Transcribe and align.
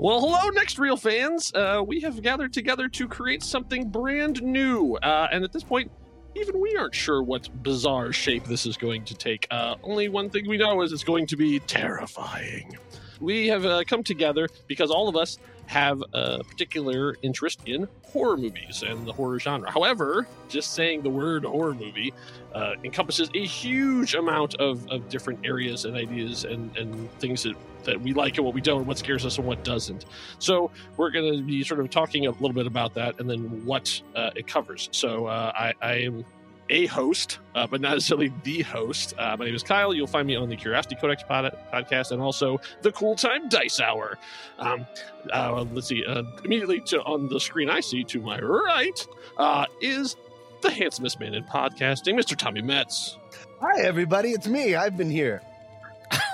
Well, 0.00 0.20
hello, 0.20 0.50
Next 0.50 0.78
Reel 0.78 0.96
fans. 0.96 1.52
Uh, 1.52 1.82
we 1.84 1.98
have 2.02 2.22
gathered 2.22 2.52
together 2.52 2.88
to 2.90 3.08
create 3.08 3.42
something 3.42 3.88
brand 3.88 4.40
new. 4.40 4.94
Uh, 4.94 5.26
and 5.32 5.42
at 5.42 5.52
this 5.52 5.64
point, 5.64 5.90
even 6.36 6.60
we 6.60 6.76
aren't 6.76 6.94
sure 6.94 7.20
what 7.20 7.48
bizarre 7.64 8.12
shape 8.12 8.44
this 8.44 8.64
is 8.64 8.76
going 8.76 9.04
to 9.06 9.14
take. 9.16 9.48
Uh, 9.50 9.74
only 9.82 10.08
one 10.08 10.30
thing 10.30 10.48
we 10.48 10.56
know 10.56 10.82
is 10.82 10.92
it's 10.92 11.02
going 11.02 11.26
to 11.26 11.36
be 11.36 11.58
terrifying. 11.58 12.78
We 13.18 13.48
have 13.48 13.66
uh, 13.66 13.82
come 13.88 14.04
together 14.04 14.48
because 14.68 14.92
all 14.92 15.08
of 15.08 15.16
us 15.16 15.36
have 15.68 16.02
a 16.14 16.42
particular 16.44 17.14
interest 17.20 17.60
in 17.66 17.86
horror 18.02 18.38
movies 18.38 18.82
and 18.82 19.06
the 19.06 19.12
horror 19.12 19.38
genre. 19.38 19.70
However, 19.70 20.26
just 20.48 20.72
saying 20.72 21.02
the 21.02 21.10
word 21.10 21.44
horror 21.44 21.74
movie 21.74 22.14
uh, 22.54 22.72
encompasses 22.82 23.28
a 23.34 23.44
huge 23.44 24.14
amount 24.14 24.54
of, 24.54 24.88
of 24.88 25.10
different 25.10 25.44
areas 25.44 25.84
and 25.84 25.94
ideas 25.94 26.44
and, 26.44 26.74
and 26.78 27.10
things 27.20 27.42
that, 27.42 27.54
that 27.84 28.00
we 28.00 28.14
like 28.14 28.38
and 28.38 28.46
what 28.46 28.54
we 28.54 28.62
don't, 28.62 28.86
what 28.86 28.96
scares 28.96 29.26
us 29.26 29.36
and 29.36 29.46
what 29.46 29.62
doesn't. 29.62 30.06
So 30.38 30.70
we're 30.96 31.10
going 31.10 31.36
to 31.36 31.42
be 31.42 31.62
sort 31.62 31.80
of 31.80 31.90
talking 31.90 32.26
a 32.26 32.30
little 32.30 32.54
bit 32.54 32.66
about 32.66 32.94
that 32.94 33.20
and 33.20 33.28
then 33.28 33.64
what 33.66 34.00
uh, 34.16 34.30
it 34.34 34.46
covers. 34.46 34.88
So 34.92 35.26
uh, 35.26 35.52
I, 35.54 35.74
I 35.82 35.92
am 35.96 36.24
a 36.70 36.86
host, 36.86 37.38
uh, 37.54 37.66
but 37.66 37.80
not 37.80 37.92
necessarily 37.94 38.32
the 38.44 38.62
host. 38.62 39.14
Uh, 39.18 39.36
my 39.38 39.46
name 39.46 39.54
is 39.54 39.62
Kyle. 39.62 39.94
You'll 39.94 40.06
find 40.06 40.26
me 40.26 40.36
on 40.36 40.48
the 40.48 40.56
Curiosity 40.56 40.96
Codex 41.00 41.22
pod- 41.22 41.56
podcast 41.72 42.12
and 42.12 42.20
also 42.20 42.60
the 42.82 42.92
Cool 42.92 43.16
Time 43.16 43.48
Dice 43.48 43.80
Hour. 43.80 44.18
Um, 44.58 44.86
uh, 45.32 45.64
let's 45.72 45.88
see. 45.88 46.04
Uh, 46.04 46.22
immediately 46.44 46.80
to, 46.86 47.02
on 47.02 47.28
the 47.28 47.40
screen 47.40 47.70
I 47.70 47.80
see 47.80 48.04
to 48.04 48.20
my 48.20 48.38
right 48.40 49.06
uh, 49.36 49.66
is 49.80 50.16
the 50.60 50.70
handsomest 50.70 51.20
man 51.20 51.34
in 51.34 51.44
podcasting, 51.44 52.14
Mr. 52.14 52.36
Tommy 52.36 52.62
Metz. 52.62 53.16
Hi, 53.60 53.80
everybody. 53.82 54.30
It's 54.30 54.46
me. 54.46 54.74
I've 54.74 54.96
been 54.96 55.10
here. 55.10 55.42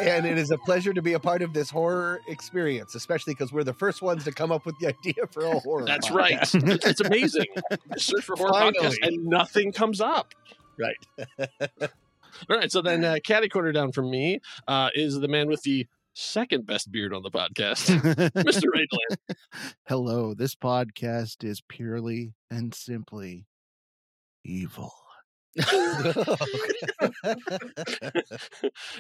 And 0.01 0.27
it 0.27 0.39
is 0.39 0.51
a 0.51 0.59
pleasure 0.59 0.93
to 0.93 1.03
be 1.03 1.13
a 1.15 1.21
part 1.21 1.43
of 1.43 1.53
this 1.53 1.71
horror 1.71 2.21
experience, 2.29 2.95
especially 2.95 3.35
because 3.35 3.53
we're 3.53 3.65
the 3.65 3.75
first 3.75 4.03
ones 4.03 4.25
to 4.25 4.33
come 4.33 4.53
up 4.53 4.67
with 4.67 4.79
the 4.79 4.89
idea 5.07 5.27
for 5.31 5.45
a 5.45 5.59
horror. 5.61 5.85
That's 5.87 6.09
podcast. 6.09 6.15
right. 6.69 6.85
it's 6.85 7.01
amazing. 7.01 7.47
Search 7.97 8.25
for 8.25 8.37
horror 8.37 8.53
Finally. 8.53 8.79
podcast 8.79 9.07
and 9.07 9.27
nothing 9.27 9.73
comes 9.73 10.01
up. 10.01 10.35
Right. 10.79 10.97
All 11.81 12.57
right. 12.57 12.71
So 12.71 12.83
then, 12.83 13.05
uh, 13.05 13.17
catty 13.25 13.49
corner 13.49 13.73
down 13.73 13.93
from 13.93 14.11
me 14.11 14.41
uh, 14.67 14.91
is 14.95 15.19
the 15.19 15.29
man 15.29 15.49
with 15.49 15.63
the 15.63 15.87
second 16.15 16.67
best 16.67 16.91
beard 16.91 17.13
on 17.13 17.23
the 17.23 17.31
podcast, 17.31 17.87
Mr. 18.45 18.65
Ray 18.73 18.87
Hello, 19.87 20.35
this 20.35 20.55
podcast 20.55 21.45
is 21.45 21.61
purely 21.69 22.35
and 22.51 22.75
simply 22.75 23.47
evil. 24.45 24.93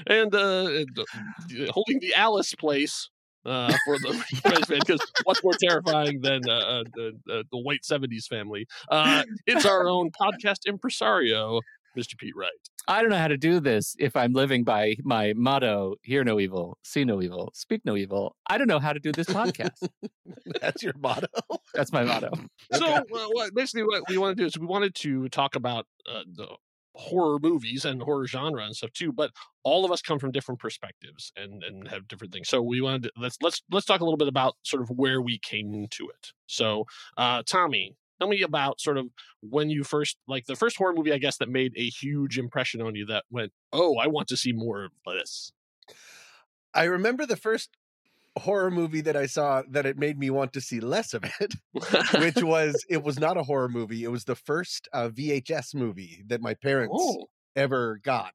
and 0.06 0.34
uh, 0.34 0.38
uh, 0.38 1.04
holding 1.70 1.98
the 2.00 2.14
Alice 2.16 2.54
place 2.54 3.10
uh, 3.44 3.76
for 3.84 3.98
the 3.98 4.14
French 4.42 4.66
fan 4.66 4.78
because 4.80 5.00
what's 5.24 5.42
more 5.42 5.54
terrifying 5.60 6.20
than 6.20 6.42
uh, 6.48 6.52
uh, 6.52 6.84
the, 6.94 7.12
the, 7.26 7.44
the 7.50 7.58
white 7.58 7.84
'70s 7.84 8.26
family? 8.26 8.66
Uh, 8.88 9.24
it's 9.46 9.64
our 9.66 9.88
own 9.88 10.10
podcast 10.10 10.66
impresario, 10.66 11.60
Mr. 11.96 12.16
Pete 12.18 12.34
Wright. 12.36 12.50
I 12.86 13.00
don't 13.00 13.10
know 13.10 13.16
how 13.16 13.28
to 13.28 13.36
do 13.36 13.60
this 13.60 13.96
if 13.98 14.16
I'm 14.16 14.32
living 14.32 14.64
by 14.64 14.96
my 15.02 15.32
motto 15.36 15.94
hear 16.02 16.22
no 16.24 16.38
evil, 16.38 16.78
see 16.82 17.04
no 17.04 17.22
evil, 17.22 17.50
speak 17.54 17.82
no 17.84 17.96
evil. 17.96 18.36
I 18.46 18.58
don't 18.58 18.66
know 18.66 18.78
how 18.78 18.92
to 18.92 19.00
do 19.00 19.12
this 19.12 19.26
podcast. 19.26 19.88
That's 20.60 20.82
your 20.82 20.94
motto. 20.98 21.28
That's 21.74 21.92
my 21.92 22.04
motto. 22.04 22.30
So, 22.72 22.86
uh, 22.86 23.02
what, 23.08 23.54
basically, 23.54 23.84
what 23.84 24.02
we 24.08 24.18
want 24.18 24.36
to 24.36 24.42
do 24.42 24.46
is 24.46 24.58
we 24.58 24.66
wanted 24.66 24.94
to 24.96 25.28
talk 25.28 25.56
about 25.56 25.86
uh, 26.08 26.22
the 26.34 26.48
horror 26.96 27.38
movies 27.40 27.84
and 27.84 28.00
horror 28.02 28.26
genre 28.26 28.64
and 28.64 28.74
stuff 28.74 28.92
too. 28.92 29.12
But 29.12 29.30
all 29.62 29.84
of 29.84 29.90
us 29.90 30.00
come 30.02 30.18
from 30.18 30.32
different 30.32 30.60
perspectives 30.60 31.32
and 31.36 31.62
and 31.62 31.88
have 31.88 32.08
different 32.08 32.32
things. 32.32 32.48
So 32.48 32.62
we 32.62 32.80
wanted 32.80 33.04
to, 33.04 33.12
let's 33.16 33.38
let's 33.42 33.62
let's 33.70 33.86
talk 33.86 34.00
a 34.00 34.04
little 34.04 34.18
bit 34.18 34.28
about 34.28 34.54
sort 34.62 34.82
of 34.82 34.90
where 34.90 35.20
we 35.20 35.38
came 35.38 35.86
to 35.90 36.08
it. 36.08 36.32
So, 36.46 36.84
uh, 37.16 37.42
Tommy, 37.46 37.96
tell 38.20 38.28
me 38.28 38.42
about 38.42 38.80
sort 38.80 38.98
of 38.98 39.06
when 39.40 39.70
you 39.70 39.84
first 39.84 40.16
like 40.26 40.46
the 40.46 40.56
first 40.56 40.76
horror 40.76 40.94
movie, 40.94 41.12
I 41.12 41.18
guess, 41.18 41.38
that 41.38 41.48
made 41.48 41.72
a 41.76 41.88
huge 41.88 42.38
impression 42.38 42.80
on 42.80 42.94
you. 42.94 43.06
That 43.06 43.24
went, 43.30 43.52
oh, 43.72 43.96
I 43.98 44.06
want 44.06 44.28
to 44.28 44.36
see 44.36 44.52
more 44.52 44.84
of 44.84 44.90
this. 45.06 45.52
I 46.74 46.84
remember 46.84 47.26
the 47.26 47.36
first 47.36 47.70
horror 48.38 48.70
movie 48.70 49.00
that 49.02 49.16
I 49.16 49.26
saw 49.26 49.62
that 49.70 49.86
it 49.86 49.96
made 49.96 50.18
me 50.18 50.28
want 50.30 50.52
to 50.54 50.60
see 50.60 50.80
less 50.80 51.14
of 51.14 51.24
it, 51.40 51.54
which 51.72 52.42
was 52.42 52.84
it 52.88 53.02
was 53.02 53.18
not 53.18 53.36
a 53.36 53.42
horror 53.42 53.68
movie. 53.68 54.04
It 54.04 54.10
was 54.10 54.24
the 54.24 54.34
first 54.34 54.88
uh, 54.92 55.08
VHS 55.08 55.74
movie 55.74 56.22
that 56.26 56.40
my 56.40 56.54
parents 56.54 56.96
oh, 56.98 57.26
ever 57.56 58.00
got. 58.02 58.32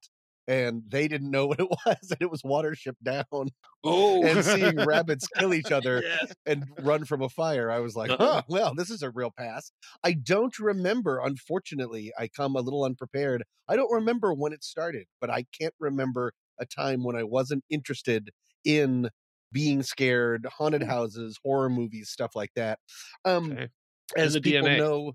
And 0.49 0.83
they 0.89 1.07
didn't 1.07 1.31
know 1.31 1.47
what 1.49 1.61
it 1.61 1.69
was, 1.69 2.11
and 2.11 2.21
it 2.21 2.31
was 2.31 2.43
Watership 2.43 2.95
Down. 3.03 3.51
Oh, 3.83 4.21
And 4.21 4.43
seeing 4.45 4.81
rabbits 4.83 5.27
kill 5.27 5.53
each 5.53 5.71
other 5.71 6.03
Yes. 6.03 6.35
and 6.45 6.65
run 6.77 7.05
from 7.05 7.21
a 7.21 7.29
fire, 7.29 7.71
I 7.71 7.79
was 7.79 7.95
like, 7.95 8.13
Uh-huh. 8.13 8.19
huh, 8.19 8.43
well, 8.47 8.73
this 8.75 8.89
is 8.89 9.01
a 9.01 9.11
real 9.11 9.31
pass. 9.37 9.71
I 10.03 10.13
don't 10.13 10.57
remember, 10.59 11.19
unfortunately, 11.23 12.11
I 12.17 12.27
come 12.27 12.55
a 12.55 12.61
little 12.61 12.83
unprepared. 12.83 13.43
I 13.67 13.75
don't 13.75 13.93
remember 13.93 14.33
when 14.33 14.53
it 14.53 14.63
started, 14.63 15.07
but 15.21 15.29
I 15.29 15.45
can't 15.59 15.75
remember 15.79 16.33
a 16.59 16.65
time 16.65 17.03
when 17.03 17.15
I 17.15 17.23
wasn't 17.23 17.63
interested 17.69 18.31
in 18.65 19.09
being 19.51 19.83
scared, 19.83 20.45
haunted 20.57 20.83
houses, 20.83 21.39
horror 21.43 21.69
movies, 21.69 22.09
stuff 22.09 22.31
like 22.35 22.51
that. 22.55 22.79
Um, 23.25 23.59
Okay. 23.59 23.69
as 24.17 24.33
the 24.33 24.41
people 24.41 24.69
DNA. 24.69 24.71
know, 24.71 25.13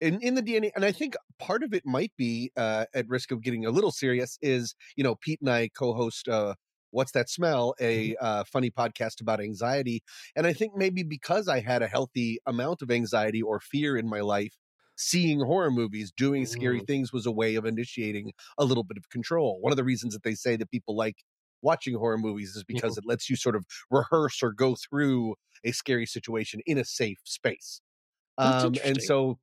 in, 0.00 0.20
in 0.20 0.34
the 0.34 0.42
DNA, 0.42 0.70
and 0.74 0.84
I 0.84 0.92
think 0.92 1.14
part 1.38 1.62
of 1.62 1.72
it 1.74 1.84
might 1.86 2.12
be 2.16 2.52
uh, 2.56 2.86
at 2.94 3.08
risk 3.08 3.30
of 3.30 3.42
getting 3.42 3.64
a 3.66 3.70
little 3.70 3.90
serious. 3.92 4.38
Is 4.42 4.74
you 4.96 5.04
know 5.04 5.14
Pete 5.16 5.40
and 5.40 5.50
I 5.50 5.68
co-host 5.68 6.28
uh, 6.28 6.54
"What's 6.90 7.12
That 7.12 7.30
Smell," 7.30 7.74
a 7.80 8.14
uh, 8.16 8.44
funny 8.44 8.70
podcast 8.70 9.20
about 9.20 9.40
anxiety, 9.40 10.02
and 10.34 10.46
I 10.46 10.52
think 10.52 10.74
maybe 10.76 11.02
because 11.02 11.48
I 11.48 11.60
had 11.60 11.82
a 11.82 11.88
healthy 11.88 12.38
amount 12.46 12.82
of 12.82 12.90
anxiety 12.90 13.42
or 13.42 13.60
fear 13.60 13.96
in 13.96 14.08
my 14.08 14.20
life, 14.20 14.54
seeing 14.96 15.40
horror 15.40 15.70
movies, 15.70 16.12
doing 16.16 16.46
scary 16.46 16.80
things 16.80 17.12
was 17.12 17.26
a 17.26 17.32
way 17.32 17.54
of 17.54 17.64
initiating 17.64 18.32
a 18.58 18.64
little 18.64 18.84
bit 18.84 18.96
of 18.96 19.08
control. 19.10 19.60
One 19.60 19.72
of 19.72 19.76
the 19.76 19.84
reasons 19.84 20.14
that 20.14 20.22
they 20.22 20.34
say 20.34 20.56
that 20.56 20.70
people 20.70 20.96
like 20.96 21.16
watching 21.62 21.94
horror 21.96 22.18
movies 22.18 22.54
is 22.54 22.64
because 22.64 22.96
it 22.96 23.04
lets 23.06 23.28
you 23.30 23.36
sort 23.36 23.56
of 23.56 23.64
rehearse 23.90 24.42
or 24.42 24.52
go 24.52 24.76
through 24.76 25.34
a 25.64 25.72
scary 25.72 26.06
situation 26.06 26.60
in 26.66 26.78
a 26.78 26.84
safe 26.84 27.18
space. 27.24 27.80
Um, 28.38 28.78
and 28.84 29.02
so, 29.02 29.38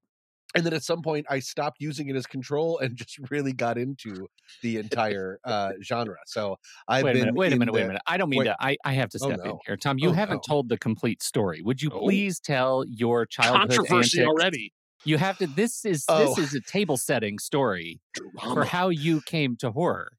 and 0.56 0.66
then 0.66 0.74
at 0.74 0.84
some 0.84 1.02
point, 1.02 1.26
I 1.30 1.40
stopped 1.40 1.78
using 1.80 2.10
it 2.10 2.16
as 2.16 2.26
control 2.26 2.80
and 2.80 2.96
just 2.98 3.18
really 3.32 3.54
got 3.54 3.78
into 3.78 4.28
the 4.62 4.78
entire 4.78 5.40
uh, 5.44 5.74
genre. 5.84 6.18
So 6.26 6.58
I've 6.88 7.04
wait 7.04 7.12
a 7.12 7.14
been 7.14 7.20
minute, 7.22 7.36
wait 7.36 7.52
a 7.52 7.54
in 7.54 7.60
minute, 7.60 7.74
wait 7.74 7.82
a 7.84 7.88
minute. 7.88 8.02
I 8.08 8.18
don't 8.18 8.30
mean 8.30 8.40
wait. 8.40 8.46
to. 8.46 8.56
I, 8.60 8.78
I 8.86 8.94
have 8.94 9.10
to 9.12 9.20
Oh, 9.22 9.28
step 9.30 9.40
in 9.46 9.58
here. 9.66 9.78
Tom, 9.78 9.98
you 10.00 10.10
Oh, 10.10 10.14
haven't 10.14 10.38
no. 10.38 10.42
told 10.48 10.70
the 10.70 10.78
complete 10.78 11.22
story. 11.24 11.62
Would 11.64 11.82
you 11.82 11.90
Oh. 11.94 12.00
please 12.00 12.40
tell 12.40 12.86
your 12.88 13.26
childhood 13.26 13.70
Controversy 13.78 14.20
antics? 14.22 14.28
already. 14.30 14.74
You 15.06 15.18
have 15.18 15.38
to. 15.40 15.48
This 15.48 15.84
is 15.86 16.06
Oh. 16.08 16.20
this 16.36 16.38
is 16.38 16.54
a 16.54 16.62
table 16.62 16.98
setting 16.98 17.40
story 17.40 18.00
for 18.42 18.64
how 18.64 18.90
you 18.90 19.22
came 19.22 19.56
to 19.58 19.72
horror. 19.72 20.14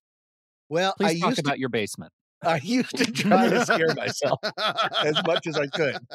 Well, 0.68 0.94
I 1.00 1.10
Please 1.10 1.20
talk 1.20 1.28
used 1.30 1.38
about 1.40 1.54
to, 1.54 1.60
your 1.60 1.68
basement. 1.68 2.12
I 2.44 2.60
used 2.62 2.96
to 2.96 3.06
try 3.06 3.48
to 3.48 3.60
scare 3.60 3.92
myself 3.92 4.40
as 5.02 5.22
much 5.22 5.46
as 5.46 5.58
I 5.58 5.66
could. 5.68 6.06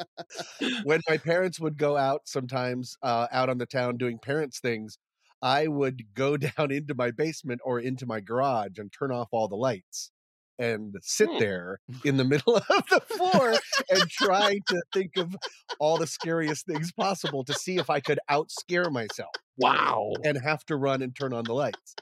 When 0.82 1.00
my 1.08 1.18
parents 1.18 1.60
would 1.60 1.76
go 1.78 1.96
out 1.96 2.22
sometimes 2.26 2.96
uh, 3.02 3.28
out 3.32 3.48
on 3.50 3.58
the 3.58 3.66
town 3.66 3.96
doing 3.98 4.18
parents 4.18 4.60
things, 4.60 4.98
I 5.42 5.68
would 5.68 6.14
go 6.14 6.36
down 6.38 6.70
into 6.70 6.94
my 6.94 7.10
basement 7.10 7.60
or 7.64 7.80
into 7.80 8.06
my 8.06 8.20
garage 8.20 8.78
and 8.78 8.92
turn 8.92 9.12
off 9.12 9.28
all 9.32 9.48
the 9.48 9.56
lights 9.56 10.10
and 10.58 10.94
sit 11.02 11.30
Hmm. 11.30 11.38
there 11.38 11.80
in 12.04 12.16
the 12.18 12.24
middle 12.24 12.56
of 12.70 12.84
the 12.90 13.00
floor 13.00 13.60
and 13.90 14.10
try 14.10 14.60
to 14.68 14.82
think 14.92 15.16
of 15.16 15.34
all 15.78 15.98
the 15.98 16.06
scariest 16.06 16.66
things 16.66 16.92
possible 16.92 17.44
to 17.44 17.54
see 17.54 17.78
if 17.78 17.88
I 17.90 18.00
could 18.00 18.20
out 18.28 18.50
scare 18.50 18.90
myself 18.90 19.36
Wow. 19.56 20.12
and 20.22 20.38
have 20.42 20.64
to 20.66 20.76
run 20.76 21.02
and 21.02 21.14
turn 21.16 21.32
on 21.32 21.46
the 21.46 21.54
lights. 21.54 21.96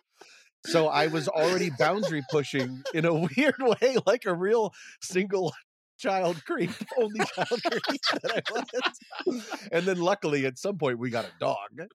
So 0.67 0.89
I 0.89 1.07
was 1.07 1.29
already 1.29 1.71
boundary 1.71 2.23
pushing 2.31 2.83
in 2.95 3.05
a 3.05 3.15
weird 3.37 3.57
way, 3.61 3.97
like 4.07 4.25
a 4.27 4.35
real 4.35 4.73
single 5.03 5.53
child 5.99 6.45
creep, 6.45 6.71
only 6.99 7.21
child 7.35 7.61
creep 7.63 8.01
that 8.23 8.43
I 8.47 8.53
was. 8.53 9.39
And 9.73 9.87
then 9.87 9.99
luckily 9.99 10.47
at 10.47 10.59
some 10.59 10.79
point 10.79 10.99
we 10.99 11.11
got 11.11 11.25
a 11.25 11.33
dog. 11.41 11.89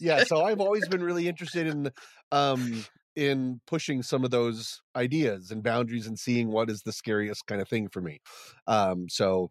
yeah, 0.00 0.24
so 0.24 0.44
I've 0.44 0.60
always 0.60 0.88
been 0.88 1.02
really 1.02 1.28
interested 1.28 1.66
in 1.66 1.90
um 2.32 2.84
in 3.14 3.60
pushing 3.66 4.02
some 4.02 4.24
of 4.24 4.30
those 4.30 4.80
ideas 4.94 5.50
and 5.50 5.62
boundaries 5.62 6.06
and 6.06 6.18
seeing 6.18 6.48
what 6.48 6.70
is 6.70 6.82
the 6.82 6.92
scariest 6.92 7.46
kind 7.46 7.60
of 7.60 7.68
thing 7.68 7.88
for 7.88 8.00
me. 8.00 8.18
Um 8.66 9.08
so 9.08 9.48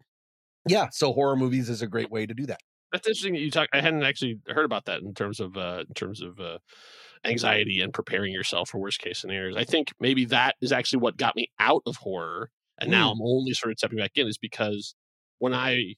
yeah, 0.68 0.88
so 0.92 1.12
horror 1.12 1.36
movies 1.36 1.68
is 1.70 1.82
a 1.82 1.86
great 1.86 2.10
way 2.10 2.26
to 2.26 2.34
do 2.34 2.46
that. 2.46 2.60
That's 2.92 3.06
interesting 3.06 3.34
that 3.34 3.40
you 3.40 3.50
talk. 3.50 3.68
I 3.72 3.80
hadn't 3.80 4.04
actually 4.04 4.38
heard 4.48 4.64
about 4.64 4.84
that 4.86 5.02
in 5.02 5.12
terms 5.14 5.40
of 5.40 5.56
uh, 5.56 5.84
in 5.88 5.94
terms 5.94 6.22
of 6.22 6.38
uh, 6.40 6.58
anxiety 7.24 7.80
and 7.80 7.92
preparing 7.92 8.32
yourself 8.32 8.70
for 8.70 8.78
worst 8.78 9.00
case 9.00 9.18
scenarios. 9.20 9.56
I 9.56 9.64
think 9.64 9.92
maybe 10.00 10.24
that 10.26 10.54
is 10.60 10.72
actually 10.72 11.00
what 11.00 11.16
got 11.16 11.34
me 11.36 11.50
out 11.58 11.82
of 11.86 11.96
horror, 11.96 12.50
and 12.80 12.90
now 12.90 13.10
I'm 13.10 13.20
only 13.22 13.52
sort 13.54 13.72
of 13.72 13.78
stepping 13.78 13.98
back 13.98 14.12
in 14.14 14.28
is 14.28 14.38
because 14.38 14.94
when 15.38 15.52
I, 15.52 15.94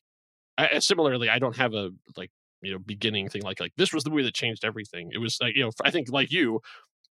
I 0.57 0.79
similarly 0.81 1.29
I 1.29 1.39
don't 1.39 1.57
have 1.57 1.75
a 1.75 1.91
like 2.17 2.31
you 2.63 2.73
know 2.73 2.79
beginning 2.79 3.29
thing 3.29 3.43
like 3.43 3.61
like 3.61 3.73
this 3.77 3.93
was 3.93 4.05
the 4.05 4.11
movie 4.11 4.23
that 4.25 4.35
changed 4.35 4.65
everything. 4.65 5.11
It 5.13 5.19
was 5.19 5.39
like 5.41 5.55
you 5.57 5.65
know 5.65 5.71
I 5.85 5.91
think 5.91 6.11
like 6.11 6.33
you, 6.33 6.61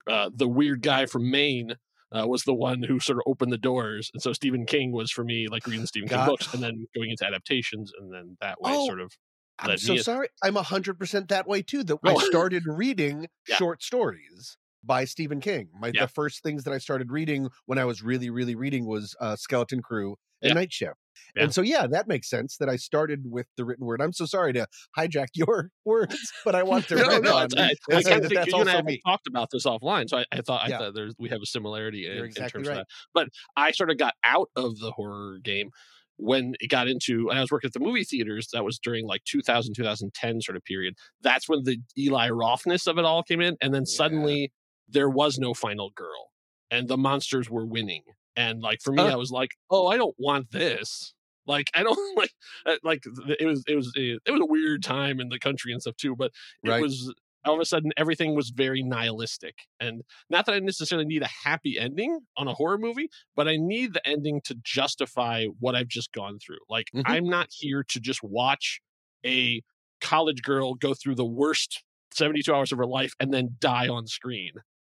uh, 0.09 0.29
the 0.33 0.47
weird 0.47 0.81
guy 0.81 1.05
from 1.05 1.29
Maine. 1.29 1.75
Uh, 2.15 2.25
was 2.25 2.43
the 2.43 2.53
one 2.53 2.83
who 2.83 2.99
sort 2.99 3.17
of 3.17 3.23
opened 3.27 3.51
the 3.51 3.57
doors, 3.57 4.09
and 4.13 4.21
so 4.21 4.31
Stephen 4.31 4.65
King 4.65 4.93
was 4.93 5.11
for 5.11 5.23
me 5.25 5.47
like 5.49 5.65
reading 5.67 5.85
Stephen 5.87 6.07
King 6.07 6.19
God. 6.19 6.27
books, 6.27 6.47
and 6.53 6.63
then 6.63 6.85
going 6.95 7.09
into 7.09 7.25
adaptations, 7.25 7.91
and 7.99 8.13
then 8.13 8.37
that 8.39 8.61
way 8.61 8.71
Oh, 8.71 8.85
sort 8.85 9.01
of 9.01 9.11
I'm 9.59 9.77
so 9.77 9.93
me- 9.93 9.99
sorry. 9.99 10.27
I'm 10.43 10.55
hundred 10.55 10.99
percent 10.99 11.29
that 11.29 11.47
way 11.47 11.61
too. 11.61 11.83
That. 11.83 11.97
I 12.03 12.15
started 12.15 12.63
reading 12.65 13.27
Yeah. 13.47 13.55
short 13.55 13.83
stories 13.83 14.57
by 14.83 15.05
Stephen 15.05 15.39
King. 15.39 15.69
My 15.79 15.91
Yeah. 15.93 16.03
the 16.03 16.07
first 16.07 16.43
things 16.43 16.63
that 16.63 16.73
I 16.73 16.77
started 16.77 17.11
reading 17.11 17.49
when 17.65 17.77
I 17.79 17.85
was 17.85 18.01
really, 18.03 18.29
really 18.29 18.55
reading 18.55 18.85
was 18.85 19.15
uh, 19.19 19.35
Skeleton 19.35 19.81
Crew 19.81 20.15
and 20.41 20.49
Yeah. 20.49 20.53
Night 20.53 20.73
Shift. 20.73 20.95
And 21.37 21.53
so 21.53 21.61
yeah, 21.61 21.87
that 21.87 22.07
makes 22.07 22.29
sense 22.29 22.57
that 22.57 22.69
I 22.69 22.75
started 22.75 23.23
with 23.25 23.47
the 23.57 23.63
written 23.65 23.85
word. 23.85 24.01
I'm 24.01 24.11
so 24.13 24.25
sorry 24.25 24.51
to 24.53 24.67
hijack 24.97 25.27
your 25.33 25.71
words, 25.85 26.17
but 26.43 26.55
I 26.55 26.63
want 26.63 26.87
to 26.89 26.95
no, 26.95 27.17
no, 27.19 27.35
I, 27.37 27.43
I 27.45 27.47
say 27.47 28.11
kind 28.11 28.23
that 28.23 28.29
think 28.29 28.33
that's 28.35 28.47
you 28.47 28.59
and 28.59 28.69
I 28.69 28.73
have 28.75 28.85
talked 29.05 29.27
about 29.27 29.49
this 29.51 29.65
offline, 29.65 30.09
so 30.09 30.17
I, 30.19 30.25
I 30.31 30.41
thought 30.41 30.63
I 30.63 30.69
thought 30.69 30.93
there's 30.93 31.13
we 31.17 31.29
have 31.29 31.41
a 31.41 31.45
similarity 31.45 32.05
in, 32.05 32.15
You're 32.17 32.25
in 32.25 32.33
terms 32.33 32.53
right. 32.55 32.67
of 32.67 32.75
that. 32.75 32.85
But 33.13 33.29
I 33.57 33.71
sort 33.71 33.91
of 33.91 33.97
got 33.97 34.13
out 34.25 34.49
of 34.55 34.77
the 34.79 34.91
horror 34.91 35.39
game 35.43 35.71
when 36.17 36.55
it 36.59 36.69
got 36.69 36.87
into 36.87 37.29
and 37.29 37.37
I 37.37 37.41
was 37.41 37.51
working 37.51 37.67
at 37.67 37.73
the 37.73 37.79
movie 37.79 38.03
theaters. 38.03 38.49
That 38.53 38.63
was 38.63 38.79
during 38.79 39.05
like 39.07 39.23
2000 39.25 39.73
2010 39.75 40.41
sort 40.41 40.55
of 40.55 40.63
period. 40.63 40.95
That's 41.21 41.49
when 41.49 41.63
the 41.63 41.77
Eli 41.97 42.29
Rothness 42.29 42.87
of 42.87 42.97
it 42.97 43.05
all 43.05 43.23
came 43.23 43.41
in, 43.41 43.57
and 43.61 43.73
then 43.73 43.83
Yeah. 43.83 43.95
suddenly 43.97 44.51
there 44.87 45.09
was 45.09 45.37
no 45.39 45.53
final 45.53 45.91
girl, 45.91 46.31
and 46.71 46.87
the 46.87 46.97
monsters 46.97 47.49
were 47.49 47.65
winning. 47.65 48.03
And 48.37 48.61
like 48.61 48.79
for 48.83 48.91
me, 48.93 49.03
Uh. 49.03 49.09
I 49.09 49.15
was 49.15 49.31
like, 49.31 49.51
oh, 49.71 49.87
I 49.87 49.97
don't 49.97 50.15
want 50.19 50.51
this. 50.51 51.13
Like 51.47 51.69
I 51.75 51.83
don't 51.83 51.97
like 52.17 52.31
uh, 52.65 52.75
like 52.83 53.03
it 53.39 53.45
was 53.45 53.63
it 53.67 53.75
was 53.75 53.91
it 53.95 54.19
was 54.31 54.41
a 54.41 54.45
weird 54.45 54.83
time 54.83 55.19
in 55.19 55.29
the 55.29 55.39
country 55.39 55.71
and 55.71 55.81
stuff 55.81 55.95
too, 55.97 56.15
but 56.15 56.31
it 56.63 56.69
Right. 56.69 56.81
was 56.81 57.13
all 57.45 57.55
of 57.55 57.59
a 57.61 57.65
sudden 57.65 57.91
everything 57.97 58.35
was 58.35 58.49
very 58.49 58.81
nihilistic 58.83 59.55
and 59.79 60.01
not 60.29 60.45
that 60.45 60.53
i 60.55 60.59
necessarily 60.59 61.05
need 61.05 61.21
a 61.23 61.29
happy 61.43 61.77
ending 61.79 62.19
on 62.37 62.47
a 62.47 62.53
horror 62.53 62.77
movie 62.77 63.09
but 63.35 63.47
i 63.47 63.55
need 63.57 63.93
the 63.93 64.07
ending 64.07 64.41
to 64.43 64.55
justify 64.63 65.45
what 65.59 65.75
i've 65.75 65.87
just 65.87 66.11
gone 66.11 66.37
through 66.39 66.59
like 66.69 66.87
Mhm. 66.93 67.03
i'm 67.05 67.25
not 67.29 67.47
here 67.51 67.83
to 67.89 67.99
just 67.99 68.21
watch 68.23 68.81
a 69.25 69.61
college 70.01 70.41
girl 70.41 70.73
go 70.75 70.93
through 70.93 71.15
the 71.15 71.25
worst 71.25 71.83
72 72.11 72.53
hours 72.53 72.71
of 72.71 72.77
her 72.77 72.85
life 72.85 73.13
and 73.19 73.33
then 73.33 73.55
die 73.59 73.87
on 73.87 74.07
screen 74.07 74.51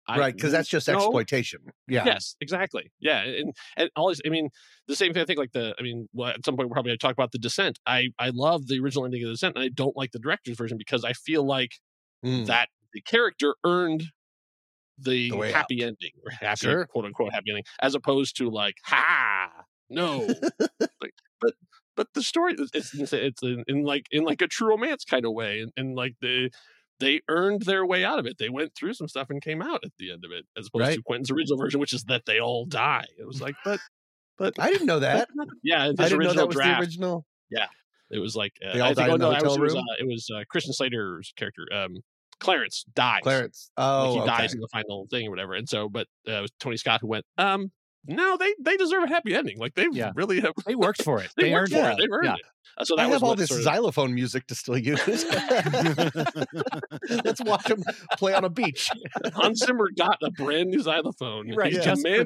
I- 0.09 0.17
right, 0.19 0.33
because 0.33 0.53
that's 0.53 0.69
just 0.69 0.87
no, 0.87 0.95
exploitation. 0.95 1.59
Yeah. 1.89 2.05
Yes, 2.05 2.37
exactly. 2.39 2.93
Yeah, 3.01 3.23
and 3.23 3.53
and 3.75 3.89
always. 3.97 4.21
I 4.25 4.29
mean, 4.29 4.47
the 4.87 4.95
same 4.95 5.11
thing. 5.11 5.21
I 5.21 5.25
think 5.25 5.37
like 5.37 5.51
the. 5.51 5.75
I 5.77 5.81
mean, 5.83 6.07
well, 6.13 6.29
at 6.29 6.45
some 6.45 6.55
point 6.55 6.69
we're 6.69 6.75
probably 6.75 6.91
going 6.91 6.97
to 6.97 7.05
talk 7.05 7.11
about 7.11 7.33
the 7.33 7.37
Descent. 7.39 7.77
I 7.85 8.07
I 8.17 8.31
love 8.33 8.67
the 8.67 8.79
original 8.79 9.03
ending 9.03 9.21
of 9.23 9.27
the 9.27 9.33
Descent, 9.33 9.57
and 9.57 9.65
I 9.65 9.67
don't 9.67 9.97
like 9.97 10.11
the 10.13 10.19
director's 10.19 10.55
version 10.55 10.77
because 10.77 11.03
I 11.03 11.11
feel 11.11 11.45
like 11.45 11.71
Mm. 12.25 12.45
that 12.47 12.69
the 12.93 13.01
character 13.01 13.55
earned 13.63 14.03
the, 14.97 15.29
The 15.29 15.51
happy 15.51 15.83
ending 15.83 16.11
or 16.25 16.31
happy 16.31 16.65
Sure. 16.65 16.85
quote 16.87 17.05
unquote 17.05 17.31
happy 17.33 17.51
ending, 17.51 17.63
as 17.81 17.93
opposed 17.95 18.35
to 18.37 18.49
like 18.49 18.75
ha 18.83 19.49
no. 19.89 20.27
like, 21.01 21.13
but 21.39 21.53
but 21.95 22.07
the 22.13 22.21
story 22.23 22.55
it's 22.73 22.93
it's, 23.13 23.41
in, 23.43 23.63
in 23.67 23.83
like 23.83 24.07
in 24.11 24.23
like 24.23 24.41
a 24.41 24.47
true 24.47 24.69
romance 24.69 25.05
kind 25.05 25.25
of 25.25 25.33
way, 25.33 25.61
and, 25.61 25.71
and 25.77 25.95
like 25.95 26.15
the. 26.21 26.49
They 26.99 27.21
earned 27.29 27.61
their 27.61 27.85
way 27.85 28.03
out 28.03 28.17
of 28.17 28.25
it. 28.25 28.39
They 28.39 28.49
went 28.49 28.73
through 28.73 28.95
some 28.95 29.07
stuff 29.07 29.29
and 29.29 29.39
came 29.39 29.61
out 29.61 29.81
at 29.85 29.91
the 29.99 30.11
end 30.11 30.25
of 30.25 30.31
it, 30.31 30.45
as 30.57 30.65
opposed 30.65 30.87
Right. 30.87 30.95
to 30.95 31.03
Quentin's 31.03 31.29
original 31.29 31.55
version, 31.59 31.79
which 31.79 31.93
is 31.93 32.05
that 32.05 32.25
they 32.25 32.39
all 32.39 32.65
die. 32.65 33.05
It 33.19 33.27
was 33.27 33.39
like, 33.39 33.53
but, 33.63 33.79
but 34.35 34.55
I 34.57 34.71
didn't 34.71 34.87
know 34.87 34.97
that. 35.01 35.29
yeah, 35.61 35.85
in 35.85 35.91
I 35.99 36.09
didn't 36.09 36.09
know 36.13 36.17
original 36.25 36.33
that 36.33 36.47
was 36.47 36.55
draft, 36.55 36.79
the 36.79 36.83
original. 36.83 37.25
It 38.11 38.19
was 38.19 38.35
like 38.35 38.53
uh, 38.65 38.73
They 38.73 38.79
all 38.79 38.85
I 38.91 38.93
think, 38.93 38.97
died 38.97 39.09
oh 39.09 39.13
in 39.15 39.19
the 39.19 39.25
no, 39.29 39.31
I 39.31 39.41
was, 39.41 39.43
hotel 39.43 39.55
it 39.55 39.61
was, 39.61 39.73
room? 39.73 39.83
uh, 39.89 39.95
it 39.99 40.07
was 40.07 40.29
uh, 40.35 40.43
Christian 40.49 40.73
Slater's 40.73 41.33
character, 41.35 41.65
um, 41.73 41.97
Clarence 42.39 42.85
dies. 42.93 43.21
Clarence. 43.23 43.71
Like, 43.77 43.85
Oh, 43.87 44.13
he 44.13 44.19
okay. 44.19 44.27
dies 44.27 44.53
in 44.53 44.59
the 44.59 44.67
final 44.71 45.07
thing 45.09 45.25
or 45.27 45.31
whatever. 45.31 45.53
And 45.55 45.67
so, 45.67 45.89
but 45.89 46.05
uh, 46.27 46.33
it 46.33 46.41
was 46.41 46.51
Tony 46.59 46.77
Scott 46.77 47.01
who 47.01 47.07
went, 47.07 47.25
um, 47.39 47.71
no, 48.09 48.37
they 48.37 48.53
they 48.63 48.77
deserve 48.77 49.03
a 49.03 49.07
happy 49.07 49.33
ending. 49.35 49.57
Like 49.57 49.73
they 49.75 49.87
Yeah. 49.91 50.11
really 50.15 50.39
have. 50.41 50.53
They 50.65 50.75
worked 50.75 51.01
for 51.03 51.19
it. 51.21 51.29
They, 51.35 51.45
They, 51.45 51.51
worked 51.51 51.73
earned 51.73 51.81
for 51.83 51.89
it. 51.89 51.93
it. 51.93 51.97
They've 51.99 52.11
earned 52.11 52.25
Yeah. 52.25 52.33
it. 52.35 52.41
Uh, 52.77 52.85
so 52.85 52.95
that 52.95 53.01
I 53.01 53.05
was 53.07 53.13
have 53.15 53.23
all 53.23 53.35
this 53.35 53.49
sort 53.49 53.59
of- 53.59 53.63
xylophone 53.65 54.13
music 54.13 54.45
to 54.47 54.55
still 54.55 54.77
use. 54.77 55.01
Let's 57.09 57.41
watch 57.43 57.69
him 57.69 57.83
play 58.17 58.33
on 58.33 58.45
a 58.45 58.49
beach. 58.49 58.89
Hans 59.33 59.65
Zimmer 59.65 59.89
got 59.97 60.17
a 60.21 60.29
brand 60.31 60.69
new 60.69 60.81
xylophone. 60.81 61.53
Right, 61.55 61.73
He's 61.73 61.83
just 61.83 62.01
for 62.07 62.25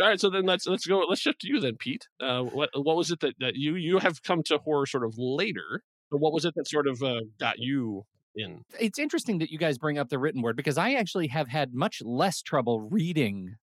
All 0.00 0.08
right, 0.08 0.20
so 0.20 0.30
then 0.30 0.46
let's 0.46 0.66
let's 0.66 0.86
go. 0.86 1.00
Let's 1.00 1.20
shift 1.20 1.40
to 1.42 1.48
you 1.48 1.60
then, 1.60 1.76
Pete. 1.78 2.08
Uh, 2.20 2.42
what 2.42 2.70
what 2.74 2.96
was 2.96 3.10
it 3.10 3.20
that, 3.20 3.34
that 3.40 3.56
you 3.56 3.74
you 3.76 3.98
have 3.98 4.22
come 4.22 4.42
to 4.44 4.58
horror 4.58 4.86
sort 4.86 5.04
of 5.04 5.14
later? 5.18 5.82
But 6.10 6.18
what 6.18 6.32
was 6.32 6.44
it 6.44 6.54
that 6.56 6.68
sort 6.68 6.86
of 6.88 7.02
uh, 7.02 7.20
got 7.38 7.58
you 7.58 8.04
in. 8.34 8.64
it's 8.78 8.98
interesting 8.98 9.38
that 9.38 9.50
you 9.50 9.58
guys 9.58 9.78
bring 9.78 9.98
up 9.98 10.08
the 10.08 10.18
written 10.18 10.42
word 10.42 10.56
because 10.56 10.78
I 10.78 10.94
actually 10.94 11.28
have 11.28 11.48
had 11.48 11.74
much 11.74 12.00
less 12.02 12.42
trouble 12.42 12.80
reading 12.80 13.56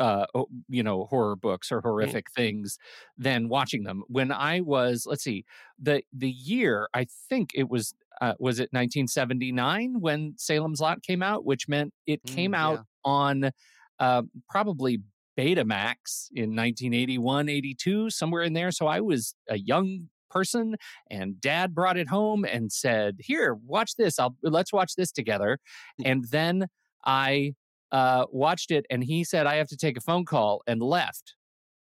uh 0.00 0.26
you 0.68 0.82
know 0.82 1.04
horror 1.04 1.36
books 1.36 1.70
or 1.70 1.80
horrific 1.80 2.26
things 2.34 2.76
than 3.16 3.48
watching 3.48 3.84
them 3.84 4.02
when 4.08 4.32
i 4.32 4.60
was 4.60 5.06
let's 5.06 5.22
see 5.22 5.44
the 5.78 6.02
the 6.12 6.28
year 6.28 6.88
i 6.92 7.06
think 7.28 7.50
it 7.54 7.70
was 7.70 7.94
uh, 8.20 8.34
was 8.40 8.58
it 8.58 8.68
1979 8.72 10.00
when 10.00 10.34
salem's 10.36 10.80
lot 10.80 11.02
came 11.04 11.22
out 11.22 11.44
which 11.44 11.68
meant 11.68 11.94
it 12.04 12.20
came 12.26 12.50
Mm, 12.50 12.56
out 12.56 12.80
on 13.04 13.50
uh, 14.00 14.22
probably 14.50 14.98
betamax 15.36 16.28
in 16.34 16.56
1981 16.56 17.48
82 17.48 18.10
somewhere 18.10 18.42
in 18.42 18.52
there. 18.52 18.70
So 18.70 18.86
i 18.86 19.00
was 19.00 19.34
a 19.48 19.58
young 19.58 20.08
person 20.30 20.76
and 21.10 21.40
dad 21.40 21.74
brought 21.74 21.96
it 21.96 22.08
home 22.08 22.44
and 22.44 22.72
said 22.72 23.16
here 23.20 23.56
watch 23.66 23.96
this. 23.96 24.18
I'll 24.18 24.36
let's 24.42 24.72
watch 24.72 24.94
this 24.96 25.12
together. 25.12 25.58
And 26.04 26.24
then 26.30 26.66
i 27.04 27.54
uh, 27.92 28.26
watched 28.30 28.70
it 28.70 28.84
and 28.90 29.04
he 29.04 29.24
said 29.24 29.46
i 29.46 29.56
have 29.56 29.68
to 29.68 29.76
take 29.76 29.96
a 29.96 30.00
phone 30.00 30.24
call 30.24 30.62
and 30.66 30.82
left 30.82 31.34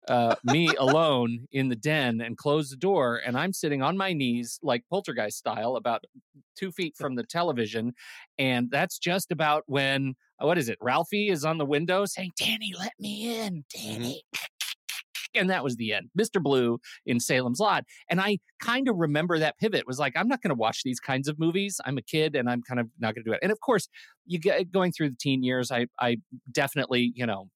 uh, 0.08 0.36
me 0.44 0.68
alone 0.80 1.48
in 1.52 1.70
the 1.70 1.76
den 1.76 2.22
and 2.22 2.38
closed 2.38 2.72
the 2.72 2.78
door 2.78 3.22
and 3.26 3.38
i'm 3.38 3.54
sitting 3.54 3.82
on 3.82 3.96
my 3.98 4.14
knees 4.14 4.60
like 4.62 4.84
poltergeist 4.90 5.38
style 5.38 5.78
about 5.78 6.04
two 6.58 6.72
feet 6.72 6.96
from 6.98 7.16
the 7.16 7.24
television 7.24 7.94
and 8.38 8.70
that's 8.70 9.00
just 9.00 9.32
about 9.32 9.64
when 9.68 10.16
what 10.40 10.58
is 10.58 10.70
it? 10.70 10.78
Ralphie 10.82 11.30
is 11.30 11.46
on 11.46 11.58
the 11.58 11.66
window 11.66 12.06
saying 12.06 12.32
danny 12.38 12.74
let 12.78 12.94
me 13.00 13.40
in 13.40 13.64
mm-hmm. 13.76 13.94
danny. 13.94 14.24
And 15.38 15.50
that 15.50 15.66
was 15.66 15.76
the 15.76 15.92
end. 15.92 16.10
Mr 16.18 16.42
blue 16.42 16.80
in 17.06 17.20
salem's 17.20 17.60
lot. 17.60 17.84
And 18.10 18.22
i 18.22 18.38
kind 18.62 18.88
of 18.88 18.96
remember 18.96 19.38
that 19.38 19.58
pivot. 19.58 19.82
It 19.82 19.88
was 19.88 20.00
like 20.00 20.14
i'm 20.16 20.30
not 20.30 20.42
going 20.42 20.50
to 20.50 20.56
watch 20.56 20.84
these 20.84 21.02
kinds 21.02 21.28
of 21.28 21.38
movies. 21.38 21.82
I'm 21.86 21.98
a 21.98 22.02
kid 22.02 22.36
and 22.36 22.50
i'm 22.50 22.62
kind 22.62 22.80
of 22.80 22.88
not 23.00 23.16
going 23.16 23.26
to 23.26 23.30
do 23.30 23.34
it. 23.34 23.40
And 23.44 23.52
of 23.52 23.60
course 23.60 23.90
you 24.26 24.40
get 24.40 24.72
going 24.72 24.94
through 24.94 25.10
the 25.10 25.18
teen 25.20 25.44
years 25.44 25.72
i 25.72 25.88
i 26.00 26.18
definitely 26.54 27.12
you 27.16 27.26
know 27.26 27.50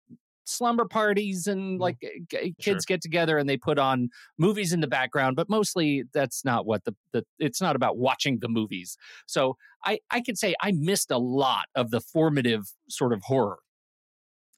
slumber 0.49 0.85
parties 0.85 1.47
and 1.47 1.61
mm-hmm. 1.61 1.81
like 1.81 1.99
g- 2.01 2.25
g- 2.29 2.55
Sure. 2.59 2.73
kids 2.73 2.85
get 2.85 3.01
together 3.01 3.37
and 3.37 3.47
they 3.49 3.57
put 3.57 3.79
on 3.79 4.09
movies 4.37 4.73
in 4.73 4.81
the 4.81 4.87
background 4.87 5.35
but 5.35 5.49
mostly 5.49 6.03
that's 6.13 6.43
not 6.43 6.65
what 6.65 6.83
the, 6.85 6.95
the 7.13 7.23
it's 7.37 7.61
not 7.61 7.75
about 7.75 7.97
watching 7.97 8.39
the 8.39 8.49
movies. 8.49 8.97
So 9.25 9.55
i 9.85 9.99
i 10.11 10.21
could 10.21 10.37
say 10.37 10.55
i 10.61 10.71
missed 10.71 11.11
a 11.11 11.17
lot 11.17 11.65
of 11.75 11.91
the 11.91 12.01
formative 12.01 12.71
sort 12.89 13.13
of 13.13 13.21
horror. 13.23 13.59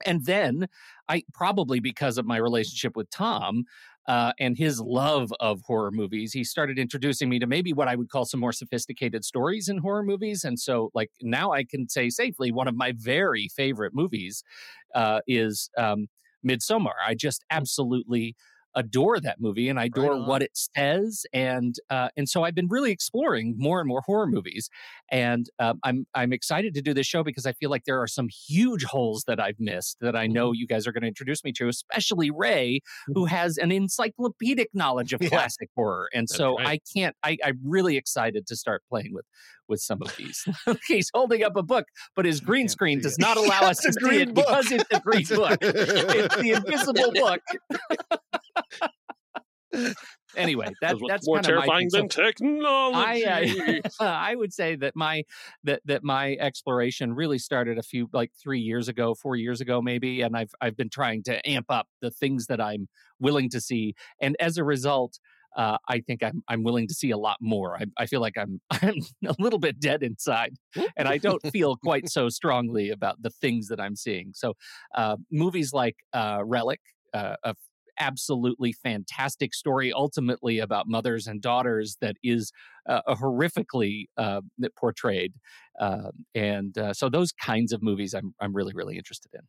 And 0.05 0.25
then 0.25 0.67
I 1.07 1.23
probably 1.33 1.79
because 1.79 2.17
of 2.17 2.25
my 2.25 2.37
relationship 2.37 2.95
with 2.95 3.09
Tom 3.09 3.65
uh, 4.07 4.33
and 4.39 4.57
his 4.57 4.79
love 4.81 5.31
of 5.39 5.61
horror 5.61 5.91
movies, 5.91 6.33
he 6.33 6.43
started 6.43 6.79
introducing 6.79 7.29
me 7.29 7.39
to 7.39 7.47
maybe 7.47 7.73
what 7.73 7.87
I 7.87 7.95
would 7.95 8.09
call 8.09 8.25
some 8.25 8.39
more 8.39 8.51
sophisticated 8.51 9.23
stories 9.23 9.69
in 9.69 9.77
horror 9.77 10.03
movies. 10.03 10.43
And 10.43 10.59
so, 10.59 10.89
like 10.93 11.11
now, 11.21 11.51
I 11.51 11.63
can 11.63 11.87
say 11.87 12.09
safely 12.09 12.51
one 12.51 12.67
of 12.67 12.75
my 12.75 12.93
very 12.97 13.47
favorite 13.55 13.93
movies 13.93 14.43
uh, 14.95 15.21
is 15.27 15.69
um, 15.77 16.07
Midsommar. 16.45 16.93
I 17.05 17.13
just 17.13 17.45
absolutely 17.51 18.35
adore 18.75 19.19
that 19.19 19.39
movie 19.39 19.67
and 19.69 19.79
I 19.79 19.85
adore 19.85 20.13
on. 20.13 20.27
what 20.27 20.41
it 20.41 20.51
says 20.53 21.25
and 21.33 21.75
uh, 21.89 22.09
and 22.15 22.27
so 22.29 22.43
I've 22.43 22.55
been 22.55 22.67
really 22.69 22.91
exploring 22.91 23.55
more 23.57 23.79
and 23.79 23.87
more 23.87 24.01
horror 24.05 24.27
movies 24.27 24.69
and 25.09 25.49
um, 25.59 25.79
I'm 25.83 26.05
I'm 26.13 26.31
excited 26.33 26.73
to 26.75 26.81
do 26.81 26.93
this 26.93 27.05
show 27.07 27.23
because 27.23 27.45
I 27.45 27.51
feel 27.53 27.69
like 27.69 27.83
there 27.85 28.01
are 28.01 28.07
some 28.07 28.27
huge 28.29 28.83
holes 28.85 29.25
that 29.27 29.39
I've 29.39 29.59
missed 29.59 29.97
that 30.01 30.15
I 30.15 30.25
Mm-hmm. 30.25 30.33
know 30.33 30.51
you 30.53 30.67
guys 30.67 30.87
are 30.87 30.91
going 30.91 31.01
to 31.01 31.07
introduce 31.07 31.43
me 31.43 31.51
to 31.53 31.67
especially 31.67 32.31
Ray 32.31 32.79
who 33.13 33.25
has 33.25 33.57
an 33.57 33.71
encyclopedic 33.71 34.69
knowledge 34.73 35.13
of 35.13 35.21
Yeah. 35.21 35.29
classic 35.29 35.69
horror 35.75 36.09
and 36.13 36.27
That's 36.27 36.37
so 36.37 36.57
right. 36.57 36.67
I 36.67 36.79
can't 36.95 37.15
I 37.23 37.37
I'm 37.43 37.59
really 37.63 37.97
excited 37.97 38.47
to 38.47 38.55
start 38.55 38.83
playing 38.89 39.13
with 39.13 39.25
with 39.67 39.81
some 39.81 40.01
of 40.01 40.15
these 40.17 40.45
he's 40.87 41.09
holding 41.13 41.43
up 41.43 41.55
a 41.55 41.63
book 41.63 41.85
but 42.15 42.25
his 42.25 42.39
green 42.39 42.67
screen 42.69 42.99
does 43.01 43.17
not 43.19 43.37
allow 43.37 43.61
us 43.61 43.77
to 43.81 43.91
see 43.93 44.21
it 44.21 44.33
book. 44.33 44.45
because 44.47 44.71
it's 44.71 44.85
a 44.91 44.99
green 44.99 45.25
book 45.25 45.57
it's 45.61 46.35
the 46.37 46.51
invisible 46.51 47.11
book 47.13 47.41
anyway 50.35 50.67
that, 50.81 50.95
That's 51.07 51.27
more 51.27 51.39
terrifying 51.39 51.87
than 51.91 52.07
technology. 52.07 53.25
I, 53.25 53.81
uh, 53.99 54.03
I 54.03 54.35
would 54.35 54.53
say 54.53 54.75
that 54.77 54.95
my 54.95 55.23
that 55.63 55.81
that 55.85 56.03
my 56.03 56.35
exploration 56.39 57.13
really 57.13 57.37
started 57.37 57.77
a 57.77 57.83
few 57.83 58.09
like 58.13 58.31
three 58.41 58.59
years 58.59 58.87
ago, 58.87 59.15
four 59.15 59.35
years 59.35 59.61
ago, 59.61 59.81
maybe, 59.81 60.21
and 60.21 60.35
I've 60.35 60.51
I've 60.61 60.77
been 60.77 60.89
trying 60.89 61.23
to 61.23 61.47
amp 61.49 61.67
up 61.69 61.87
the 62.01 62.11
things 62.11 62.47
that 62.47 62.61
I'm 62.61 62.87
willing 63.19 63.49
to 63.49 63.61
see, 63.61 63.95
and 64.19 64.35
as 64.39 64.57
a 64.57 64.63
result. 64.63 65.19
Uh, 65.53 65.77
I 65.89 65.99
think 65.99 66.23
I'm 66.23 66.41
I'm 66.47 66.63
willing 66.63 66.87
to 66.87 66.93
see 66.93 67.11
a 67.11 67.17
lot 67.17 67.35
more. 67.41 67.75
I, 67.75 67.83
I 67.97 68.05
feel 68.05 68.21
like 68.21 68.37
I'm 68.37 68.61
I'm 68.71 69.01
a 69.27 69.35
little 69.37 69.59
bit 69.59 69.81
dead 69.81 70.01
inside, 70.01 70.53
and 70.95 71.09
I 71.09 71.17
don't 71.17 71.45
feel 71.51 71.75
quite 71.83 72.07
so 72.09 72.29
strongly 72.29 72.89
about 72.89 73.21
the 73.21 73.31
things 73.31 73.67
that 73.67 73.77
I'm 73.77 73.97
seeing. 73.97 74.31
So, 74.33 74.53
uh, 74.95 75.17
movies 75.29 75.73
like 75.73 75.97
uh, 76.13 76.39
Relic, 76.45 76.79
uh, 77.13 77.35
a 77.43 77.55
absolutely 78.07 78.71
fantastic 78.73 79.53
story, 79.53 79.93
ultimately 79.93 80.59
about 80.59 80.85
mothers 80.87 81.27
and 81.27 81.41
daughters 81.41 81.97
that 82.01 82.15
is 82.23 82.51
uh, 82.89 83.01
horrifically 83.23 84.05
uh, 84.17 84.41
portrayed. 84.79 85.33
Um 85.79 86.11
and 86.35 86.77
uh, 86.77 86.93
so 86.93 87.09
those 87.09 87.31
kinds 87.31 87.71
of 87.75 87.79
movies 87.89 88.13
I'm, 88.13 88.33
I'm 88.41 88.53
really, 88.59 88.73
really 88.79 88.97
interested 88.97 89.31
in. 89.33 89.41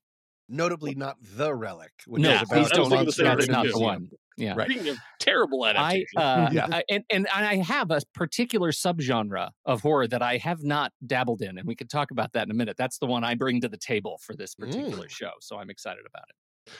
Notably, 0.48 0.94
not 0.94 1.16
the 1.22 1.54
relic, 1.54 1.92
which 2.06 2.22
no, 2.22 2.30
is 2.34 2.42
about 2.42 2.48
please 2.48 2.62
was 2.62 2.70
don't. 2.70 2.90
thinking 2.90 2.90
the 2.90 3.04
monster 3.04 3.24
That's 3.24 3.48
not 3.48 3.66
the 3.66 3.78
one. 3.78 4.08
Yeah. 4.36 4.54
Right. 4.56 4.68
Speaking 4.70 4.88
of 4.88 4.98
terrible 5.20 5.62
I, 5.62 5.70
adaptation, 5.70 6.18
uh, 6.18 6.50
Yeah. 6.52 6.66
I- 6.78 6.84
and 6.94 7.04
and 7.14 7.26
and 7.34 7.46
I 7.46 7.56
have 7.56 7.90
a 7.90 8.00
particular 8.14 8.70
subgenre 8.72 9.50
of 9.64 9.80
horror 9.82 10.06
that 10.08 10.22
I 10.22 10.36
have 10.38 10.62
not 10.62 10.92
dabbled 11.06 11.42
in, 11.42 11.58
and 11.58 11.66
we 11.66 11.74
could 11.74 11.90
talk 11.90 12.10
about 12.10 12.32
that 12.32 12.44
in 12.46 12.50
a 12.50 12.54
minute. 12.54 12.76
That's 12.76 12.98
the 12.98 13.06
one 13.06 13.24
I 13.24 13.34
bring 13.34 13.60
to 13.62 13.68
the 13.68 13.78
table 13.92 14.18
for 14.26 14.34
this 14.36 14.54
particular 14.54 15.08
show, 15.08 15.32
so 15.40 15.52
I'm 15.58 15.70
excited 15.70 16.04
about 16.12 16.24
it. 16.28 16.36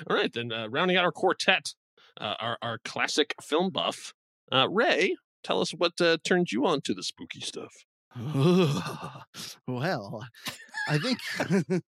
All 0.09 0.17
right, 0.17 0.33
then 0.33 0.53
uh, 0.53 0.69
rounding 0.69 0.97
out 0.97 1.05
our 1.05 1.13
quartet, 1.13 1.75
uh, 2.21 2.35
our 2.41 2.59
our 2.63 2.79
classic 2.85 3.35
film 3.43 3.71
buff, 3.71 4.13
uh, 4.53 4.69
Ray, 4.69 5.17
tell 5.43 5.61
us 5.61 5.71
what 5.73 6.01
uh, 6.01 6.19
turned 6.25 6.53
you 6.53 6.67
on 6.67 6.81
to 6.83 6.95
the 6.95 7.03
spooky 7.03 7.41
stuff. 7.41 7.73
well, 9.67 10.23
I 10.87 10.99
think 10.99 11.19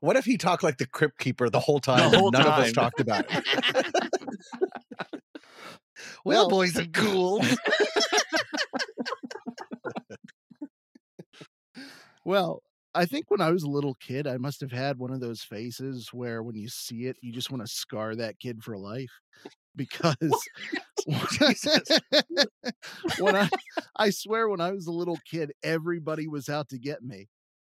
What 0.00 0.16
if 0.16 0.24
he 0.24 0.38
talked 0.38 0.62
like 0.62 0.78
the 0.78 0.86
crypt 0.86 1.18
keeper 1.18 1.50
the 1.50 1.58
whole 1.58 1.80
time? 1.80 2.12
whole 2.14 2.28
and 2.28 2.32
none 2.32 2.46
of 2.46 2.52
us 2.52 2.70
talked 2.72 3.00
about 3.00 3.24
it. 3.28 3.44
well, 6.24 6.42
Well- 6.42 6.48
boys 6.48 6.76
and 6.76 6.92
ghouls. 6.92 7.56
Well, 12.24 12.62
I 12.94 13.06
think 13.06 13.30
when 13.30 13.40
I 13.40 13.50
was 13.50 13.62
a 13.62 13.70
little 13.70 13.94
kid, 13.94 14.26
I 14.26 14.36
must 14.36 14.60
have 14.60 14.72
had 14.72 14.98
one 14.98 15.12
of 15.12 15.20
those 15.20 15.42
faces 15.42 16.08
where 16.12 16.42
when 16.42 16.56
you 16.56 16.68
see 16.68 17.06
it, 17.06 17.16
you 17.22 17.32
just 17.32 17.50
want 17.50 17.64
to 17.64 17.72
scar 17.72 18.16
that 18.16 18.38
kid 18.38 18.62
for 18.62 18.76
life. 18.76 19.10
Because 19.76 20.16
when 23.18 23.36
I, 23.36 23.48
I 23.96 24.10
swear, 24.10 24.48
when 24.48 24.60
I 24.60 24.72
was 24.72 24.86
a 24.86 24.92
little 24.92 25.18
kid, 25.30 25.52
everybody 25.62 26.26
was 26.28 26.48
out 26.48 26.68
to 26.70 26.78
get 26.78 27.02
me. 27.02 27.28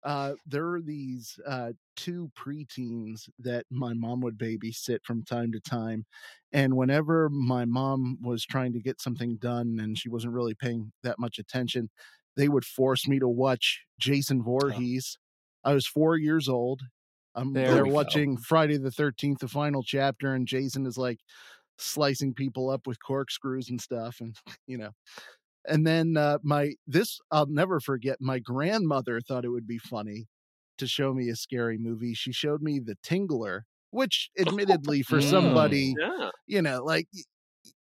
Uh, 0.04 0.34
there 0.46 0.66
were 0.66 0.82
these 0.82 1.40
uh, 1.48 1.72
two 1.96 2.30
preteens 2.38 3.30
that 3.40 3.66
my 3.72 3.94
mom 3.94 4.22
would 4.22 4.38
babysit 4.38 5.00
from 5.04 5.24
time 5.24 5.52
to 5.52 5.60
time. 5.60 6.06
And 6.54 6.76
whenever 6.76 7.30
my 7.30 7.66
mom 7.66 8.18
was 8.22 8.46
trying 8.46 8.74
to 8.74 8.82
get 8.82 9.02
something 9.02 9.38
done 9.38 9.80
and 9.82 9.98
she 9.98 10.10
wasn't 10.10 10.34
really 10.34 10.56
paying 10.56 10.92
that 11.04 11.20
much 11.20 11.40
attention, 11.40 11.90
they 12.38 12.50
would 12.50 12.66
force 12.66 13.08
me 13.08 13.20
to 13.20 13.28
watch 13.28 13.82
Jason 14.00 14.44
Voorhees. 14.44 15.18
I 15.64 15.74
was 15.74 15.88
four 15.88 16.18
years 16.18 16.48
old. 16.50 16.82
I'm 17.36 17.66
There 17.66 17.66
there 17.66 17.86
we 17.86 17.92
go. 17.92 17.92
watching 17.92 18.38
Friday 18.38 18.78
the 18.78 18.92
13th, 18.92 19.40
the 19.40 19.48
final 19.48 19.84
chapter, 19.84 20.34
and 20.34 20.48
Jason 20.48 20.86
is 20.86 20.98
like 20.98 21.20
slicing 21.80 22.34
people 22.34 22.70
up 22.70 22.88
with 22.88 22.98
corkscrews 23.06 23.70
and 23.70 23.82
stuff. 23.82 24.18
And, 24.22 24.36
you 24.68 24.78
know, 24.78 24.92
and 25.68 25.86
then 25.86 26.18
uh, 26.18 26.40
my, 26.44 26.74
this 26.88 27.20
I'll 27.32 27.48
never 27.48 27.80
forget. 27.80 28.18
My 28.20 28.40
grandmother 28.40 29.22
thought 29.22 29.46
it 29.46 29.50
would 29.50 29.68
be 29.68 29.78
funny 29.78 30.28
to 30.78 30.88
show 30.88 31.14
me 31.14 31.30
a 31.30 31.36
scary 31.36 31.78
movie. 31.78 32.14
She 32.14 32.32
showed 32.34 32.62
me 32.62 32.80
The 32.80 32.98
Tingler, 33.06 33.62
which 33.92 34.30
admittedly 34.40 35.04
for 35.04 35.20
Mm. 35.20 35.22
somebody, 35.22 36.00
Yeah, 36.00 36.30
you 36.48 36.62
know, 36.62 36.84
like 36.84 37.08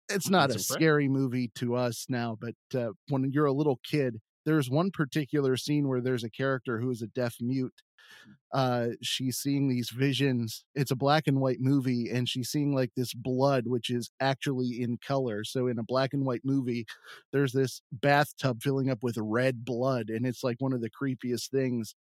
it's 0.09 0.29
not 0.29 0.49
That's 0.49 0.55
a 0.55 0.59
scary 0.59 1.07
movie 1.07 1.49
to 1.55 1.75
us 1.75 2.05
now, 2.09 2.37
but 2.39 2.55
uh, 2.79 2.91
when 3.09 3.31
you're 3.31 3.45
a 3.45 3.53
little 3.53 3.79
kid, 3.83 4.19
there's 4.45 4.69
one 4.69 4.91
particular 4.91 5.57
scene 5.57 5.87
where 5.87 6.01
there's 6.01 6.23
a 6.23 6.29
character 6.29 6.79
who 6.79 6.91
is 6.91 7.01
a 7.01 7.07
deaf 7.07 7.35
mute. 7.41 7.73
Uh, 8.53 8.89
she's 9.01 9.37
seeing 9.37 9.67
these 9.67 9.89
visions. 9.89 10.63
It's 10.75 10.91
a 10.91 10.95
black 10.95 11.27
and 11.27 11.41
white 11.41 11.59
movie, 11.59 12.09
and 12.09 12.29
she's 12.29 12.49
seeing 12.49 12.73
like 12.73 12.91
this 12.95 13.13
blood, 13.13 13.65
which 13.67 13.89
is 13.89 14.09
actually 14.21 14.81
in 14.81 14.97
color. 15.05 15.43
So 15.43 15.67
in 15.67 15.79
a 15.79 15.83
black 15.83 16.13
and 16.13 16.25
white 16.25 16.41
movie, 16.45 16.85
there's 17.33 17.51
this 17.53 17.81
bathtub 17.91 18.61
filling 18.63 18.89
up 18.89 18.99
with 19.03 19.17
red 19.17 19.65
blood, 19.65 20.09
and 20.09 20.25
it's 20.25 20.43
like 20.43 20.57
one 20.59 20.73
of 20.73 20.81
the 20.81 20.89
creepiest 20.91 21.49
things 21.49 21.95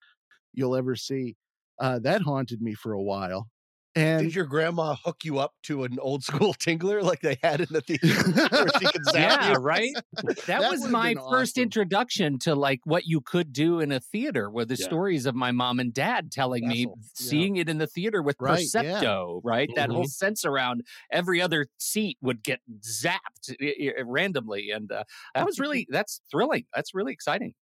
you'll 0.54 0.76
ever 0.76 0.96
see. 0.96 1.36
Uh, 1.80 1.98
that 2.00 2.22
haunted 2.22 2.62
me 2.62 2.74
for 2.74 2.92
a 2.92 3.02
while. 3.02 3.48
And 3.94 4.22
Did 4.22 4.34
your 4.34 4.46
grandma 4.46 4.94
hook 5.04 5.18
you 5.22 5.38
up 5.38 5.52
to 5.64 5.84
an 5.84 5.98
old 5.98 6.24
school 6.24 6.54
tingler 6.58 7.02
like 7.02 7.20
they 7.20 7.36
had 7.42 7.60
in 7.60 7.66
the 7.70 7.80
theater 7.86 8.06
where 8.50 8.68
she 8.80 8.86
yeah, 9.14 9.50
you? 9.52 9.54
right. 9.56 9.92
That, 10.22 10.46
That 10.46 10.70
was 10.70 10.88
my 10.88 11.14
first 11.30 11.56
awesome. 11.58 11.64
introduction 11.64 12.38
to 12.40 12.54
like 12.54 12.80
what 12.84 13.04
you 13.06 13.20
could 13.20 13.52
do 13.52 13.80
in 13.80 13.92
a 13.92 14.00
theater, 14.00 14.50
were 14.50 14.64
the 14.64 14.76
Yeah. 14.76 14.86
stories 14.86 15.26
of 15.26 15.34
my 15.34 15.52
mom 15.52 15.78
and 15.78 15.92
dad 15.92 16.32
telling 16.32 16.66
me, 16.66 16.86
Vessel, 16.86 16.98
yeah. 16.98 17.04
seeing 17.14 17.56
it 17.56 17.68
in 17.68 17.76
the 17.78 17.86
theater 17.86 18.22
with 18.22 18.36
Right, 18.40 18.66
yeah. 18.74 19.00
Percepto, 19.02 19.40
right? 19.44 19.68
That 19.76 19.90
whole 19.90 20.04
Mhm. 20.04 20.10
sense 20.10 20.44
around 20.46 20.86
every 21.10 21.42
other 21.42 21.66
seat 21.78 22.16
would 22.22 22.42
get 22.42 22.60
zapped 22.80 23.54
i- 23.60 23.92
i- 23.98 24.02
randomly, 24.02 24.70
and 24.70 24.90
uh, 24.90 25.04
that 25.34 25.44
was 25.44 25.60
really 25.60 25.86
that's 25.90 26.20
thrilling. 26.30 26.64
That's 26.74 26.94
really 26.94 27.12
exciting. 27.12 27.52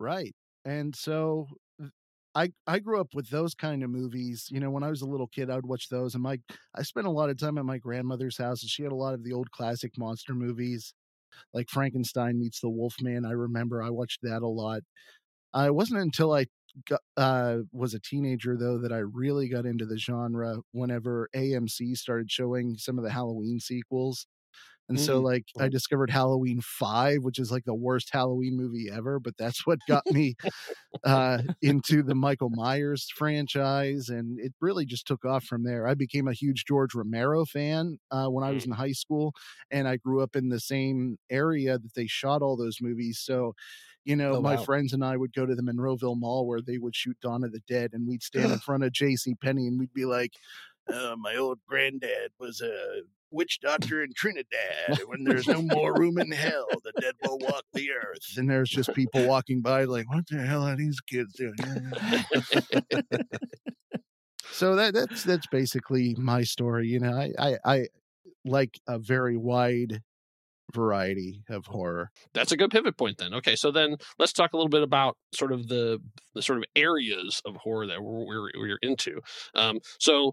Right. 0.00 0.34
And 0.64 0.94
so 0.96 1.46
th- 1.48 1.58
I 2.38 2.52
I 2.66 2.78
grew 2.78 3.00
up 3.00 3.14
with 3.14 3.28
those 3.30 3.54
kind 3.54 3.82
of 3.82 3.90
movies. 3.90 4.48
You 4.50 4.60
know, 4.60 4.70
when 4.70 4.82
I 4.84 4.90
was 4.90 5.02
a 5.02 5.06
little 5.06 5.26
kid, 5.28 5.50
I 5.50 5.56
would 5.56 5.66
watch 5.66 5.88
those. 5.88 6.14
And 6.14 6.22
my 6.22 6.38
I 6.74 6.82
spent 6.82 7.06
a 7.06 7.10
lot 7.10 7.30
of 7.30 7.38
time 7.38 7.58
at 7.58 7.64
my 7.64 7.78
grandmother's 7.78 8.38
house, 8.38 8.62
and 8.62 8.70
she 8.70 8.82
had 8.82 8.92
a 8.92 8.96
lot 8.96 9.14
of 9.14 9.24
the 9.24 9.32
old 9.32 9.50
classic 9.50 9.92
monster 9.98 10.34
movies, 10.34 10.94
like 11.54 11.70
Frankenstein 11.70 12.38
meets 12.40 12.60
the 12.60 12.70
Wolfman. 12.70 13.24
I 13.26 13.32
remember 13.32 13.82
I 13.82 13.90
watched 13.90 14.20
that 14.22 14.42
a 14.42 14.48
lot. 14.48 14.82
It 15.56 15.74
wasn't 15.74 16.00
until 16.00 16.32
I 16.32 16.46
got, 16.88 17.00
uh, 17.16 17.58
was 17.72 17.94
a 17.94 18.00
teenager 18.00 18.56
though 18.56 18.78
that 18.78 18.92
I 18.92 18.98
really 18.98 19.48
got 19.48 19.66
into 19.66 19.86
the 19.86 19.98
genre. 19.98 20.58
Whenever 20.72 21.28
AMC 21.34 21.94
started 21.94 22.30
showing 22.30 22.76
some 22.78 22.98
of 22.98 23.04
the 23.04 23.10
Halloween 23.10 23.60
sequels. 23.60 24.26
And 24.88 25.00
so, 25.00 25.20
Mm, 25.20 25.22
like, 25.22 25.46
I 25.58 25.68
discovered 25.68 26.10
Halloween 26.10 26.60
5, 26.62 27.18
which 27.24 27.38
is 27.38 27.50
like 27.52 27.64
the 27.64 27.74
worst 27.74 28.10
Halloween 28.12 28.56
movie 28.56 28.88
ever, 28.92 29.20
but 29.20 29.36
that's 29.36 29.66
what 29.66 29.84
got 29.86 30.04
me 30.10 30.34
uh, 31.04 31.42
into 31.62 32.02
the 32.02 32.14
Michael 32.14 32.50
Myers 32.50 33.08
franchise. 33.14 34.08
And 34.08 34.40
it 34.40 34.52
really 34.60 34.84
just 34.86 35.06
took 35.06 35.24
off 35.24 35.44
from 35.44 35.64
there. 35.64 35.86
I 35.86 35.94
became 35.94 36.28
a 36.28 36.32
huge 36.32 36.64
George 36.66 36.94
Romero 36.94 37.44
fan 37.44 37.98
uh, 38.10 38.28
when 38.28 38.44
I 38.44 38.52
was 38.52 38.66
in 38.66 38.72
high 38.72 38.92
school, 38.92 39.32
and 39.70 39.88
I 39.88 39.96
grew 39.96 40.22
up 40.22 40.36
in 40.36 40.48
the 40.48 40.60
same 40.60 41.18
area 41.30 41.78
that 41.78 41.94
they 41.94 42.06
shot 42.06 42.42
all 42.42 42.56
those 42.56 42.78
movies. 42.80 43.20
So, 43.20 43.54
you 44.04 44.16
know, 44.16 44.36
Oh, 44.36 44.40
my 44.40 44.56
wow. 44.56 44.56
friends 44.56 44.92
and 44.92 45.04
I 45.04 45.16
would 45.16 45.32
go 45.34 45.46
to 45.46 45.54
the 45.54 45.62
Monroeville 45.62 46.18
Mall 46.18 46.46
where 46.46 46.60
they 46.62 46.78
would 46.78 46.96
shoot 46.96 47.18
Dawn 47.20 47.44
of 47.44 47.52
the 47.52 47.60
Dead, 47.68 47.90
and 47.92 48.06
we'd 48.08 48.22
stand 48.22 48.52
in 48.52 48.58
front 48.60 48.84
of 48.84 48.92
J.C. 48.92 49.34
Penney 49.34 49.66
and 49.66 49.78
we'd 49.78 49.92
be 49.92 50.04
like, 50.04 50.32
uh, 50.88 51.16
my 51.18 51.36
old 51.36 51.60
granddad 51.66 52.32
was 52.38 52.60
a 52.60 53.02
witch 53.30 53.60
doctor 53.60 54.02
in 54.02 54.12
Trinidad. 54.14 54.98
When 55.06 55.24
there's 55.24 55.46
no 55.46 55.62
more 55.62 55.94
room 55.94 56.18
in 56.18 56.30
hell, 56.32 56.66
the 56.84 56.92
dead 57.00 57.14
will 57.22 57.38
walk 57.38 57.64
the 57.72 57.90
earth. 57.92 58.36
And 58.36 58.48
there's 58.48 58.70
just 58.70 58.92
people 58.94 59.26
walking 59.26 59.60
by, 59.60 59.84
like, 59.84 60.08
what 60.10 60.26
the 60.28 60.38
hell 60.38 60.62
are 60.62 60.76
these 60.76 61.00
kids 61.00 61.34
doing? 61.34 61.54
so 64.50 64.76
that 64.76 64.94
that's 64.94 65.24
that's 65.24 65.46
basically 65.48 66.14
my 66.18 66.42
story. 66.42 66.88
You 66.88 67.00
know, 67.00 67.12
I 67.12 67.32
I, 67.38 67.56
I 67.64 67.86
like 68.44 68.78
a 68.86 68.98
very 68.98 69.36
wide 69.36 70.02
variety 70.72 71.42
of 71.48 71.66
horror. 71.66 72.10
That's 72.34 72.52
a 72.52 72.56
good 72.56 72.70
pivot 72.70 72.96
point 72.96 73.18
then. 73.18 73.34
Okay, 73.34 73.56
so 73.56 73.70
then 73.70 73.96
let's 74.18 74.32
talk 74.32 74.52
a 74.52 74.56
little 74.56 74.68
bit 74.68 74.82
about 74.82 75.16
sort 75.34 75.52
of 75.52 75.68
the 75.68 75.98
the 76.34 76.42
sort 76.42 76.58
of 76.58 76.64
areas 76.76 77.40
of 77.44 77.56
horror 77.56 77.86
that 77.86 78.02
we're 78.02 78.26
we're, 78.26 78.50
we're 78.54 78.78
into. 78.82 79.20
Um, 79.54 79.80
so, 79.98 80.32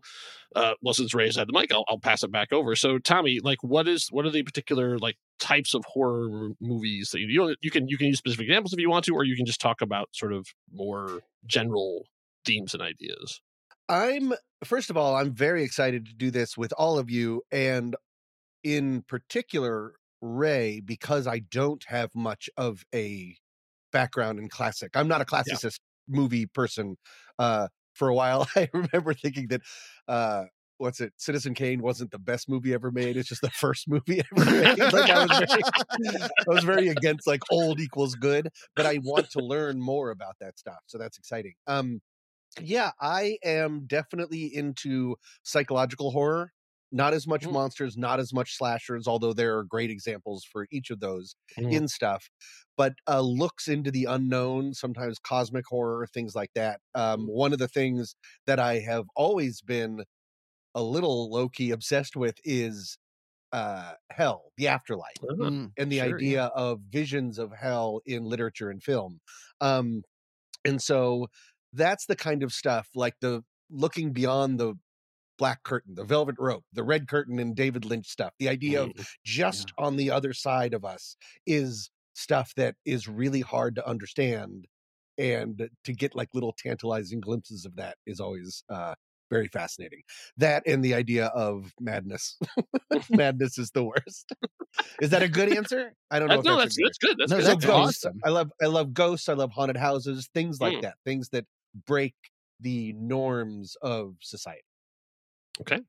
uh, 0.55 0.73
well, 0.81 0.93
since 0.93 1.13
Ray's 1.13 1.35
had 1.37 1.47
the 1.47 1.53
mic, 1.53 1.71
I'll, 1.73 1.85
I'll 1.87 1.99
pass 1.99 2.23
it 2.23 2.31
back 2.31 2.51
over. 2.51 2.75
So, 2.75 2.97
Tommy, 2.99 3.39
like, 3.41 3.59
what 3.63 3.87
is 3.87 4.07
what 4.11 4.25
are 4.25 4.29
the 4.31 4.43
particular 4.43 4.97
like 4.97 5.15
types 5.39 5.73
of 5.73 5.83
horror 5.85 6.49
movies 6.61 7.09
that 7.11 7.19
you 7.19 7.27
you, 7.27 7.39
don't- 7.39 7.57
you 7.61 7.71
can 7.71 7.87
you 7.87 7.97
can 7.97 8.07
use 8.07 8.17
specific 8.17 8.47
examples 8.47 8.73
if 8.73 8.79
you 8.79 8.89
want 8.89 9.05
to, 9.05 9.13
or 9.13 9.23
you 9.23 9.35
can 9.35 9.45
just 9.45 9.61
talk 9.61 9.81
about 9.81 10.09
sort 10.13 10.33
of 10.33 10.47
more 10.73 11.21
general 11.45 12.05
themes 12.45 12.73
and 12.73 12.83
ideas. 12.83 13.41
I'm 13.87 14.33
first 14.63 14.89
of 14.89 14.97
all, 14.97 15.15
I'm 15.15 15.33
very 15.33 15.63
excited 15.63 16.05
to 16.07 16.13
do 16.13 16.31
this 16.31 16.57
with 16.57 16.73
all 16.77 16.97
of 16.97 17.09
you, 17.09 17.43
and 17.51 17.95
in 18.63 19.03
particular 19.03 19.93
Ray, 20.21 20.81
because 20.83 21.27
I 21.27 21.39
don't 21.39 21.83
have 21.87 22.09
much 22.15 22.49
of 22.57 22.83
a 22.93 23.35
background 23.91 24.39
in 24.39 24.49
classic. 24.49 24.91
I'm 24.95 25.07
not 25.07 25.21
a 25.21 25.25
classicist 25.25 25.79
movie 26.07 26.45
person. 26.45 26.97
Uh, 27.39 27.67
for 27.93 28.09
a 28.09 28.13
while, 28.13 28.47
I 28.55 28.69
remember 28.73 29.13
thinking 29.13 29.47
that 29.47 29.61
uh, 30.07 30.45
what's 30.77 30.99
it, 30.99 31.13
Citizen 31.17 31.53
Kane 31.53 31.81
wasn't 31.81 32.11
the 32.11 32.19
best 32.19 32.49
movie 32.49 32.73
ever 32.73 32.91
made. 32.91 33.17
It's 33.17 33.29
just 33.29 33.41
the 33.41 33.49
first 33.51 33.87
movie 33.87 34.21
ever 34.33 34.51
made. 34.51 34.79
like 34.93 35.09
I 35.09 35.25
was 35.25 35.37
very, 35.37 35.63
I 36.13 36.29
was 36.47 36.63
very 36.63 36.87
against 36.89 37.27
like 37.27 37.41
old 37.51 37.79
equals 37.79 38.15
good, 38.15 38.49
but 38.75 38.85
I 38.85 38.99
want 39.03 39.29
to 39.31 39.39
learn 39.39 39.79
more 39.79 40.11
about 40.11 40.35
that 40.41 40.59
stuff. 40.59 40.79
So 40.87 40.97
that's 40.97 41.17
exciting. 41.17 41.53
Um, 41.67 42.01
yeah, 42.61 42.91
I 43.01 43.37
am 43.43 43.85
definitely 43.85 44.45
into 44.53 45.15
psychological 45.43 46.11
horror. 46.11 46.51
Not 46.95 47.13
as 47.13 47.27
much 47.27 47.45
Mm. 47.45 47.51
monsters, 47.51 47.97
not 47.97 48.19
as 48.21 48.33
much 48.33 48.57
slashers, 48.57 49.07
although 49.07 49.33
there 49.33 49.57
are 49.59 49.65
great 49.65 49.91
examples 49.91 50.45
for 50.45 50.67
each 50.71 50.91
of 50.91 51.01
those 51.01 51.35
Mm. 51.57 51.79
in 51.79 51.89
stuff. 51.89 52.29
But 52.77 52.95
uh, 53.07 53.21
looks 53.21 53.67
into 53.67 53.91
the 53.91 54.05
unknown, 54.05 54.73
sometimes 54.73 55.19
cosmic 55.19 55.65
horror, 55.67 56.07
things 56.07 56.35
like 56.35 56.51
that. 56.55 56.81
Um, 56.95 57.27
one 57.27 57.53
of 57.53 57.59
the 57.59 57.67
things 57.69 58.15
that 58.47 58.59
I 58.59 58.79
have 58.79 59.05
always 59.15 59.61
been 59.61 60.05
a 60.73 60.83
little 60.83 61.29
low 61.31 61.49
key 61.49 61.71
obsessed 61.71 62.15
with 62.15 62.35
is 62.43 62.97
uh, 63.53 63.95
hell, 64.11 64.51
the 64.57 64.67
afterlife 64.69 65.21
Mm, 65.21 65.73
and 65.77 65.91
the 65.91 66.01
sure, 66.01 66.21
yeah. 66.21 66.39
idea 66.39 66.45
of 66.55 66.81
visions 66.89 67.39
of 67.39 67.53
hell 67.53 68.01
in 68.05 68.25
literature 68.25 68.69
and 68.71 68.83
film. 68.83 69.19
Um, 69.61 70.03
and 70.65 70.81
so 70.81 71.27
that's 71.73 72.05
the 72.07 72.15
kind 72.15 72.43
of 72.43 72.53
stuff 72.53 72.89
like 72.95 73.15
the 73.21 73.43
looking 73.69 74.13
beyond 74.13 74.59
the 74.59 74.75
black 75.37 75.63
curtain, 75.63 75.95
the 75.95 76.03
velvet 76.03 76.35
rope, 76.39 76.63
the 76.73 76.83
red 76.83 77.07
curtain 77.07 77.39
and 77.39 77.55
David 77.55 77.85
Lynch 77.85 78.07
stuff. 78.07 78.33
The 78.39 78.49
idea 78.49 78.83
of 78.83 78.91
just 79.23 79.73
on 79.77 79.95
the 79.97 80.11
other 80.11 80.33
side 80.33 80.73
of 80.73 80.85
us 80.85 81.17
is 81.45 81.89
stuff 82.13 82.53
that 82.55 82.75
is 82.85 83.07
really 83.07 83.41
hard 83.41 83.75
to 83.75 83.87
understand. 83.87 84.67
And 85.17 85.69
to 85.85 85.93
get 85.93 86.13
like 86.15 86.29
little 86.33 86.53
tantalizing 86.57 87.21
glimpses 87.21 87.65
of 87.65 87.75
that 87.77 87.95
is 88.05 88.19
always 88.19 88.63
uh, 88.69 88.95
very 89.29 89.47
fascinating. 89.47 90.01
That 90.37 90.63
and 90.67 90.83
the 90.83 90.93
idea 90.93 91.27
of 91.27 91.71
madness. 91.79 92.37
madness 93.09 93.57
is 93.57 93.71
the 93.71 93.83
worst. 93.83 94.31
is 95.01 95.09
that 95.11 95.23
a 95.23 95.29
good 95.29 95.55
answer? 95.55 95.93
I 96.11 96.19
don't 96.19 96.27
know. 96.27 96.35
Uh, 96.35 96.39
if 96.39 96.45
no, 96.45 96.57
that's, 96.59 96.77
that's 96.81 96.97
good 96.97 97.15
that's 97.17 97.31
No, 97.31 97.37
good. 97.37 97.45
that's 97.45 97.65
awesome. 97.65 98.19
I 98.25 98.29
love 98.29 98.51
I 98.61 98.65
love 98.65 98.93
ghosts. 98.93 99.29
I 99.29 99.33
love 99.33 99.51
haunted 99.51 99.77
houses, 99.77 100.29
things 100.33 100.59
like 100.59 100.77
Mm. 100.77 100.81
that, 100.81 100.95
things 101.05 101.29
that 101.29 101.45
break 101.87 102.13
the 102.59 102.93
norms 102.93 103.75
of 103.81 104.15
society. 104.21 104.61
Okay. 105.61 105.79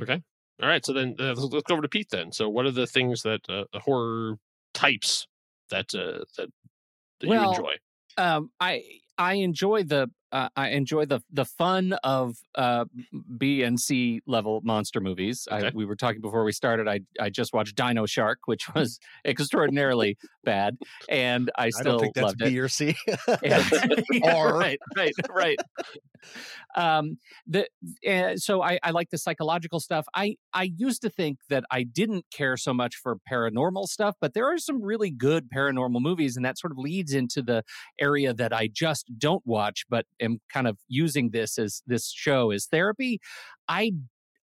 Okay. 0.00 0.22
All 0.62 0.68
right. 0.68 0.84
So 0.84 0.92
then 0.92 1.16
uh, 1.18 1.34
let's, 1.34 1.48
go 1.48 1.74
over 1.74 1.82
to 1.82 1.88
Pete 1.88 2.08
then. 2.10 2.32
So 2.32 2.48
what 2.48 2.66
are 2.66 2.70
the 2.70 2.86
things 2.86 3.22
that 3.22 3.40
uh, 3.48 3.64
the 3.72 3.80
horror 3.80 4.38
types 4.72 5.26
that 5.70 5.94
uh, 5.94 6.24
that, 6.36 6.48
that 7.20 7.28
Well, 7.28 7.42
you 7.42 7.48
enjoy? 7.48 7.74
um, 8.16 8.50
I 8.60 8.82
I 9.18 9.34
enjoy 9.34 9.84
the 9.84 10.10
uh, 10.34 10.48
I 10.56 10.70
enjoy 10.70 11.06
the 11.06 11.20
the 11.32 11.44
fun 11.44 11.92
of 12.02 12.34
uh, 12.56 12.86
B 13.38 13.62
and 13.62 13.78
C 13.78 14.20
level 14.26 14.60
monster 14.64 15.00
movies. 15.00 15.46
I, 15.50 15.70
we 15.72 15.86
were 15.86 15.94
talking 15.94 16.20
before 16.20 16.42
we 16.42 16.50
started. 16.50 16.88
I 16.88 17.00
I 17.20 17.30
just 17.30 17.52
watched 17.54 17.76
Dino 17.76 18.04
Shark, 18.04 18.40
which 18.46 18.66
was 18.74 18.98
extraordinarily 19.24 20.18
bad, 20.44 20.76
and 21.08 21.52
I 21.56 21.66
I 21.66 21.70
still 21.70 21.84
don't 21.92 22.00
think 22.00 22.14
that's 22.16 22.24
loved 22.24 22.42
it. 22.42 22.48
B 22.48 22.58
or 22.58 22.68
C. 22.68 22.96
And- 23.42 24.04
Yeah, 24.12 24.34
R. 24.36 24.58
right, 24.58 24.78
right, 24.96 25.14
right. 25.30 25.58
um, 26.76 27.18
the 27.46 27.68
uh, 28.08 28.36
so 28.36 28.62
I, 28.62 28.78
I 28.82 28.90
like 28.90 29.10
the 29.10 29.18
psychological 29.18 29.78
stuff. 29.78 30.06
I 30.14 30.36
I 30.52 30.64
used 30.76 31.02
to 31.02 31.10
think 31.10 31.38
that 31.48 31.64
I 31.70 31.84
didn't 31.84 32.24
care 32.32 32.56
so 32.56 32.74
much 32.74 32.96
for 32.96 33.16
paranormal 33.30 33.86
stuff, 33.86 34.16
but 34.20 34.34
there 34.34 34.46
are 34.52 34.58
some 34.58 34.82
really 34.82 35.10
good 35.10 35.48
paranormal 35.54 36.00
movies, 36.00 36.36
and 36.36 36.44
that 36.44 36.58
sort 36.58 36.72
of 36.72 36.78
leads 36.78 37.12
into 37.12 37.40
the 37.42 37.62
area 38.00 38.34
that 38.34 38.52
I 38.52 38.68
just 38.72 39.06
don't 39.16 39.46
watch, 39.46 39.84
but 39.88 40.06
am 40.24 40.40
kind 40.52 40.66
of 40.66 40.78
using 40.88 41.30
this 41.30 41.58
as 41.58 41.82
this 41.86 42.10
show 42.10 42.50
as 42.50 42.66
therapy. 42.66 43.20
I 43.68 43.92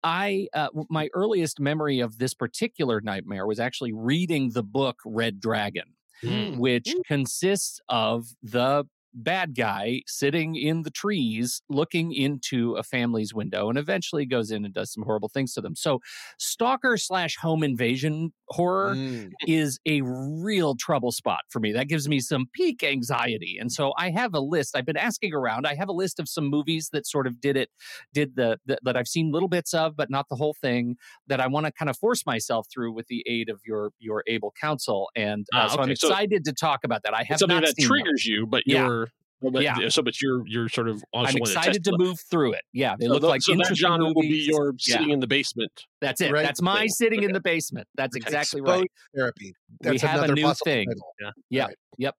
I 0.04 0.48
uh, 0.54 0.70
my 0.90 1.10
earliest 1.14 1.60
memory 1.60 2.00
of 2.00 2.18
this 2.20 2.34
particular 2.34 3.02
nightmare 3.02 3.46
was 3.48 3.60
actually 3.60 3.94
reading 3.94 4.52
the 4.54 4.64
book 4.64 4.98
Red 5.06 5.40
Dragon 5.40 5.94
Mm. 6.24 6.58
which 6.58 6.92
consists 7.08 7.80
of 7.90 8.26
the 8.42 8.86
bad 9.14 9.56
guy 9.56 10.02
sitting 10.06 10.56
in 10.56 10.84
the 10.84 10.92
trees 10.92 11.62
looking 11.70 12.12
into 12.14 12.76
a 12.76 12.84
family's 12.84 13.34
window 13.34 13.70
and 13.70 13.78
eventually 13.78 14.26
goes 14.26 14.52
in 14.52 14.64
and 14.66 14.74
does 14.74 14.94
some 14.94 15.04
horrible 15.04 15.30
things 15.30 15.54
to 15.54 15.62
them. 15.62 15.76
So, 15.76 16.00
stalker 16.38 16.98
slash 16.98 17.36
home 17.38 17.64
invasion 17.64 18.32
horror 18.50 18.96
Mm. 18.96 19.32
is 19.48 19.80
a 19.86 20.02
real 20.04 20.76
trouble 20.76 21.12
spot 21.12 21.42
for 21.50 21.60
me. 21.60 21.72
That 21.74 21.88
gives 21.88 22.08
me 22.08 22.20
some 22.20 22.46
peak 22.54 22.84
anxiety. 22.84 23.58
And 23.60 23.72
so 23.72 23.94
I 23.98 24.10
have 24.12 24.34
a 24.34 24.40
list. 24.40 24.76
I've 24.76 24.86
been 24.86 24.96
asking 24.98 25.34
around. 25.34 25.68
I 25.68 25.76
have 25.76 25.90
a 25.90 25.94
list 25.94 26.20
of 26.20 26.30
some 26.30 26.46
movies 26.50 26.90
that 26.94 27.06
sort 27.06 27.28
of 27.28 27.42
did 27.42 27.58
it, 27.58 27.70
did 28.14 28.36
the, 28.36 28.58
the 28.66 28.78
that 28.84 28.96
I've 28.96 29.08
seen 29.08 29.32
little 29.32 29.50
bits 29.50 29.74
of, 29.74 29.96
but 29.98 30.10
not 30.10 30.28
the 30.30 30.36
whole 30.36 30.56
thing. 30.62 30.96
That 31.28 31.42
I 31.42 31.48
want 31.48 31.66
to 31.66 31.72
kind 31.72 31.90
of 31.90 31.98
force 31.98 32.26
myself 32.26 32.68
through 32.74 32.94
with 32.94 33.08
the 33.08 33.24
aid 33.28 33.50
of 33.50 33.60
your 33.66 33.92
your 34.00 34.24
able 34.28 34.54
counsel. 34.60 35.10
And 35.16 35.46
uh, 35.54 35.58
Ah, 35.58 35.68
so 35.68 35.78
I'm 35.80 35.84
okay. 35.86 35.96
So- 35.96 36.08
excited 36.08 36.46
to 36.46 36.54
talk 36.54 36.82
about 36.84 37.04
that. 37.04 37.14
I 37.14 37.24
have 37.24 37.40
something 37.40 37.60
that 37.60 37.76
seen 37.76 37.88
them. 37.88 37.98
triggers 38.04 38.26
you, 38.26 38.46
but 38.48 38.64
Yeah. 38.66 38.88
you're 38.88 39.07
So, 39.44 39.52
but, 39.52 39.62
Yeah. 39.62 39.90
So, 39.90 40.02
but 40.02 40.20
you're 40.22 40.46
you're 40.48 40.68
sort 40.70 40.90
of 40.90 41.04
also 41.14 41.30
I'm 41.32 41.38
excited 41.38 41.84
to 41.84 41.92
test- 41.92 42.00
move 42.00 42.20
through 42.32 42.54
it. 42.54 42.62
Yeah, 42.74 42.96
they 43.00 43.06
So 43.06 43.14
look 43.14 43.22
tho- 43.22 43.28
like 43.30 43.42
so 43.42 43.52
that 43.52 43.60
interesting 43.60 43.88
genre 43.88 44.06
will 44.08 44.22
be 44.22 44.30
movies. 44.30 44.48
your 44.48 44.74
Yeah. 44.88 44.98
sitting 44.98 45.10
in 45.12 45.20
the 45.20 45.28
basement. 45.28 45.72
That's 46.02 46.22
it. 46.22 46.32
Right. 46.32 46.44
That's 46.46 46.62
my 46.62 46.80
thing. 46.82 46.90
sitting 46.90 47.24
in 47.24 47.34
the 47.34 47.40
basement. 47.42 47.88
That's 47.96 48.16
Okay. 48.16 48.24
exactly 48.26 48.62
Exposed 48.62 48.82
right. 48.82 48.92
therapy. 49.16 49.54
We 49.82 49.90
That's 49.92 50.02
have 50.02 50.24
a 50.30 50.34
new 50.34 50.54
thing. 50.64 50.88
title. 50.88 51.36
Yep. 51.50 51.68
Right. 51.68 51.78
Yep. 51.98 52.16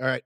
All 0.00 0.06
right. 0.06 0.24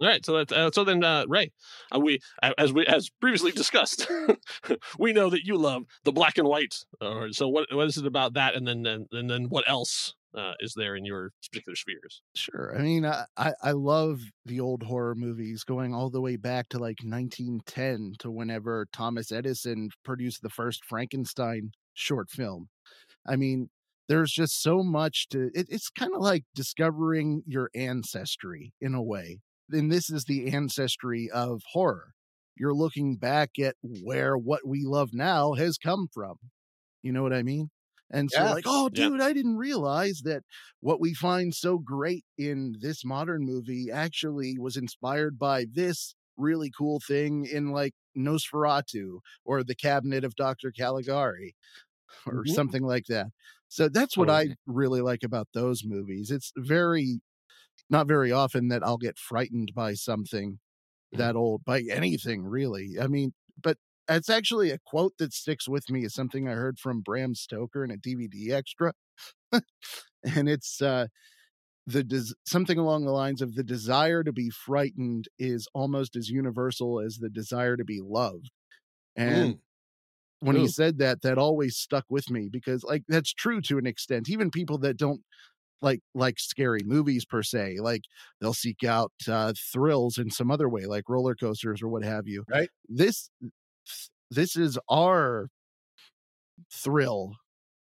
All 0.00 0.08
right, 0.08 0.26
so 0.26 0.32
that 0.38 0.50
uh, 0.50 0.70
so 0.72 0.82
then 0.82 1.04
uh, 1.04 1.26
Ray, 1.28 1.52
uh, 1.94 2.00
we 2.00 2.18
uh, 2.42 2.52
as 2.58 2.72
we 2.72 2.84
as 2.86 3.08
previously 3.20 3.52
discussed, 3.52 4.08
we 4.98 5.12
know 5.12 5.30
that 5.30 5.44
you 5.46 5.56
love 5.56 5.84
the 6.02 6.10
black 6.10 6.38
and 6.38 6.48
white. 6.48 6.74
Uh, 7.00 7.26
so 7.30 7.46
what 7.46 7.72
what 7.72 7.86
is 7.86 7.98
it 7.98 8.06
about 8.06 8.34
that, 8.34 8.56
and 8.56 8.66
then 8.66 8.84
and, 8.84 9.06
and 9.12 9.30
then 9.30 9.44
what 9.44 9.62
else 9.70 10.14
uh, 10.36 10.52
is 10.60 10.74
there 10.74 10.96
in 10.96 11.04
your 11.04 11.30
particular 11.42 11.76
spheres? 11.76 12.22
Sure. 12.34 12.74
I 12.76 12.82
mean, 12.82 13.04
I, 13.04 13.26
I 13.36 13.72
love 13.72 14.20
the 14.46 14.60
old 14.60 14.82
horror 14.82 15.14
movies 15.14 15.64
going 15.64 15.94
all 15.94 16.10
the 16.10 16.20
way 16.20 16.36
back 16.36 16.68
to 16.70 16.78
like 16.78 16.98
1910 17.02 18.14
to 18.20 18.30
whenever 18.30 18.86
Thomas 18.92 19.30
Edison 19.30 19.90
produced 20.04 20.42
the 20.42 20.48
first 20.48 20.84
Frankenstein 20.84 21.72
short 21.94 22.30
film. 22.30 22.68
I 23.26 23.36
mean, 23.36 23.68
there's 24.08 24.32
just 24.32 24.62
so 24.62 24.82
much 24.82 25.28
to 25.30 25.50
it, 25.54 25.66
it's 25.70 25.88
kind 25.88 26.12
of 26.14 26.20
like 26.20 26.44
discovering 26.54 27.42
your 27.46 27.70
ancestry 27.74 28.72
in 28.80 28.94
a 28.94 29.02
way. 29.02 29.40
And 29.70 29.90
this 29.90 30.10
is 30.10 30.24
the 30.24 30.52
ancestry 30.52 31.30
of 31.32 31.62
horror. 31.72 32.12
You're 32.58 32.74
looking 32.74 33.16
back 33.16 33.50
at 33.58 33.76
where 33.82 34.36
what 34.36 34.66
we 34.66 34.84
love 34.84 35.10
now 35.12 35.54
has 35.54 35.78
come 35.78 36.08
from. 36.12 36.36
You 37.02 37.12
know 37.12 37.22
what 37.22 37.32
I 37.32 37.42
mean? 37.42 37.70
And 38.12 38.30
so, 38.30 38.44
Yeah. 38.44 38.48
like, 38.48 38.64
oh, 38.66 38.88
Yeah. 38.90 39.10
dude, 39.10 39.20
I 39.20 39.32
didn't 39.32 39.56
realize 39.56 40.20
that 40.24 40.42
what 40.80 41.00
we 41.00 41.14
find 41.14 41.54
so 41.54 41.78
great 41.78 42.24
in 42.36 42.76
this 42.80 43.04
modern 43.04 43.44
movie 43.44 43.90
actually 43.90 44.58
was 44.58 44.76
inspired 44.76 45.38
by 45.38 45.66
this 45.72 46.14
really 46.36 46.70
cool 46.76 47.00
thing 47.00 47.46
in 47.46 47.70
like 47.72 47.94
Nosferatu 48.16 49.20
or 49.44 49.64
the 49.64 49.74
Cabinet 49.74 50.24
of 50.24 50.34
Dr. 50.36 50.72
Caligari 50.72 51.54
or 52.26 52.44
Mhm. 52.44 52.46
something 52.46 52.82
like 52.84 53.06
that. 53.08 53.28
So 53.68 53.88
that's 53.88 54.16
what 54.16 54.28
Totally. 54.28 54.30
I 54.30 54.56
really 54.66 55.00
like 55.00 55.22
about 55.24 55.48
those 55.54 55.82
movies. 55.84 56.30
It's 56.30 56.52
very 56.56 57.20
not 57.90 58.08
very 58.08 58.32
often 58.32 58.68
that 58.68 58.82
I'll 58.82 58.98
get 58.98 59.18
frightened 59.18 59.72
by 59.74 59.94
something 59.94 60.58
that 61.12 61.36
old, 61.36 61.64
by 61.64 61.82
anything 61.90 62.44
really. 62.44 62.96
I 63.00 63.08
mean, 63.08 63.34
but 63.62 63.78
it's 64.08 64.28
actually 64.30 64.70
a 64.70 64.78
quote 64.78 65.14
that 65.18 65.32
sticks 65.32 65.68
with 65.68 65.90
me 65.90 66.04
is 66.04 66.14
something 66.14 66.48
I 66.48 66.52
heard 66.52 66.78
from 66.78 67.00
Bram 67.00 67.34
Stoker 67.34 67.84
in 67.84 67.90
a 67.90 67.96
DVD 67.96 68.52
extra. 68.52 68.92
and 69.52 70.48
it's 70.48 70.80
uh 70.82 71.06
the 71.86 72.04
des- 72.04 72.34
something 72.46 72.78
along 72.78 73.04
the 73.04 73.12
lines 73.12 73.42
of 73.42 73.54
the 73.54 73.64
desire 73.64 74.22
to 74.22 74.32
be 74.32 74.50
frightened 74.50 75.28
is 75.38 75.66
almost 75.74 76.16
as 76.16 76.28
universal 76.28 77.00
as 77.00 77.18
the 77.18 77.28
desire 77.30 77.76
to 77.76 77.84
be 77.84 78.00
loved. 78.00 78.50
And 79.16 79.58
when 80.40 80.56
he 80.56 80.68
said 80.68 80.98
that, 80.98 81.22
that 81.22 81.38
always 81.38 81.76
stuck 81.76 82.04
with 82.08 82.30
me 82.30 82.48
because 82.50 82.84
like 82.84 83.04
that's 83.08 83.32
true 83.32 83.60
to 83.62 83.78
an 83.78 83.86
extent. 83.86 84.28
Even 84.28 84.50
people 84.50 84.78
that 84.78 84.96
don't 84.96 85.22
like 85.80 86.00
like 86.14 86.38
scary 86.38 86.80
movies 86.84 87.24
per 87.24 87.42
se, 87.42 87.78
like 87.80 88.02
they'll 88.40 88.54
seek 88.54 88.84
out 88.84 89.12
uh, 89.28 89.52
thrills 89.72 90.18
in 90.18 90.30
some 90.30 90.50
other 90.50 90.68
way, 90.68 90.86
like 90.86 91.08
roller 91.08 91.34
coasters 91.34 91.82
or 91.82 91.88
what 91.88 92.04
have 92.04 92.26
you. 92.26 92.44
Right. 92.48 92.68
This 92.88 93.30
this 94.34 94.56
is 94.56 94.78
our 94.90 95.48
thrill, 96.72 97.36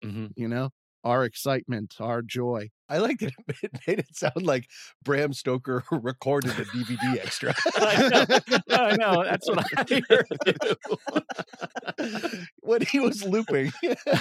Mhm. 0.03 0.31
you 0.36 0.47
know, 0.47 0.69
our 1.03 1.23
excitement, 1.25 1.95
our 1.99 2.21
joy. 2.21 2.69
I 2.89 2.97
like 2.99 3.19
that 3.19 3.33
it 3.63 3.71
made 3.88 3.99
it 3.99 4.15
sound 4.15 4.43
like 4.43 4.65
Bram 5.03 5.33
Stoker 5.33 5.83
recorded 5.91 6.51
a 6.51 6.65
DVD 6.65 7.19
extra. 7.19 7.53
I 7.75 8.10
know. 8.10 8.75
I 8.75 8.95
know. 8.95 9.23
That's 9.23 9.47
what 9.49 9.65
I 9.91 10.01
heard. 10.10 10.27
when 12.62 12.81
he 12.81 12.99
was 12.99 13.23
looping. 13.23 13.71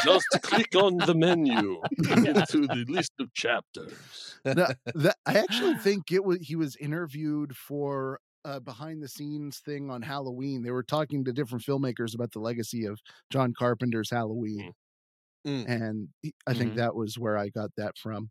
Just 0.05 0.27
click 0.43 0.75
on 0.75 0.97
the 0.99 1.15
menu 1.15 1.81
to 2.05 2.23
get 2.23 2.49
to 2.51 2.67
the 2.67 2.85
list 2.89 3.13
of 3.21 3.33
chapters. 3.35 4.39
No, 4.45 4.67
that 4.95 5.17
I 5.27 5.39
actually 5.39 5.75
think 5.77 6.11
it 6.13 6.25
was 6.25 6.39
he 6.41 6.57
was 6.57 6.77
interviewed 6.77 7.57
for 7.57 8.21
behind 8.61 9.03
the 9.03 9.09
scenes 9.09 9.59
thing 9.61 9.91
on 9.91 10.03
Halloween. 10.03 10.63
They 10.63 10.71
were 10.71 10.83
talking 10.83 11.25
to 11.25 11.33
different 11.33 11.65
filmmakers 11.65 12.15
about 12.15 12.33
the 12.33 12.41
legacy 12.41 12.85
of 12.87 13.01
John 13.31 13.53
Carpenter's 13.59 14.11
Halloween. 14.11 14.73
Mm. 15.47 15.69
And 15.69 16.09
he- 16.23 16.35
I 16.47 16.55
think 16.55 16.73
Mhm. 16.73 16.77
that 16.77 16.95
was 16.95 17.19
where 17.19 17.37
I 17.39 17.49
got 17.51 17.71
that 17.77 17.99
from. 17.99 18.31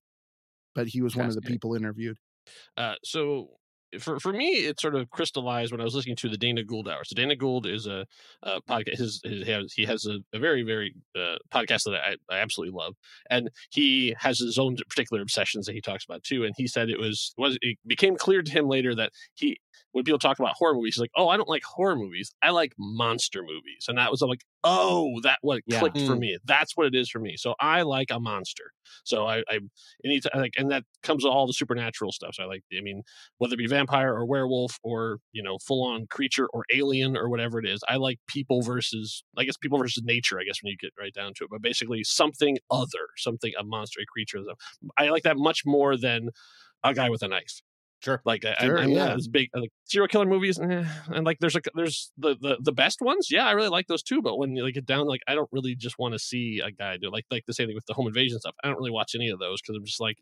But 0.75 0.87
he 0.87 1.01
was 1.01 1.15
one 1.15 1.27
of 1.27 1.35
the 1.35 1.41
people 1.41 1.75
interviewed. 1.75 2.17
Uh, 2.77 2.95
so 3.03 3.57
for 3.99 4.19
for 4.19 4.33
me, 4.33 4.65
it 4.65 4.79
sort 4.81 4.95
of 4.95 5.09
crystallized 5.09 5.71
when 5.71 5.79
I 5.79 5.85
was 5.85 5.95
listening 5.95 6.17
to 6.17 6.29
the 6.29 6.37
Dana 6.37 6.63
Gould 6.65 6.89
Hour. 6.89 7.03
So 7.05 7.15
Dana 7.15 7.35
Gould 7.35 7.65
is 7.65 7.87
a, 7.87 8.05
a 8.43 8.61
podcast. 8.63 8.97
His, 8.97 9.21
his 9.23 9.45
he 9.45 9.51
has, 9.51 9.73
he 9.73 9.85
has 9.85 10.05
a, 10.05 10.19
a 10.33 10.39
very 10.39 10.63
very 10.63 10.93
uh, 11.17 11.37
podcast 11.51 11.83
that 11.85 11.95
I, 12.03 12.17
I 12.29 12.39
absolutely 12.39 12.77
love, 12.77 12.95
and 13.29 13.49
he 13.71 14.15
has 14.19 14.39
his 14.39 14.57
own 14.57 14.75
particular 14.89 15.21
obsessions 15.21 15.65
that 15.67 15.73
he 15.73 15.81
talks 15.81 16.03
about 16.03 16.23
too. 16.23 16.43
And 16.43 16.53
he 16.57 16.67
said 16.67 16.89
it 16.89 16.99
was 16.99 17.33
was 17.37 17.57
it 17.61 17.77
became 17.87 18.17
clear 18.17 18.41
to 18.41 18.51
him 18.51 18.67
later 18.67 18.93
that 18.95 19.11
he 19.35 19.57
when 19.95 20.03
people 20.03 20.19
talk 20.19 20.39
about 20.39 20.55
horror 20.55 20.73
movies, 20.75 20.95
he's 20.95 21.01
like, 21.01 21.11
oh, 21.15 21.29
I 21.29 21.37
don't 21.37 21.47
like 21.49 21.63
horror 21.63 21.95
movies. 21.95 22.33
I 22.43 22.49
like 22.51 22.73
monster 22.77 23.41
movies, 23.43 23.85
and 23.87 23.97
that 23.97 24.11
was 24.11 24.21
I'm 24.21 24.29
like, 24.29 24.43
oh, 24.63 25.19
that 25.21 25.39
what 25.41 25.63
Yeah. 25.65 25.79
clicked 25.79 26.01
for 26.01 26.15
Mm. 26.15 26.19
me. 26.19 26.37
That's 26.43 26.75
what 26.75 26.87
it 26.87 26.95
is 26.95 27.09
for 27.09 27.19
me. 27.19 27.37
So 27.37 27.55
I 27.59 27.83
like 27.83 28.11
a 28.11 28.19
monster. 28.19 28.73
So 29.05 29.25
I, 29.25 29.43
I 29.49 29.59
anytime 30.03 30.41
like, 30.41 30.53
and 30.57 30.69
that 30.71 30.83
comes 31.03 31.23
with 31.23 31.31
all 31.31 31.47
the 31.47 31.53
supernatural 31.53 32.11
stuff. 32.11 32.35
So 32.35 32.43
I 32.43 32.45
like, 32.47 32.63
I 32.77 32.81
mean, 32.81 33.03
whether 33.37 33.53
it 33.53 33.57
be 33.57 33.67
vampire 33.67 34.13
or 34.13 34.25
werewolf 34.25 34.79
or 34.83 35.19
you 35.31 35.41
know 35.43 35.57
full 35.59 35.83
on 35.83 36.07
creature 36.07 36.47
or 36.53 36.65
alien 36.73 37.15
or 37.17 37.29
whatever 37.29 37.59
it 37.59 37.65
is 37.67 37.81
i 37.87 37.95
like 37.95 38.19
people 38.27 38.61
versus 38.61 39.23
i 39.37 39.43
guess 39.43 39.57
people 39.57 39.77
versus 39.77 40.03
nature 40.03 40.39
i 40.39 40.43
guess 40.43 40.61
when 40.61 40.71
you 40.71 40.77
get 40.77 40.91
right 40.99 41.13
down 41.13 41.33
to 41.35 41.43
it 41.43 41.49
but 41.49 41.61
basically 41.61 42.03
something 42.03 42.57
other 42.71 43.07
something 43.17 43.53
a 43.59 43.63
monster 43.63 43.99
a 44.01 44.05
creature 44.05 44.39
i 44.97 45.09
like 45.09 45.23
that 45.23 45.37
much 45.37 45.63
more 45.65 45.97
than 45.97 46.29
a 46.83 46.93
guy 46.93 47.09
with 47.09 47.23
a 47.23 47.27
knife 47.27 47.61
Sure. 48.05 48.21
like 48.23 48.45
I, 48.45 48.53
Sure, 48.63 48.77
I'm, 48.77 48.85
I'm 48.85 48.89
yeah. 48.91 49.05
not 49.07 49.17
as 49.17 49.27
big 49.27 49.49
like 49.55 49.71
serial 49.85 50.07
killer 50.07 50.27
movies 50.27 50.59
eh, 50.59 50.85
and 51.07 51.25
like 51.25 51.39
there's 51.39 51.55
a 51.55 51.61
there's 51.73 52.11
the, 52.17 52.35
the 52.39 52.57
the 52.61 52.71
best 52.71 53.01
ones 53.01 53.29
yeah 53.31 53.47
i 53.47 53.51
really 53.51 53.69
like 53.69 53.87
those 53.87 54.03
too 54.03 54.21
but 54.21 54.37
when 54.37 54.55
you 54.55 54.63
like 54.63 54.75
get 54.75 54.85
down 54.85 55.07
like 55.07 55.21
i 55.27 55.33
don't 55.33 55.49
really 55.51 55.73
just 55.75 55.97
want 55.97 56.13
to 56.13 56.19
see 56.19 56.61
a 56.63 56.69
guy 56.71 56.97
do 56.97 57.09
like 57.09 57.25
like 57.31 57.45
the 57.47 57.53
same 57.53 57.67
thing 57.67 57.75
with 57.75 57.85
the 57.87 57.95
home 57.95 58.05
invasion 58.05 58.37
stuff 58.39 58.53
i 58.63 58.67
don't 58.67 58.77
really 58.77 58.91
watch 58.91 59.15
any 59.15 59.29
of 59.29 59.39
those 59.39 59.59
because 59.59 59.75
i'm 59.75 59.83
just 59.85 59.99
like 59.99 60.19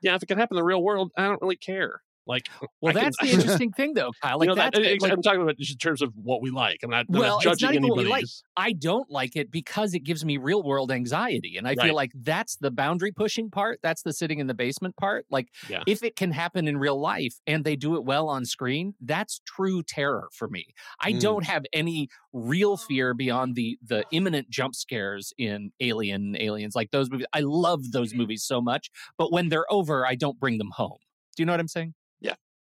yeah 0.00 0.14
if 0.14 0.22
it 0.22 0.26
can 0.26 0.38
happen 0.38 0.56
in 0.56 0.60
the 0.60 0.64
real 0.64 0.82
world 0.82 1.12
i 1.18 1.24
don't 1.24 1.42
really 1.42 1.56
care 1.56 2.00
like 2.26 2.48
Well, 2.80 2.90
I 2.90 2.92
can- 2.92 3.02
that's 3.04 3.16
the 3.20 3.30
interesting 3.32 3.72
thing, 3.72 3.94
though, 3.94 4.10
Kyle. 4.22 4.38
Like 4.38 4.48
you 4.48 4.54
know, 4.54 4.62
that, 4.62 4.74
ex- 4.78 5.02
like, 5.02 5.12
I'm 5.12 5.22
talking 5.22 5.42
about 5.42 5.56
just 5.58 5.72
in 5.72 5.78
terms 5.78 6.02
of 6.02 6.12
what 6.16 6.42
we 6.42 6.50
like. 6.50 6.80
I'm 6.82 6.90
not, 6.90 7.06
I'm 7.08 7.18
Well, 7.18 7.40
not 7.44 7.52
it's 7.52 7.62
not 7.62 7.74
even 7.74 7.88
what 7.88 7.96
we 7.98 8.04
anybody's. 8.04 8.42
like. 8.56 8.66
I 8.66 8.72
don't 8.72 9.10
like 9.10 9.36
it 9.36 9.50
because 9.50 9.94
it 9.94 10.00
gives 10.00 10.24
me 10.24 10.36
real 10.36 10.62
world 10.62 10.90
anxiety. 10.90 11.56
And 11.56 11.66
I 11.66 11.70
Right. 11.70 11.86
feel 11.86 11.94
like 11.94 12.12
that's 12.14 12.56
the 12.56 12.70
boundary 12.70 13.12
pushing 13.12 13.50
part. 13.50 13.78
That's 13.82 14.02
the 14.02 14.12
sitting 14.12 14.38
in 14.38 14.46
the 14.46 14.54
basement 14.54 14.96
part. 14.96 15.26
Like, 15.30 15.48
Yeah. 15.68 15.82
if 15.86 16.02
it 16.02 16.16
can 16.16 16.32
happen 16.32 16.66
in 16.68 16.78
real 16.78 16.98
life 17.00 17.34
and 17.46 17.64
they 17.64 17.76
do 17.76 17.94
it 17.96 18.04
well 18.04 18.28
on 18.28 18.44
screen, 18.44 18.94
that's 19.00 19.40
true 19.46 19.82
terror 19.82 20.28
for 20.32 20.48
me. 20.48 20.66
I 21.00 21.12
Mm. 21.12 21.20
don't 21.20 21.44
have 21.44 21.64
any 21.72 22.08
real 22.32 22.76
fear 22.76 23.14
beyond 23.14 23.54
the 23.54 23.78
the 23.82 24.04
imminent 24.10 24.50
jump 24.50 24.74
scares 24.74 25.32
in 25.38 25.70
Alien, 25.80 26.36
Aliens, 26.40 26.74
like 26.74 26.90
those 26.90 27.10
movies. 27.10 27.26
I 27.32 27.40
love 27.40 27.92
those 27.92 28.14
movies 28.14 28.42
so 28.42 28.60
much, 28.60 28.90
but 29.16 29.32
when 29.32 29.48
they're 29.48 29.70
over, 29.72 30.06
I 30.06 30.14
don't 30.16 30.38
bring 30.40 30.58
them 30.58 30.70
home. 30.72 30.98
Do 31.36 31.42
you 31.42 31.46
know 31.46 31.52
what 31.52 31.60
I'm 31.60 31.68
saying? 31.68 31.94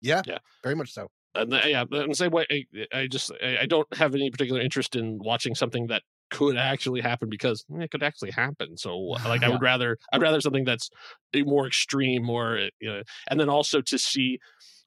Yeah, 0.01 0.21
Yeah. 0.25 0.39
very 0.63 0.75
much 0.75 0.91
so. 0.91 1.07
And 1.33 1.51
the, 1.51 1.61
yeah, 1.65 1.85
in 1.91 2.09
the 2.09 2.15
same 2.15 2.31
way, 2.31 2.45
I, 2.51 2.65
I 2.93 3.07
just 3.07 3.31
I, 3.41 3.59
I 3.61 3.65
don't 3.65 3.87
have 3.95 4.13
any 4.15 4.29
particular 4.29 4.59
interest 4.59 4.95
in 4.95 5.17
watching 5.19 5.55
something 5.55 5.87
that 5.87 6.03
could 6.29 6.57
actually 6.57 7.01
happen 7.01 7.29
because 7.29 7.63
eh, 7.73 7.83
it 7.83 7.91
could 7.91 8.03
actually 8.03 8.31
happen. 8.31 8.77
So 8.77 8.97
like 9.25 9.43
I 9.43 9.49
would 9.49 9.61
rather 9.61 9.97
I'd 10.11 10.21
rather 10.21 10.41
something 10.41 10.65
that's 10.65 10.89
more 11.35 11.67
extreme, 11.67 12.23
more 12.23 12.57
eh, 12.57 12.69
you 12.79 12.91
know, 12.91 13.03
and 13.29 13.39
then 13.39 13.49
also 13.49 13.81
to 13.81 13.97
see. 13.97 14.39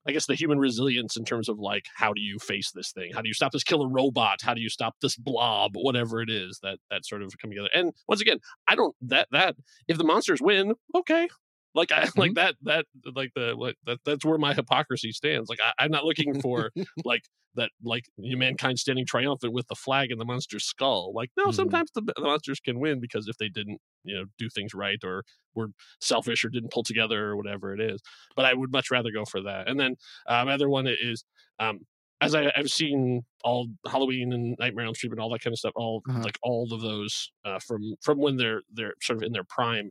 I 0.07 0.12
guess 0.12 0.27
the 0.27 0.35
human 0.35 0.59
resilience 0.59 1.16
in 1.16 1.24
terms 1.24 1.48
of 1.48 1.59
like 1.59 1.87
how 1.94 2.12
do 2.12 2.20
you 2.20 2.38
face 2.38 2.70
this 2.72 2.92
thing? 2.92 3.12
How 3.14 3.22
do 3.22 3.29
you 3.29 3.33
stop 3.33 3.53
this 3.53 3.64
killer 3.64 3.88
robot? 3.88 4.40
How 4.42 4.53
do 4.53 4.61
you 4.61 4.68
stop 4.68 4.96
this 5.00 5.16
blob? 5.16 5.72
Whatever 5.77 6.20
it 6.20 6.29
is 6.29 6.59
that 6.62 6.79
that 6.90 7.07
sort 7.07 7.22
of 7.22 7.33
come 7.40 7.50
together. 7.50 7.70
And 7.74 7.92
once 8.07 8.20
again, 8.20 8.38
I 8.68 8.74
don't 8.74 8.94
that 9.00 9.29
that 9.33 9.57
if 9.88 9.96
the 9.96 10.05
monsters 10.05 10.42
win, 10.42 10.74
okay, 10.94 11.27
like 11.74 11.92
I 11.92 12.08
like 12.16 12.34
that 12.34 12.56
that 12.62 12.87
like 13.14 13.32
the 13.34 13.54
like 13.54 13.76
that 13.87 13.98
that's 14.04 14.24
where 14.24 14.38
my 14.38 14.54
hypocrisy 14.54 15.12
stands. 15.12 15.48
Like 15.48 15.60
I, 15.60 15.72
I'm 15.84 15.90
not 15.90 16.04
looking 16.04 16.34
for 16.34 16.70
like 17.04 17.22
that 17.56 17.70
like 17.84 18.04
mankind 18.18 18.78
standing 18.80 19.06
triumphant 19.06 19.52
with 19.52 19.68
the 19.68 19.76
flag 19.76 20.10
and 20.10 20.20
the 20.20 20.24
monster's 20.24 20.64
skull. 20.64 21.12
Like 21.14 21.30
no, 21.37 21.50
Mhm. 21.50 21.52
sometimes 21.52 21.90
the, 21.94 22.02
the 22.02 22.22
monsters 22.22 22.60
can 22.60 22.80
win 22.80 23.00
because 23.00 23.28
if 23.28 23.37
they 23.38 23.48
didn't 23.48 23.80
you 24.04 24.14
know 24.14 24.24
do 24.38 24.48
things 24.48 24.74
right 24.74 24.98
or 25.04 25.22
were 25.54 25.68
selfish 26.00 26.44
or 26.44 26.48
didn't 26.48 26.72
pull 26.72 26.82
together 26.82 27.26
or 27.26 27.37
whatever 27.37 27.72
it 27.74 27.80
is. 27.80 28.00
But 28.37 28.44
I 28.44 28.54
would 28.54 28.72
much 28.72 28.90
rather 28.90 29.10
go 29.12 29.24
for 29.24 29.40
that. 29.42 29.68
And 29.68 29.78
then 29.78 29.96
um, 30.26 30.48
other 30.48 30.68
one 30.68 30.87
is 30.88 31.24
um 31.58 31.80
as 32.24 32.34
I, 32.34 32.52
I've 32.56 32.68
seen 32.70 33.22
all 33.44 33.68
Halloween 33.87 34.32
and 34.32 34.56
Nightmare 34.58 34.84
on 34.84 34.88
Elm 34.88 34.94
Street 34.94 35.12
and 35.12 35.20
all 35.20 35.30
that 35.30 35.42
kind 35.42 35.52
of 35.52 35.58
stuff, 35.58 35.72
all 35.76 36.02
Uh-huh. 36.08 36.20
like 36.22 36.38
all 36.42 36.66
of 36.72 36.80
those 36.80 37.30
uh, 37.44 37.58
from 37.58 37.80
from 38.02 38.18
when 38.18 38.37
they're 38.37 38.62
they're 38.72 38.94
sort 39.02 39.18
of 39.18 39.22
in 39.22 39.32
their 39.32 39.44
prime. 39.44 39.90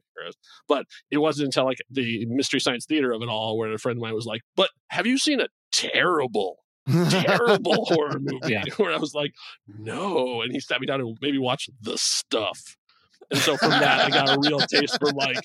But 0.68 0.86
it 1.12 1.18
wasn't 1.18 1.46
until 1.48 1.66
like 1.66 1.80
the 1.90 2.26
Mystery 2.28 2.60
Science 2.60 2.86
Theater 2.86 3.12
of 3.12 3.22
it 3.22 3.30
all 3.30 3.58
where 3.58 3.72
a 3.74 3.78
friend 3.78 3.98
of 3.98 4.02
mine 4.02 4.14
was 4.16 4.26
like, 4.26 4.42
"But 4.56 4.70
have 4.90 5.06
you 5.08 5.18
seen 5.18 5.40
a 5.40 5.48
terrible 5.72 6.58
terrible 7.10 7.86
horror 7.90 8.20
movie 8.20 8.52
Yeah. 8.54 8.64
where 8.78 8.94
I 8.94 8.98
was 8.98 9.14
like, 9.14 9.32
no. 9.68 10.42
And 10.42 10.52
he 10.52 10.60
sat 10.60 10.82
me 10.82 10.88
down 10.88 11.00
and 11.02 11.18
maybe 11.22 11.38
watch 11.38 11.70
the 11.82 11.98
stuff. 11.98 12.60
And 13.32 13.40
so 13.40 13.56
from 13.56 13.70
that, 13.70 14.02
I 14.06 14.10
got 14.10 14.30
a 14.36 14.38
real 14.40 14.60
taste 14.60 14.98
for 15.00 15.12
like, 15.14 15.38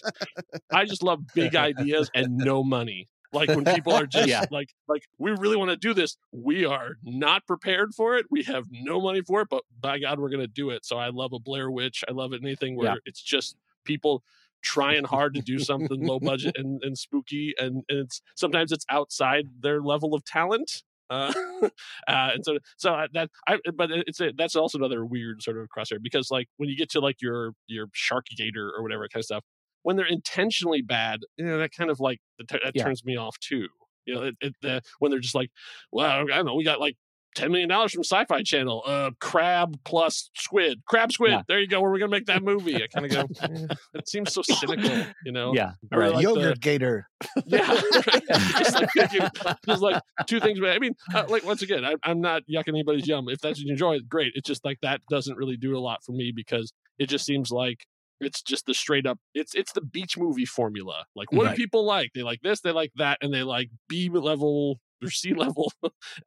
I 0.72 0.85
just 0.85 1.03
love 1.03 1.20
big 1.35 1.55
ideas 1.70 2.11
and 2.14 2.37
no 2.37 2.64
money. 2.64 3.09
Like 3.33 3.49
when 3.49 3.64
people 3.64 3.93
are 3.93 4.07
just 4.19 4.29
Yeah. 4.29 4.45
like, 4.51 4.75
like 4.88 5.03
we 5.19 5.31
really 5.33 5.57
want 5.57 5.71
to 5.71 5.77
do 5.77 5.95
this. 5.95 6.17
We 6.33 6.64
are 6.64 6.97
not 7.03 7.47
prepared 7.47 7.95
for 7.95 8.17
it. 8.17 8.27
We 8.31 8.43
have 8.45 8.67
no 8.71 9.01
money 9.01 9.23
for 9.23 9.41
it, 9.43 9.49
but 9.51 9.64
by 9.81 9.99
God, 9.99 10.19
we're 10.21 10.31
going 10.31 10.41
to 10.41 10.47
do 10.47 10.71
it. 10.71 10.85
So 10.85 10.99
I 10.99 11.09
love 11.11 11.33
a 11.33 11.38
Blair 11.38 11.71
Witch. 11.71 12.05
I 12.09 12.12
love 12.12 12.33
anything 12.33 12.77
where 12.77 12.88
Yeah. 12.88 12.95
it's 13.05 13.21
just 13.23 13.57
people 13.85 14.23
trying 14.62 15.05
hard 15.05 15.35
to 15.35 15.41
do 15.41 15.59
something 15.59 16.05
low 16.05 16.19
budget 16.19 16.55
and, 16.59 16.83
and 16.83 16.99
spooky 16.99 17.55
and, 17.59 17.85
and 17.88 18.01
it's 18.01 18.21
sometimes 18.35 18.73
it's 18.73 18.85
outside 18.91 19.47
their 19.61 19.81
level 19.81 20.14
of 20.14 20.25
talent 20.25 20.83
uh, 21.11 21.33
uh 21.62 21.69
and 22.09 22.45
so 22.45 22.59
so 22.77 23.07
that 23.14 23.31
i 23.47 23.57
but 23.77 23.91
it's 23.93 24.21
a, 24.21 24.33
that's 24.37 24.57
also 24.57 24.77
another 24.77 25.07
weird 25.07 25.41
sort 25.43 25.57
of 25.57 25.69
crosshair 25.75 25.99
because 26.03 26.31
like 26.31 26.49
when 26.57 26.69
you 26.69 26.77
get 26.77 26.91
to 26.91 27.01
like 27.01 27.23
your 27.23 27.53
your 27.69 27.87
shark 27.93 28.27
gator 28.37 28.71
or 28.77 28.83
whatever 28.83 29.09
kind 29.09 29.21
of 29.21 29.25
stuff 29.25 29.45
when 29.88 29.96
they're 29.96 30.07
intentionally 30.07 30.83
bad 30.83 31.20
you 31.38 31.46
know 31.46 31.57
that 31.59 31.72
kind 31.72 31.90
of 31.90 31.98
like 31.98 32.18
that, 32.51 32.72
Yeah. 32.74 32.85
turns 32.85 33.03
me 33.05 33.16
off 33.16 33.38
too 33.40 33.68
you 34.05 34.14
know 34.14 34.22
it, 34.24 34.35
it, 34.42 34.53
the, 34.61 34.83
when 34.98 35.11
they're 35.11 35.18
just 35.20 35.35
like 35.35 35.51
well 35.90 36.07
i 36.11 36.24
don't 36.37 36.44
know 36.46 36.55
we 36.55 36.62
got 36.64 36.79
like 36.81 36.96
$10 37.37 37.51
million 37.51 37.68
from 37.88 38.03
sci-fi 38.03 38.42
channel 38.42 38.83
uh 38.87 39.11
crab 39.20 39.79
plus 39.85 40.31
squid 40.35 40.81
crab 40.88 41.12
squid 41.12 41.31
Yeah. 41.31 41.42
there 41.46 41.61
you 41.61 41.68
go 41.68 41.81
where 41.81 41.90
we're 41.90 41.98
gonna 41.98 42.11
make 42.11 42.27
that 42.27 42.42
movie 42.42 42.77
i 42.83 42.87
kind 42.88 43.07
of 43.07 43.12
go 43.12 43.20
eh, 43.42 43.66
it 43.94 44.09
seems 44.09 44.33
so 44.33 44.42
cynical 44.42 45.05
you 45.24 45.33
know 45.33 45.55
Yeah. 45.55 45.72
Really 45.92 46.03
Right. 46.05 46.14
like 46.14 46.24
the- 46.24 46.31
Yogurt 46.40 46.61
Gator. 46.61 47.09
yeah, 47.46 47.70
right. 47.70 48.22
just 48.59 48.74
like 48.74 48.88
thinking, 48.96 49.29
just 49.66 49.83
like 49.83 50.03
two 50.27 50.40
things. 50.40 50.59
I 50.64 50.79
mean, 50.79 50.94
uh, 51.14 51.24
like 51.29 51.44
once 51.44 51.62
again, 51.62 51.85
I, 51.85 51.94
I'm 52.03 52.20
not 52.20 52.42
yucking 52.51 52.68
anybody's 52.68 53.07
yum. 53.07 53.29
If 53.29 53.40
that's 53.40 53.59
what 53.59 53.66
you 53.66 53.72
enjoy, 53.72 53.98
great. 54.09 54.33
It's 54.35 54.46
just 54.46 54.64
like 54.64 54.79
that 54.83 55.01
doesn't 55.11 55.37
really 55.37 55.57
do 55.57 55.77
a 55.77 55.81
lot 55.81 55.98
for 56.05 56.12
me 56.12 56.33
because 56.35 56.72
it 56.98 57.09
just 57.09 57.24
seems 57.27 57.51
like 57.51 57.87
it's 58.21 58.43
just 58.43 58.67
the 58.67 58.75
straight 58.75 59.07
up. 59.07 59.19
It's 59.35 59.55
it's 59.55 59.73
the 59.73 59.81
beach 59.81 60.17
movie 60.19 60.45
formula. 60.45 61.05
Like 61.15 61.33
what 61.33 61.47
Right. 61.47 61.57
do 61.57 61.63
people 61.63 61.85
like? 61.85 62.11
They 62.15 62.23
like 62.23 62.41
this, 62.43 62.61
they 62.61 62.73
like 62.73 62.93
that, 62.97 63.19
and 63.23 63.33
they 63.33 63.43
like 63.43 63.71
B 63.89 64.09
level 64.09 64.81
or 65.03 65.11
C 65.11 65.33
level 65.35 65.73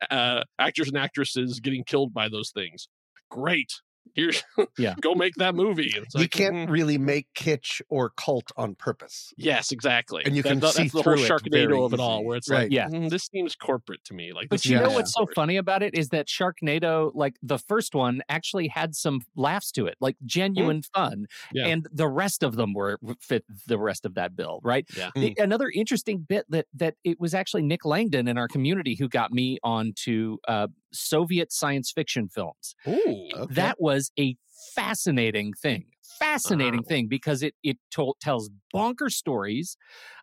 uh, 0.09 0.43
actors 0.59 0.87
and 0.87 0.97
actresses 0.97 1.59
getting 1.59 1.83
killed 1.83 2.13
by 2.13 2.29
those 2.29 2.51
things. 2.51 2.87
Great. 3.29 3.71
Here's 4.13 4.43
Yeah. 4.77 4.95
go 4.99 5.15
make 5.15 5.35
that 5.35 5.55
movie. 5.55 5.93
It's 5.95 6.13
you 6.15 6.21
like, 6.21 6.31
can't 6.31 6.53
mm, 6.55 6.69
really 6.69 6.97
make 6.97 7.27
kitsch 7.33 7.81
or 7.89 8.09
cult 8.09 8.51
on 8.57 8.75
purpose. 8.75 9.33
Yes, 9.37 9.71
exactly. 9.71 10.23
And 10.25 10.35
you 10.35 10.41
That- 10.43 10.49
can 10.49 10.59
that- 10.59 10.73
see 10.73 10.81
that's 10.83 10.91
the 10.93 11.01
whole 11.01 11.15
through 11.15 11.23
it 11.23 11.29
Sharknado 11.29 11.51
very 11.69 11.81
of 11.81 11.93
it 11.93 11.99
all, 12.01 12.25
where 12.25 12.35
it's 12.35 12.49
Right. 12.49 12.63
like, 12.63 12.71
Yeah. 12.73 12.87
"Mm, 12.89 13.09
this 13.09 13.23
seems 13.31 13.55
corporate 13.55 14.03
to 14.05 14.13
me. 14.13 14.33
Like, 14.33 14.49
But 14.49 14.65
you 14.65 14.75
know 14.75 14.83
seems 14.87 14.95
what's 14.95 15.13
so 15.13 15.27
funny 15.33 15.55
about 15.55 15.81
it 15.81 15.93
is 15.95 16.09
that 16.09 16.27
Sharknado, 16.27 17.11
like 17.15 17.35
the 17.41 17.57
first 17.57 17.95
one, 17.95 18.21
actually 18.27 18.67
had 18.67 18.95
some 18.95 19.21
laughs 19.35 19.71
to 19.73 19.85
it, 19.85 19.95
like 20.01 20.17
genuine 20.25 20.81
fun, 20.81 21.27
Yeah. 21.53 21.67
and 21.67 21.87
the 21.93 22.09
rest 22.09 22.43
of 22.43 22.57
them 22.57 22.73
were 22.73 22.99
fit 23.21 23.45
the 23.67 23.77
rest 23.79 24.05
of 24.05 24.15
that 24.15 24.35
bill, 24.35 24.59
right? 24.63 24.85
Yeah. 24.97 25.11
The- 25.15 25.35
another 25.37 25.71
interesting 25.73 26.19
bit 26.19 26.45
that 26.49 26.65
that 26.73 26.95
it 27.05 27.17
was 27.19 27.33
actually 27.33 27.61
Nick 27.61 27.85
Langdon 27.85 28.27
in 28.27 28.37
our 28.37 28.49
community 28.49 28.95
who 28.95 29.07
got 29.07 29.31
me 29.31 29.57
onto 29.63 30.37
uh, 30.49 30.67
Soviet 30.93 31.51
science 31.51 31.91
fiction 31.91 32.29
films. 32.29 32.75
Ooh, 32.87 33.29
Okay. 33.35 33.55
That 33.55 33.81
was 33.81 34.11
a 34.19 34.35
fascinating 34.75 35.53
thing. 35.53 35.85
Fascinating 36.19 36.83
thing 36.83 37.07
because 37.07 37.41
it 37.41 37.55
it 37.63 37.77
told, 37.89 38.17
tells 38.21 38.49
bonker 38.71 39.09
stories, 39.09 39.75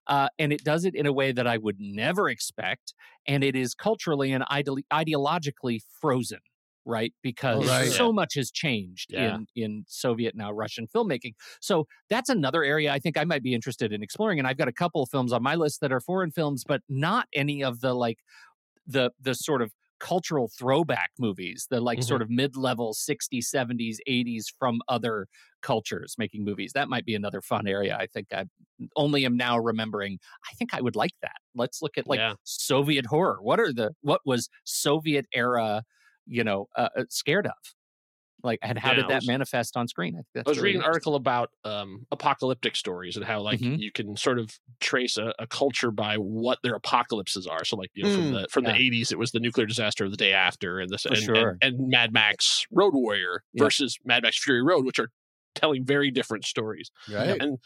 uh, 0.07 0.29
and 0.39 0.53
it 0.53 0.65
does 0.65 0.85
it 0.85 0.95
in 0.95 1.07
a 1.07 1.13
way 1.13 1.33
that 1.33 1.47
I 1.47 1.59
would 1.59 1.77
never 1.81 2.29
expect, 2.29 2.95
and 3.27 3.45
it 3.45 3.57
is 3.57 3.75
culturally 3.75 4.33
and 4.33 4.45
ideolo- 4.45 4.85
ideologically 4.93 5.81
frozen, 6.01 6.41
right? 6.85 7.13
Because 7.23 7.67
right. 7.69 7.89
so 7.89 8.13
much 8.13 8.35
has 8.35 8.51
changed 8.51 9.13
Yeah. 9.13 9.39
in 9.39 9.47
in 9.57 9.85
Soviet 9.89 10.35
now 10.37 10.53
Russian 10.53 10.87
filmmaking. 10.87 11.35
So 11.61 11.87
that's 12.09 12.29
another 12.29 12.65
area 12.65 12.93
I 12.93 12.99
think 12.99 13.19
I 13.19 13.25
might 13.25 13.43
be 13.43 13.55
interested 13.55 13.93
in 13.93 14.03
exploring, 14.03 14.39
and 14.39 14.49
I've 14.49 14.59
got 14.59 14.69
a 14.69 14.73
couple 14.73 15.03
of 15.03 15.11
films 15.11 15.33
on 15.33 15.43
my 15.43 15.55
list 15.57 15.81
that 15.81 15.93
are 15.93 16.01
foreign 16.01 16.31
films, 16.31 16.65
but 16.67 16.83
not 16.89 17.29
any 17.35 17.63
of 17.65 17.81
the 17.81 17.95
like 17.95 18.19
the 18.87 19.13
the 19.21 19.35
sort 19.35 19.63
of 19.63 19.73
cultural 20.01 20.49
throwback 20.59 21.11
movies, 21.19 21.67
the 21.71 21.81
like 21.81 22.03
sort 22.03 22.23
of 22.23 22.31
mid-level 22.31 22.95
60s, 22.95 23.51
70s, 23.51 24.01
80s 24.07 24.47
from 24.59 24.81
other 24.89 25.27
cultures 25.63 26.15
making 26.19 26.45
movies. 26.45 26.73
That 26.75 26.89
might 26.89 27.05
be 27.05 27.15
another 27.15 27.41
fun 27.43 27.67
area. 27.67 27.97
I 27.97 28.07
think 28.07 28.29
I 28.33 28.45
only 28.97 29.25
am 29.25 29.37
now 29.37 29.59
remembering. 29.59 30.19
I 30.51 30.55
think 30.55 30.75
I 30.75 30.81
would 30.81 30.97
like 30.97 31.13
that. 31.23 31.37
Let's 31.55 31.83
look 31.83 31.99
at 31.99 32.07
like 32.07 32.21
Yeah. 32.21 32.35
Soviet 32.45 33.07
horror. 33.07 33.39
What 33.43 33.61
are 33.61 33.73
the 33.73 33.93
what 34.03 34.21
was 34.25 34.49
Soviet 34.65 35.27
era, 35.35 35.83
you 36.27 36.45
know, 36.45 36.67
uh, 36.77 36.89
uh, 36.97 37.05
scared 37.11 37.47
of? 37.47 37.55
Like, 38.43 38.61
and 38.63 38.79
how 38.79 38.91
Yeah, 38.91 38.97
did 38.97 39.09
that 39.09 39.15
was- 39.17 39.27
manifest 39.27 39.77
on 39.77 39.89
screen? 39.89 40.15
I, 40.15 40.19
think 40.19 40.27
that's 40.35 40.47
I 40.47 40.51
was 40.51 40.61
reading 40.61 40.81
an 40.81 40.87
article 40.87 41.17
about 41.17 41.51
um, 41.65 42.07
apocalyptic 42.13 42.77
stories 42.77 43.17
and 43.17 43.25
how 43.25 43.41
like 43.41 43.59
Mhm. 43.61 43.81
you 43.81 43.91
can 43.91 44.17
sort 44.17 44.39
of 44.39 44.51
trace 44.81 45.17
a, 45.17 45.35
a 45.39 45.47
culture 45.47 45.91
by 45.91 46.17
what 46.17 46.59
their 46.63 46.75
apocalypses 46.75 47.47
are. 47.47 47.65
So 47.65 47.77
like 47.77 47.91
you 47.95 48.05
know 48.05 48.11
from 48.15 48.25
Mm, 48.31 48.43
the 48.43 48.49
from 48.51 48.65
yeah. 48.65 48.73
the 48.73 48.79
eighties, 48.79 49.11
it 49.13 49.19
was 49.19 49.33
the 49.33 49.41
nuclear 49.41 49.67
disaster 49.67 50.05
of 50.05 50.11
the 50.13 50.17
day 50.17 50.33
after, 50.33 50.79
and 50.79 50.89
this 50.91 51.05
and, 51.05 51.17
sure. 51.17 51.59
and, 51.61 51.77
and 51.79 51.89
Mad 51.89 52.13
Max 52.13 52.65
Road 52.71 52.95
Warrior 52.95 53.43
Yeah. 53.55 53.65
versus 53.65 53.99
Mad 54.05 54.23
Max 54.23 54.43
Fury 54.43 54.63
Road, 54.63 54.85
which 54.85 54.99
are 55.01 55.11
telling 55.55 55.85
very 55.85 56.11
different 56.13 56.45
stories. 56.45 56.91
Right. 57.13 57.41
and 57.41 57.59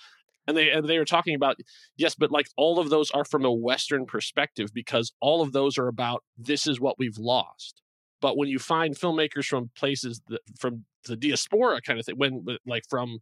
and 0.48 0.56
they 0.56 0.70
and 0.70 0.88
they 0.88 0.98
were 0.98 1.04
talking 1.04 1.34
about 1.34 1.56
yes 1.96 2.14
but 2.16 2.30
like 2.32 2.46
all 2.56 2.78
of 2.80 2.88
those 2.90 3.10
are 3.10 3.24
from 3.24 3.44
a 3.44 3.52
western 3.52 4.06
perspective 4.06 4.70
because 4.72 5.12
all 5.20 5.42
of 5.42 5.52
those 5.52 5.76
are 5.78 5.86
about 5.88 6.24
this 6.38 6.66
is 6.66 6.80
what 6.80 6.98
we've 6.98 7.18
lost 7.18 7.81
but 8.22 8.38
when 8.38 8.48
you 8.48 8.60
find 8.60 8.96
filmmakers 8.96 9.46
from 9.46 9.70
places 9.76 10.22
that, 10.28 10.40
from 10.60 10.86
the 11.06 11.16
diaspora 11.16 11.82
kind 11.82 12.00
of 12.00 12.06
thing 12.06 12.16
when 12.18 12.46
like 12.66 12.84
from 12.90 13.18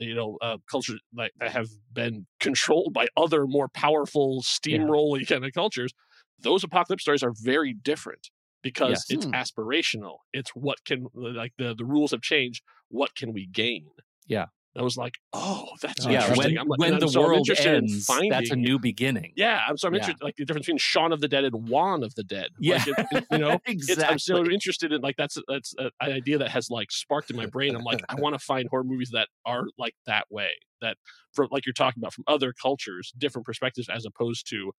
you 0.00 0.14
know 0.14 0.38
uh, 0.42 0.58
cultures 0.70 1.00
like 1.14 1.32
that 1.40 1.52
have 1.52 1.68
been 1.92 2.26
controlled 2.40 2.94
by 2.94 3.08
other 3.18 3.46
more 3.46 3.68
powerful 3.68 4.42
steamrolly 4.42 5.28
kind 5.28 5.44
of 5.44 5.52
cultures 5.54 5.92
those 6.40 6.64
apocalypse 6.64 7.02
stories 7.04 7.24
are 7.24 7.34
very 7.42 7.74
different 7.74 8.30
because 8.62 9.04
Yes. 9.04 9.10
it's 9.10 9.26
Hmm. 9.26 9.34
aspirational 9.34 10.18
it's 10.32 10.50
what 10.52 10.84
can 10.86 11.08
like 11.14 11.52
the 11.58 11.74
the 11.74 11.86
rules 11.86 12.12
have 12.12 12.22
changed 12.22 12.62
what 12.90 13.14
can 13.16 13.32
we 13.34 13.46
gain 13.46 13.88
Yeah. 14.26 14.46
I 14.76 14.82
was 14.82 14.96
like, 14.96 15.14
oh, 15.32 15.68
that's 15.80 16.04
yeah, 16.04 16.20
interesting. 16.22 16.36
when, 16.36 16.58
I'm 16.58 16.66
like, 16.68 16.78
when 16.80 16.98
the 16.98 17.08
so 17.08 17.20
world 17.20 17.38
interested 17.48 17.74
in 17.76 17.84
ends, 17.84 18.06
that's 18.28 18.50
a 18.50 18.56
new 18.56 18.78
beginning. 18.78 19.32
Yeah, 19.36 19.60
I'm 19.68 19.76
so 19.76 19.86
I'm 19.88 19.94
Yeah. 19.94 19.98
interested 20.00 20.24
like 20.24 20.34
the 20.36 20.44
difference 20.44 20.66
between 20.66 20.78
Shaun 20.78 21.12
of 21.12 21.20
the 21.20 21.28
Dead 21.28 21.44
and 21.44 21.68
Juan 21.68 22.02
of 22.02 22.14
the 22.16 22.24
Dead. 22.24 22.48
Yeah. 22.58 22.76
like, 22.78 22.88
it, 22.88 23.06
it- 23.12 23.26
you 23.30 23.38
know, 23.38 23.58
it's, 23.66 23.88
I'm 24.02 24.18
so 24.18 24.34
exactly. 24.36 24.54
interested 24.54 24.92
in 24.92 25.00
like 25.00 25.16
that's 25.16 25.38
that's 25.48 25.74
a, 25.78 25.90
an 26.00 26.12
idea 26.12 26.38
that 26.38 26.50
has 26.50 26.70
like 26.70 26.90
sparked 26.90 27.30
in 27.30 27.36
my 27.36 27.46
brain. 27.46 27.76
I'm 27.76 27.84
like, 27.84 28.02
I 28.08 28.14
want 28.20 28.34
to 28.34 28.38
find 28.40 28.68
horror 28.68 28.84
movies 28.84 29.10
that 29.12 29.28
are 29.46 29.64
like 29.78 29.94
that 30.06 30.26
way. 30.30 30.50
That 30.80 30.96
from 31.32 31.48
like 31.52 31.64
you're 31.66 31.72
talking 31.72 32.00
about 32.02 32.12
from 32.12 32.24
other 32.26 32.52
cultures, 32.60 33.12
different 33.16 33.46
perspectives, 33.46 33.88
as 33.88 34.04
opposed 34.04 34.48
to 34.50 34.72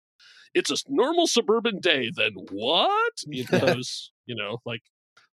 it's 0.54 0.70
a 0.70 0.76
normal 0.88 1.26
suburban 1.26 1.78
day. 1.80 2.10
Then 2.14 2.32
what? 2.50 3.12
Because 3.28 4.10
you 4.26 4.34
know 4.34 4.58
like 4.66 4.82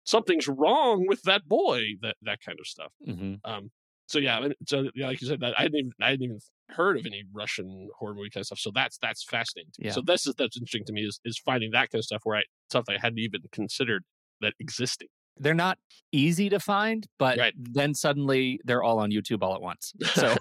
something's 0.05 0.49
wrong 0.49 1.07
with 1.07 1.23
that 1.23 1.47
boy. 1.47 1.83
That 2.03 2.17
that 2.23 2.41
kind 2.41 2.59
of 2.59 2.67
stuff. 2.67 2.93
Mhm. 3.07 3.41
Um, 3.45 3.71
so 4.07 4.19
yeah, 4.19 4.49
so 4.67 4.89
yeah, 4.95 5.09
like 5.09 5.21
you 5.21 5.27
said, 5.29 5.41
that 5.41 5.55
I 5.59 5.65
didn't 5.65 5.79
even 5.79 5.93
I 6.01 6.11
didn't 6.13 6.25
even 6.25 6.39
heard 6.71 6.99
of 6.99 7.07
any 7.07 7.23
Russian 7.33 7.89
horror 7.99 8.15
movie 8.15 8.31
kind 8.31 8.43
of 8.43 8.47
stuff. 8.47 8.59
So 8.59 8.71
that's 8.75 8.99
that's 8.99 9.25
fascinating. 9.25 9.73
To 9.75 9.81
me. 9.83 9.87
Yeah. 9.87 9.93
So 9.93 10.01
this 10.03 10.27
is 10.27 10.35
that's 10.37 10.57
interesting 10.57 10.85
to 10.87 10.93
me 10.93 11.03
is 11.03 11.21
is 11.25 11.39
finding 11.39 11.71
that 11.73 11.91
kind 11.91 12.01
of 12.01 12.05
stuff 12.05 12.21
where 12.25 12.39
I 12.39 12.43
stuff 12.71 12.85
I 12.89 12.97
hadn't 13.01 13.19
even 13.19 13.41
considered 13.53 14.05
that 14.41 14.55
existing. 14.61 15.09
They're 15.39 15.53
not 15.55 15.77
easy 16.13 16.49
to 16.49 16.59
find, 16.59 17.07
but 17.19 17.37
Right. 17.37 17.53
then 17.59 17.93
suddenly 17.93 18.59
they're 18.65 18.83
all 18.83 18.99
on 18.99 19.11
YouTube 19.11 19.43
all 19.43 19.55
at 19.55 19.61
once. 19.61 19.93
So 20.15 20.35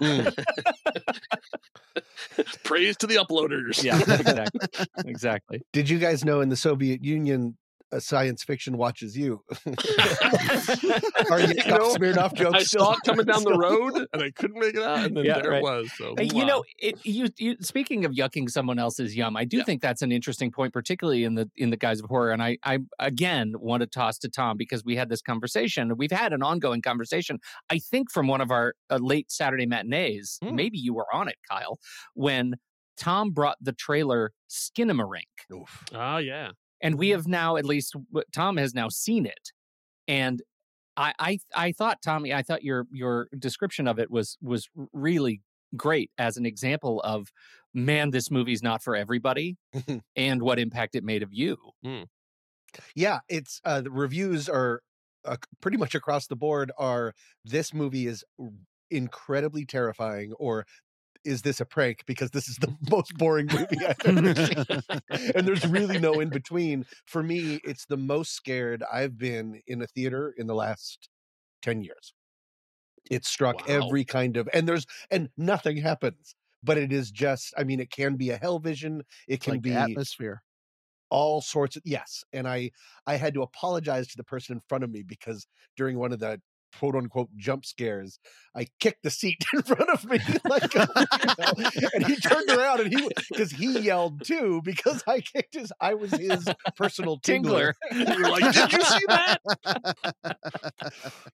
Praise 2.64 2.96
to 2.98 3.06
the 3.06 3.16
uploaders. 3.16 3.82
yeah, 3.82 3.98
exactly, 3.98 4.86
exactly. 5.10 5.62
Did 5.72 5.88
you 5.90 5.98
guys 5.98 6.24
know 6.24 6.40
in 6.40 6.48
the 6.48 6.56
Soviet 6.56 7.02
Union, 7.04 7.56
uh, 7.92 8.00
science 8.00 8.42
fiction 8.44 8.76
watches 8.76 9.16
you? 9.16 9.42
Are 11.30 11.40
you 11.40 11.48
You 11.48 11.70
know, 11.70 11.94
Smirnoff 11.94 12.34
jokes? 12.34 12.54
I 12.54 12.62
saw 12.62 12.92
it 12.92 12.98
coming 13.04 13.26
down 13.26 13.44
the 13.44 13.54
road 13.58 14.06
and 14.12 14.22
I 14.22 14.30
couldn't 14.30 14.58
make 14.58 14.74
it 14.74 14.82
out, 14.82 14.98
and 15.06 15.16
then 15.16 15.24
Yeah, 15.24 15.40
there 15.40 15.50
right. 15.52 15.58
it 15.58 15.62
was. 15.62 15.90
So 15.96 16.14
Hey, 16.16 16.24
you 16.24 16.40
wow. 16.42 16.46
know, 16.46 16.64
it, 16.78 16.94
you, 17.04 17.28
you 17.38 17.56
speaking 17.60 18.04
of 18.04 18.12
yucking 18.12 18.50
someone 18.50 18.78
else's 18.78 19.16
yum, 19.16 19.36
I 19.36 19.44
do 19.44 19.58
Yeah. 19.58 19.64
think 19.64 19.82
that's 19.82 20.02
an 20.02 20.12
interesting 20.12 20.50
point, 20.50 20.72
particularly 20.72 21.24
in 21.24 21.34
the 21.34 21.50
in 21.56 21.70
the 21.70 21.76
guise 21.76 22.00
of 22.00 22.06
horror. 22.08 22.30
And 22.32 22.42
I, 22.42 22.58
I 22.64 22.78
again 22.98 23.54
want 23.58 23.80
to 23.82 23.86
toss 23.86 24.18
to 24.18 24.28
Tom 24.28 24.56
because 24.56 24.84
we 24.84 24.96
had 24.96 25.08
this 25.08 25.22
conversation. 25.22 25.96
We've 25.96 26.10
had 26.10 26.32
an 26.32 26.42
ongoing 26.42 26.82
conversation. 26.82 27.38
I 27.70 27.78
think 27.78 28.10
from 28.10 28.26
one 28.26 28.40
of 28.40 28.50
our 28.50 28.74
uh, 28.90 28.98
late 29.00 29.30
Saturday 29.30 29.66
matinees. 29.66 30.38
Hmm. 30.42 30.54
Maybe 30.54 30.78
you 30.78 30.94
were 30.94 31.06
on 31.12 31.28
it, 31.28 31.36
Kyle, 31.48 31.78
when 32.14 32.54
Tom 32.96 33.30
brought 33.30 33.56
the 33.60 33.72
trailer 33.72 34.32
Skinamarink. 34.50 35.28
Oof. 35.52 35.84
Oh 35.94 36.16
yeah. 36.18 36.50
And 36.80 36.98
we 36.98 37.10
have 37.10 37.26
now 37.26 37.56
at 37.56 37.64
least 37.64 37.94
Tom 38.32 38.56
has 38.56 38.74
now 38.74 38.88
seen 38.88 39.26
it, 39.26 39.52
and 40.08 40.42
I 40.96 41.12
I 41.18 41.38
I 41.54 41.72
thought 41.72 41.98
Tommy, 42.02 42.32
I 42.32 42.42
thought 42.42 42.62
your 42.62 42.86
your 42.92 43.28
description 43.38 43.86
of 43.86 43.98
it 43.98 44.10
was 44.10 44.36
was 44.42 44.68
really 44.92 45.42
great 45.76 46.10
as 46.18 46.36
an 46.36 46.46
example 46.46 47.00
of 47.02 47.28
man, 47.74 48.10
this 48.10 48.30
movie's 48.30 48.62
not 48.62 48.82
for 48.82 48.96
everybody, 48.96 49.56
and 50.16 50.42
what 50.42 50.58
impact 50.58 50.94
it 50.94 51.04
made 51.04 51.22
of 51.22 51.32
you. 51.32 51.56
Hmm. 51.84 52.02
Yeah, 52.94 53.20
it's 53.28 53.60
uh, 53.64 53.82
the 53.82 53.90
reviews 53.90 54.48
are 54.48 54.80
uh, 55.24 55.36
pretty 55.60 55.76
much 55.76 55.94
across 55.94 56.26
the 56.26 56.36
board 56.36 56.72
are 56.78 57.12
this 57.44 57.72
movie 57.74 58.06
is 58.06 58.24
incredibly 58.90 59.64
terrifying 59.64 60.32
or 60.38 60.64
is 61.26 61.42
this 61.42 61.60
a 61.60 61.64
prank 61.66 62.04
because 62.06 62.30
this 62.30 62.48
is 62.48 62.56
the 62.58 62.74
most 62.90 63.16
boring 63.18 63.50
movie 63.50 63.84
I've 63.86 63.96
ever 64.04 64.34
seen. 64.34 64.66
and 65.34 65.46
there's 65.46 65.66
really 65.66 65.98
no 65.98 66.20
in 66.20 66.30
between. 66.30 66.86
For 67.06 67.22
me, 67.22 67.56
it's 67.64 67.86
the 67.86 67.96
most 67.96 68.32
scared 68.32 68.82
I've 68.92 69.18
been 69.18 69.62
in 69.66 69.82
a 69.82 69.86
theater 69.86 70.34
in 70.36 70.46
the 70.46 70.54
last 70.54 71.08
10 71.62 71.82
years. 71.82 72.14
It 73.10 73.24
struck 73.24 73.62
Wow. 73.62 73.66
every 73.66 74.04
kind 74.04 74.36
of 74.36 74.48
and 74.52 74.68
there's 74.68 74.86
and 75.10 75.30
nothing 75.36 75.78
happens. 75.78 76.34
But 76.62 76.78
it 76.78 76.92
is 76.92 77.10
just, 77.12 77.54
I 77.56 77.64
mean, 77.64 77.80
it 77.80 77.90
can 77.90 78.16
be 78.16 78.30
a 78.30 78.36
hell 78.38 78.58
vision. 78.58 79.04
It 79.28 79.40
can 79.42 79.52
like 79.52 79.60
be 79.60 79.74
atmosphere. 79.74 80.42
all 81.10 81.40
sorts 81.40 81.76
of 81.76 81.82
yes 81.84 82.24
and 82.32 82.48
i 82.48 82.70
i 83.06 83.16
had 83.16 83.34
to 83.34 83.42
apologize 83.42 84.08
to 84.08 84.16
the 84.16 84.24
person 84.24 84.56
in 84.56 84.60
front 84.68 84.82
of 84.84 84.90
me 84.90 85.02
because 85.02 85.46
during 85.76 85.98
one 85.98 86.12
of 86.12 86.18
the 86.18 86.40
quote 86.78 86.94
unquote 86.94 87.28
jump 87.36 87.64
scares 87.64 88.18
i 88.54 88.66
kicked 88.80 89.02
the 89.02 89.10
seat 89.10 89.42
in 89.54 89.62
front 89.62 89.88
of 89.90 90.04
me 90.04 90.18
like 90.48 90.74
you 90.74 90.80
know, 90.80 91.70
and 91.94 92.06
he 92.06 92.16
turned 92.16 92.48
around 92.50 92.80
and 92.80 92.92
he 92.92 93.08
because 93.30 93.50
he 93.50 93.78
yelled 93.80 94.24
too 94.24 94.60
because 94.64 95.02
i 95.06 95.20
kicked 95.20 95.54
his 95.54 95.72
i 95.80 95.94
was 95.94 96.10
his 96.12 96.48
personal 96.76 97.18
tingler, 97.20 97.72
Tingler. 97.92 98.08
You 98.16 98.22
were 98.22 98.30
like, 98.30 98.52
did 98.52 98.72
you 98.72 98.82
see 98.82 99.04
that? 99.08 99.40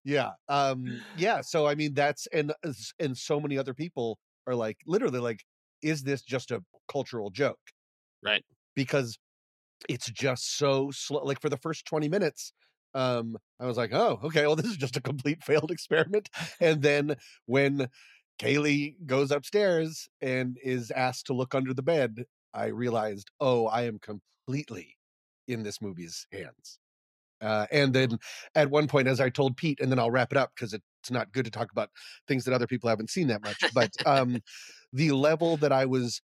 yeah 0.05 0.31
um 0.49 1.01
yeah 1.17 1.41
so 1.41 1.67
i 1.67 1.75
mean 1.75 1.95
that's 1.95 2.27
and 2.33 2.53
and 2.99 3.17
so 3.17 3.41
many 3.41 3.59
other 3.59 3.75
people 3.75 4.19
are 4.47 4.55
like 4.55 4.79
literally 4.87 5.21
like 5.21 5.41
is 5.83 6.03
this 6.03 6.23
just 6.23 6.51
a 6.51 6.63
cultural 6.91 7.31
joke 7.31 7.59
Right. 8.25 8.45
because 8.77 9.19
it's 9.89 10.09
just 10.11 10.57
so 10.57 10.91
slow 10.93 11.25
like 11.25 11.41
for 11.41 11.49
the 11.49 11.57
first 11.57 11.87
20 11.87 12.09
minutes 12.09 12.53
um 12.95 13.37
i 13.61 13.67
was 13.67 13.77
like 13.77 13.93
oh 13.93 14.21
okay 14.23 14.47
well 14.47 14.57
this 14.57 14.67
is 14.67 14.77
just 14.77 14.97
a 14.97 15.01
complete 15.01 15.43
failed 15.43 15.71
experiment 15.71 16.29
and 16.61 16.83
then 16.83 17.17
when 17.47 17.89
kaylee 18.41 18.95
goes 19.07 19.31
upstairs 19.31 20.09
and 20.21 20.59
is 20.63 20.91
asked 20.91 21.27
to 21.27 21.33
look 21.35 21.55
under 21.55 21.75
the 21.75 21.83
bed 21.83 22.25
i 22.55 22.67
realized 22.67 23.31
oh 23.41 23.67
i 23.67 23.83
am 23.83 23.99
completely 23.99 24.97
in 25.49 25.63
this 25.63 25.81
movie's 25.81 26.27
hands 26.33 26.79
uh, 27.43 27.67
and 27.73 27.93
then 27.93 28.19
at 28.55 28.71
one 28.71 28.87
point, 28.87 29.09
as 29.09 29.21
I 29.21 29.29
told 29.29 29.57
Pete, 29.57 29.81
and 29.81 29.91
then 29.91 29.99
I'll 29.99 30.11
wrap 30.11 30.31
it 30.31 30.39
up 30.39 30.53
because 30.55 30.73
it's 30.73 31.11
not 31.11 31.33
good 31.33 31.45
to 31.45 31.51
talk 31.51 31.73
about 31.73 31.91
things 32.29 32.45
that 32.45 32.55
other 32.55 32.69
people 32.69 32.89
haven't 32.89 33.11
seen 33.11 33.27
that 33.27 33.43
much. 33.43 33.59
But 33.75 33.91
um, 34.07 34.41
the 34.93 35.11
level 35.11 35.57
that 35.59 35.73
I 35.73 35.87
was 35.87 36.23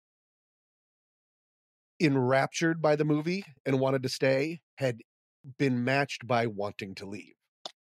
enraptured 1.99 2.81
by 2.81 2.95
the 2.95 3.05
movie 3.05 3.43
and 3.65 3.79
wanted 3.79 4.03
to 4.03 4.09
stay 4.09 4.61
had 4.75 5.01
been 5.57 5.83
matched 5.83 6.27
by 6.27 6.47
wanting 6.47 6.95
to 6.95 7.05
leave. 7.05 7.33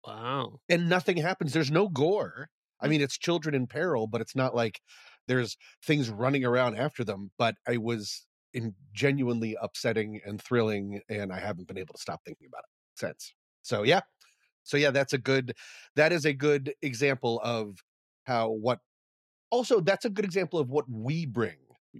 Wow. 0.05 0.59
And 0.69 0.89
nothing 0.89 1.17
happens. 1.17 1.53
There's 1.53 1.71
no 1.71 1.87
gore. 1.87 2.49
I 2.79 2.87
mm. 2.87 2.91
mean, 2.91 3.01
it's 3.01 3.17
children 3.17 3.55
in 3.55 3.67
peril, 3.67 4.07
but 4.07 4.21
it's 4.21 4.35
not 4.35 4.55
like 4.55 4.79
there's 5.27 5.57
things 5.85 6.09
running 6.09 6.45
around 6.45 6.75
after 6.75 7.03
them. 7.03 7.31
But 7.37 7.55
I 7.67 7.77
was 7.77 8.25
in 8.53 8.73
genuinely 8.93 9.55
upsetting 9.61 10.19
and 10.25 10.41
thrilling, 10.41 11.01
and 11.09 11.31
I 11.31 11.39
haven't 11.39 11.67
been 11.67 11.77
able 11.77 11.93
to 11.93 12.01
stop 12.01 12.21
thinking 12.25 12.47
about 12.51 12.63
it 12.63 12.99
since. 12.99 13.33
So 13.61 13.83
yeah. 13.83 14.01
So 14.63 14.77
yeah, 14.77 14.91
that's 14.91 15.13
a 15.13 15.17
good 15.17 15.53
that 15.95 16.11
is 16.11 16.25
a 16.25 16.33
good 16.33 16.73
example 16.81 17.41
of 17.43 17.77
how 18.25 18.49
what 18.49 18.79
also 19.49 19.81
that's 19.81 20.05
a 20.05 20.09
good 20.09 20.25
example 20.25 20.59
of 20.59 20.69
what 20.69 20.85
we 20.89 21.25
bring 21.25 21.57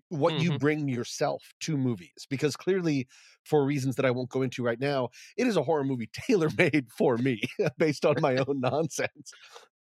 what 0.10 0.38
you 0.38 0.52
Mhm. 0.52 0.60
bring 0.60 0.88
yourself 0.88 1.54
to 1.62 1.78
movies 1.78 2.26
because 2.30 2.56
clearly 2.56 3.08
for 3.46 3.66
reasons 3.66 3.96
that 3.96 4.06
I 4.06 4.12
won't 4.12 4.30
go 4.30 4.42
into 4.42 4.64
right 4.64 4.80
now 4.80 5.10
it 5.38 5.48
is 5.48 5.58
a 5.58 5.64
horror 5.64 5.84
movie 5.84 6.10
tailor 6.14 6.50
made 6.58 6.88
for 6.98 7.18
me 7.18 7.42
based 7.78 8.06
on 8.06 8.22
my 8.22 8.38
own 8.38 8.60
nonsense 8.62 9.32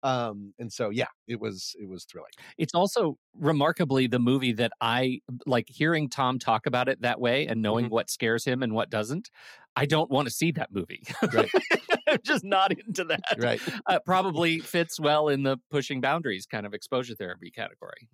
um 0.04 0.54
and 0.60 0.72
so 0.72 0.90
yeah 0.90 1.08
it 1.26 1.40
was 1.40 1.74
it 1.80 1.88
was 1.88 2.04
thrilling 2.04 2.30
It's 2.56 2.74
also 2.74 3.18
remarkably 3.34 4.06
the 4.06 4.20
movie 4.20 4.52
that 4.52 4.70
I 4.80 5.20
like 5.46 5.66
hearing 5.68 6.08
Tom 6.08 6.38
talk 6.38 6.66
about 6.66 6.88
it 6.88 7.00
that 7.02 7.20
way 7.20 7.46
and 7.48 7.60
knowing 7.62 7.88
what 7.90 8.08
scares 8.08 8.44
him 8.44 8.62
and 8.62 8.74
what 8.74 8.90
doesn't. 8.90 9.28
I 9.76 9.86
don't 9.86 10.10
want 10.10 10.26
to 10.28 10.34
see 10.34 10.52
that 10.52 10.70
movie. 10.72 11.02
Right. 11.32 11.50
I'm 12.08 12.18
just 12.24 12.44
not 12.44 12.72
into 12.72 13.04
that. 13.04 13.38
right 13.38 13.62
Uh, 13.86 13.98
probably 14.04 14.60
fits 14.60 14.98
well 15.00 15.28
in 15.28 15.42
the 15.42 15.58
pushing 15.70 16.00
boundaries 16.00 16.46
kind 16.46 16.64
of 16.66 16.74
exposure 16.74 17.14
therapy 17.14 17.50
category. 17.50 18.08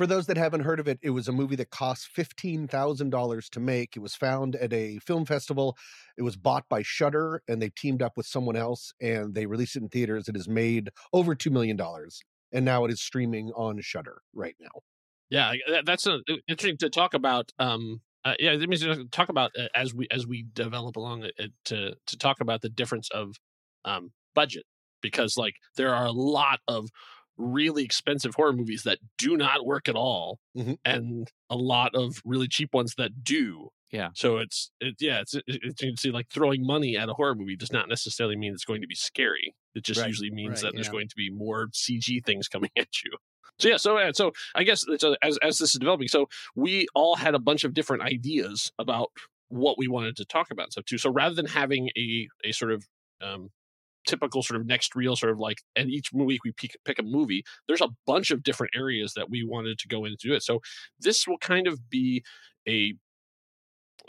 For 0.00 0.06
those 0.06 0.24
that 0.24 0.38
haven't 0.38 0.62
heard 0.62 0.80
of 0.80 0.88
it, 0.88 0.98
it 1.02 1.10
was 1.10 1.28
a 1.28 1.32
movie 1.32 1.56
that 1.56 1.68
cost 1.68 2.08
$15,000 2.16 3.50
to 3.50 3.60
make. 3.60 3.94
It 3.94 4.00
was 4.00 4.14
found 4.14 4.56
at 4.56 4.72
a 4.72 4.98
film 5.00 5.26
festival. 5.26 5.76
It 6.16 6.22
was 6.22 6.36
bought 6.36 6.64
by 6.70 6.80
Shudder 6.80 7.42
and 7.46 7.60
they 7.60 7.68
teamed 7.68 8.00
up 8.00 8.16
with 8.16 8.24
someone 8.24 8.56
else 8.56 8.94
and 8.98 9.34
they 9.34 9.44
released 9.44 9.76
it 9.76 9.82
in 9.82 9.90
theaters. 9.90 10.26
It 10.26 10.36
has 10.36 10.48
made 10.48 10.88
over 11.12 11.34
$2 11.34 11.52
million 11.52 11.78
and 12.50 12.64
now 12.64 12.86
it 12.86 12.90
is 12.90 13.02
streaming 13.02 13.50
on 13.54 13.78
Shudder 13.82 14.22
right 14.32 14.54
now. 14.58 14.80
Yeah, 15.28 15.52
that's 15.84 16.06
a, 16.06 16.20
interesting 16.48 16.78
to 16.78 16.88
talk 16.88 17.12
about. 17.12 17.52
Um, 17.58 18.00
uh, 18.24 18.36
yeah, 18.38 18.52
it 18.52 18.66
means 18.70 18.80
to 18.80 19.04
talk 19.10 19.28
about 19.28 19.50
uh, 19.58 19.66
as 19.74 19.94
we 19.94 20.06
as 20.10 20.26
we 20.26 20.46
develop 20.54 20.96
along 20.96 21.24
it, 21.24 21.34
it, 21.36 21.50
to 21.66 21.94
to 22.06 22.16
talk 22.16 22.40
about 22.40 22.62
the 22.62 22.70
difference 22.70 23.10
of 23.10 23.36
um, 23.84 24.12
budget 24.34 24.64
because 25.02 25.36
like 25.36 25.56
there 25.76 25.94
are 25.94 26.06
a 26.06 26.10
lot 26.12 26.60
of 26.68 26.88
really 27.40 27.84
expensive 27.84 28.34
horror 28.34 28.52
movies 28.52 28.82
that 28.84 28.98
do 29.18 29.36
not 29.36 29.64
work 29.66 29.88
at 29.88 29.96
all, 29.96 30.38
Mhm. 30.56 30.78
and 30.84 31.28
a 31.48 31.56
lot 31.56 31.94
of 31.94 32.20
really 32.24 32.48
cheap 32.48 32.74
ones 32.74 32.94
that 32.96 33.24
do. 33.24 33.68
Yeah. 33.90 34.10
So 34.14 34.38
it's 34.38 34.70
it, 34.80 34.94
yeah, 35.00 35.20
it's, 35.20 35.34
it, 35.34 35.44
it's 35.48 35.82
you 35.82 35.88
can 35.88 35.96
see 35.96 36.10
like 36.12 36.28
throwing 36.30 36.64
money 36.64 36.96
at 36.96 37.08
a 37.08 37.14
horror 37.14 37.34
movie 37.34 37.56
does 37.56 37.72
not 37.72 37.88
necessarily 37.88 38.36
mean 38.36 38.52
it's 38.52 38.64
going 38.64 38.82
to 38.82 38.86
be 38.86 38.94
scary. 38.94 39.54
It 39.74 39.84
just 39.84 40.00
Right, 40.00 40.08
usually 40.08 40.30
means 40.30 40.62
right, 40.62 40.70
that 40.70 40.74
there's 40.74 40.86
yeah. 40.86 40.92
going 40.92 41.08
to 41.08 41.16
be 41.16 41.30
more 41.30 41.68
CG 41.72 42.24
things 42.24 42.46
coming 42.48 42.70
at 42.76 43.02
you. 43.04 43.10
So 43.58 43.68
yeah, 43.68 43.76
so 43.78 43.98
uh, 43.98 44.12
so 44.12 44.32
I 44.54 44.62
guess 44.62 44.84
it's, 44.88 45.02
uh, 45.04 45.14
as 45.22 45.38
as 45.38 45.58
this 45.58 45.74
is 45.74 45.78
developing, 45.80 46.08
so 46.08 46.28
we 46.54 46.86
all 46.94 47.16
had 47.16 47.34
a 47.34 47.38
bunch 47.40 47.64
of 47.64 47.74
different 47.74 48.02
ideas 48.04 48.70
about 48.78 49.10
what 49.48 49.76
we 49.76 49.88
wanted 49.88 50.16
to 50.16 50.24
talk 50.24 50.50
about 50.52 50.64
and 50.66 50.72
stuff 50.72 50.84
too. 50.84 50.96
So 50.98 51.10
rather 51.10 51.34
than 51.34 51.46
having 51.46 51.90
a 51.98 52.28
a 52.44 52.52
sort 52.52 52.70
of 52.72 52.86
um, 53.20 53.50
typical 54.10 54.42
sort 54.42 54.60
of 54.60 54.66
next 54.66 54.94
reel, 54.96 55.16
sort 55.16 55.32
of 55.32 55.38
like, 55.38 55.58
and 55.76 55.88
each 55.90 56.08
week 56.12 56.42
we 56.44 56.52
pick, 56.52 56.76
pick 56.84 56.98
a 56.98 57.02
movie. 57.02 57.44
There's 57.68 57.80
a 57.80 57.88
bunch 58.06 58.30
of 58.30 58.42
different 58.42 58.72
areas 58.76 59.14
that 59.14 59.30
we 59.30 59.44
wanted 59.44 59.78
to 59.78 59.88
go 59.88 60.04
into 60.04 60.34
it. 60.34 60.42
So 60.42 60.60
this 60.98 61.26
will 61.26 61.38
kind 61.38 61.66
of 61.66 61.88
be 61.88 62.22
a 62.68 62.94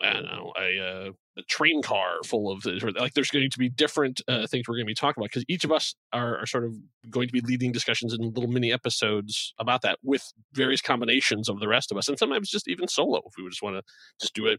I 0.03 0.13
don't 0.13 0.25
know 0.25 0.53
a, 0.59 0.79
uh, 0.79 1.11
a 1.37 1.41
train 1.43 1.81
car 1.81 2.17
full 2.25 2.51
of 2.51 2.65
like 2.65 3.13
there's 3.13 3.31
going 3.31 3.49
to 3.49 3.57
be 3.57 3.69
different 3.69 4.21
uh, 4.27 4.45
things 4.47 4.67
we're 4.67 4.75
going 4.75 4.85
to 4.85 4.89
be 4.89 4.93
talking 4.93 5.21
about 5.21 5.29
because 5.29 5.45
each 5.47 5.63
of 5.63 5.71
us 5.71 5.95
are, 6.11 6.37
are 6.37 6.45
sort 6.45 6.65
of 6.65 6.75
going 7.09 7.27
to 7.27 7.33
be 7.33 7.41
leading 7.41 7.71
discussions 7.71 8.13
in 8.13 8.21
little 8.33 8.49
mini 8.49 8.71
episodes 8.71 9.53
about 9.57 9.81
that 9.81 9.97
with 10.03 10.33
various 10.53 10.81
combinations 10.81 11.47
of 11.47 11.59
the 11.59 11.67
rest 11.67 11.91
of 11.91 11.97
us 11.97 12.07
and 12.09 12.19
sometimes 12.19 12.49
just 12.49 12.67
even 12.67 12.87
solo 12.87 13.21
if 13.25 13.33
we 13.37 13.47
just 13.49 13.63
want 13.63 13.75
to 13.75 13.81
just 14.19 14.33
do 14.33 14.47
a 14.47 14.57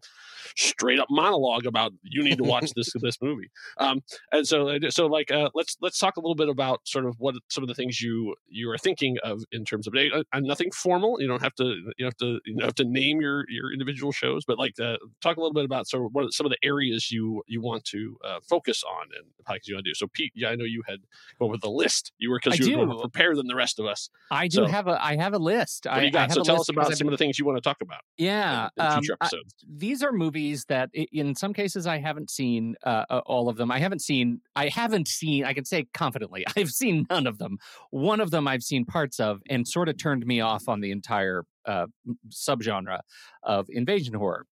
straight 0.56 0.98
up 0.98 1.08
monologue 1.10 1.66
about 1.66 1.92
you 2.02 2.22
need 2.22 2.38
to 2.38 2.44
watch 2.44 2.70
this 2.74 2.90
this 3.00 3.18
movie. 3.20 3.50
Um 3.78 4.00
and 4.32 4.46
so 4.46 4.78
so 4.88 5.06
like 5.06 5.30
uh, 5.30 5.50
let's 5.54 5.76
let's 5.80 5.98
talk 5.98 6.16
a 6.16 6.20
little 6.20 6.34
bit 6.34 6.48
about 6.48 6.80
sort 6.86 7.04
of 7.04 7.16
what 7.18 7.34
some 7.50 7.62
of 7.62 7.68
the 7.68 7.74
things 7.74 8.00
you 8.00 8.34
you 8.48 8.70
are 8.70 8.78
thinking 8.78 9.18
of 9.22 9.42
in 9.52 9.64
terms 9.64 9.86
of 9.86 9.94
uh, 9.94 10.22
uh, 10.32 10.40
nothing 10.40 10.70
formal 10.70 11.20
you 11.20 11.28
don't 11.28 11.42
have 11.42 11.54
to 11.54 11.74
you 11.98 12.04
have 12.04 12.16
to 12.16 12.40
you 12.46 12.56
have 12.62 12.74
to 12.74 12.84
name 12.84 13.20
your 13.20 13.44
your 13.48 13.72
individual 13.72 14.12
shows 14.12 14.44
but 14.46 14.58
like 14.58 14.72
uh, 14.80 14.96
talk 15.22 15.36
a 15.36 15.40
little 15.40 15.52
bit 15.52 15.64
about 15.64 15.86
sort 15.86 16.04
of 16.04 16.12
what 16.12 16.32
some 16.32 16.46
of 16.46 16.50
the 16.50 16.58
areas 16.62 17.10
you 17.10 17.42
you 17.46 17.60
want 17.60 17.84
to 17.84 18.16
uh, 18.24 18.38
focus 18.48 18.82
on 18.84 19.06
and 19.16 19.26
the 19.38 19.44
podcasts 19.44 19.66
you 19.68 19.74
want 19.74 19.84
to 19.84 19.90
do 19.90 19.94
so 19.94 20.06
pete 20.12 20.32
yeah 20.34 20.48
i 20.48 20.54
know 20.54 20.64
you 20.64 20.82
had 20.88 20.98
come 21.38 21.48
with 21.50 21.62
a 21.64 21.68
list 21.70 22.12
you 22.18 22.30
were 22.30 22.40
because 22.42 22.58
you 22.60 22.78
were 22.78 22.86
more 22.86 23.00
prepared 23.00 23.36
than 23.36 23.46
the 23.46 23.54
rest 23.56 23.78
of 23.78 23.86
us 23.86 24.08
I 24.30 24.48
do 24.48 24.56
So- 24.56 24.66
have 24.66 24.86
a 24.88 25.02
I 25.04 25.16
have 25.16 25.34
a 25.34 25.38
list. 25.38 25.86
what 25.86 25.94
I, 25.94 26.00
do 26.00 26.06
you 26.06 26.18
I 26.18 26.28
so 26.28 26.42
tell 26.42 26.60
us 26.60 26.68
about 26.68 26.86
some 26.86 27.06
I've- 27.06 27.06
of 27.08 27.10
the 27.12 27.16
things 27.16 27.38
you 27.38 27.44
want 27.44 27.56
to 27.58 27.62
talk 27.62 27.78
about 27.82 28.00
Yeah, 28.16 28.68
in, 28.78 28.84
in 28.84 28.92
um, 28.92 28.98
future 29.00 29.16
I- 29.20 29.24
episodes 29.26 29.54
these 29.68 30.02
are 30.02 30.12
movies 30.12 30.64
that 30.68 30.90
in 30.94 31.34
some 31.34 31.52
cases 31.52 31.86
I 31.86 31.98
haven't 31.98 32.30
seen 32.30 32.74
uh, 32.84 33.04
all 33.26 33.48
of 33.48 33.56
them. 33.56 33.70
I 33.70 33.78
haven't 33.78 34.00
seen 34.02 34.40
I 34.56 34.68
haven't 34.68 35.08
seen 35.08 35.44
I 35.44 35.52
can 35.54 35.64
say 35.64 35.86
confidently 35.94 36.44
I've 36.56 36.70
seen 36.70 37.06
none 37.10 37.26
of 37.26 37.38
them. 37.38 37.58
One 37.90 38.20
of 38.20 38.30
them 38.30 38.46
I've 38.48 38.62
seen 38.62 38.84
parts 38.84 39.18
of 39.20 39.40
and 39.48 39.66
sort 39.66 39.88
of 39.88 39.96
turned 39.98 40.24
me 40.26 40.40
off 40.40 40.68
on 40.68 40.80
the 40.80 40.90
entire 40.90 41.44
uh, 41.66 41.86
subgenre 42.30 42.98
of 43.42 43.66
invasion 43.70 44.14
horror. 44.14 44.46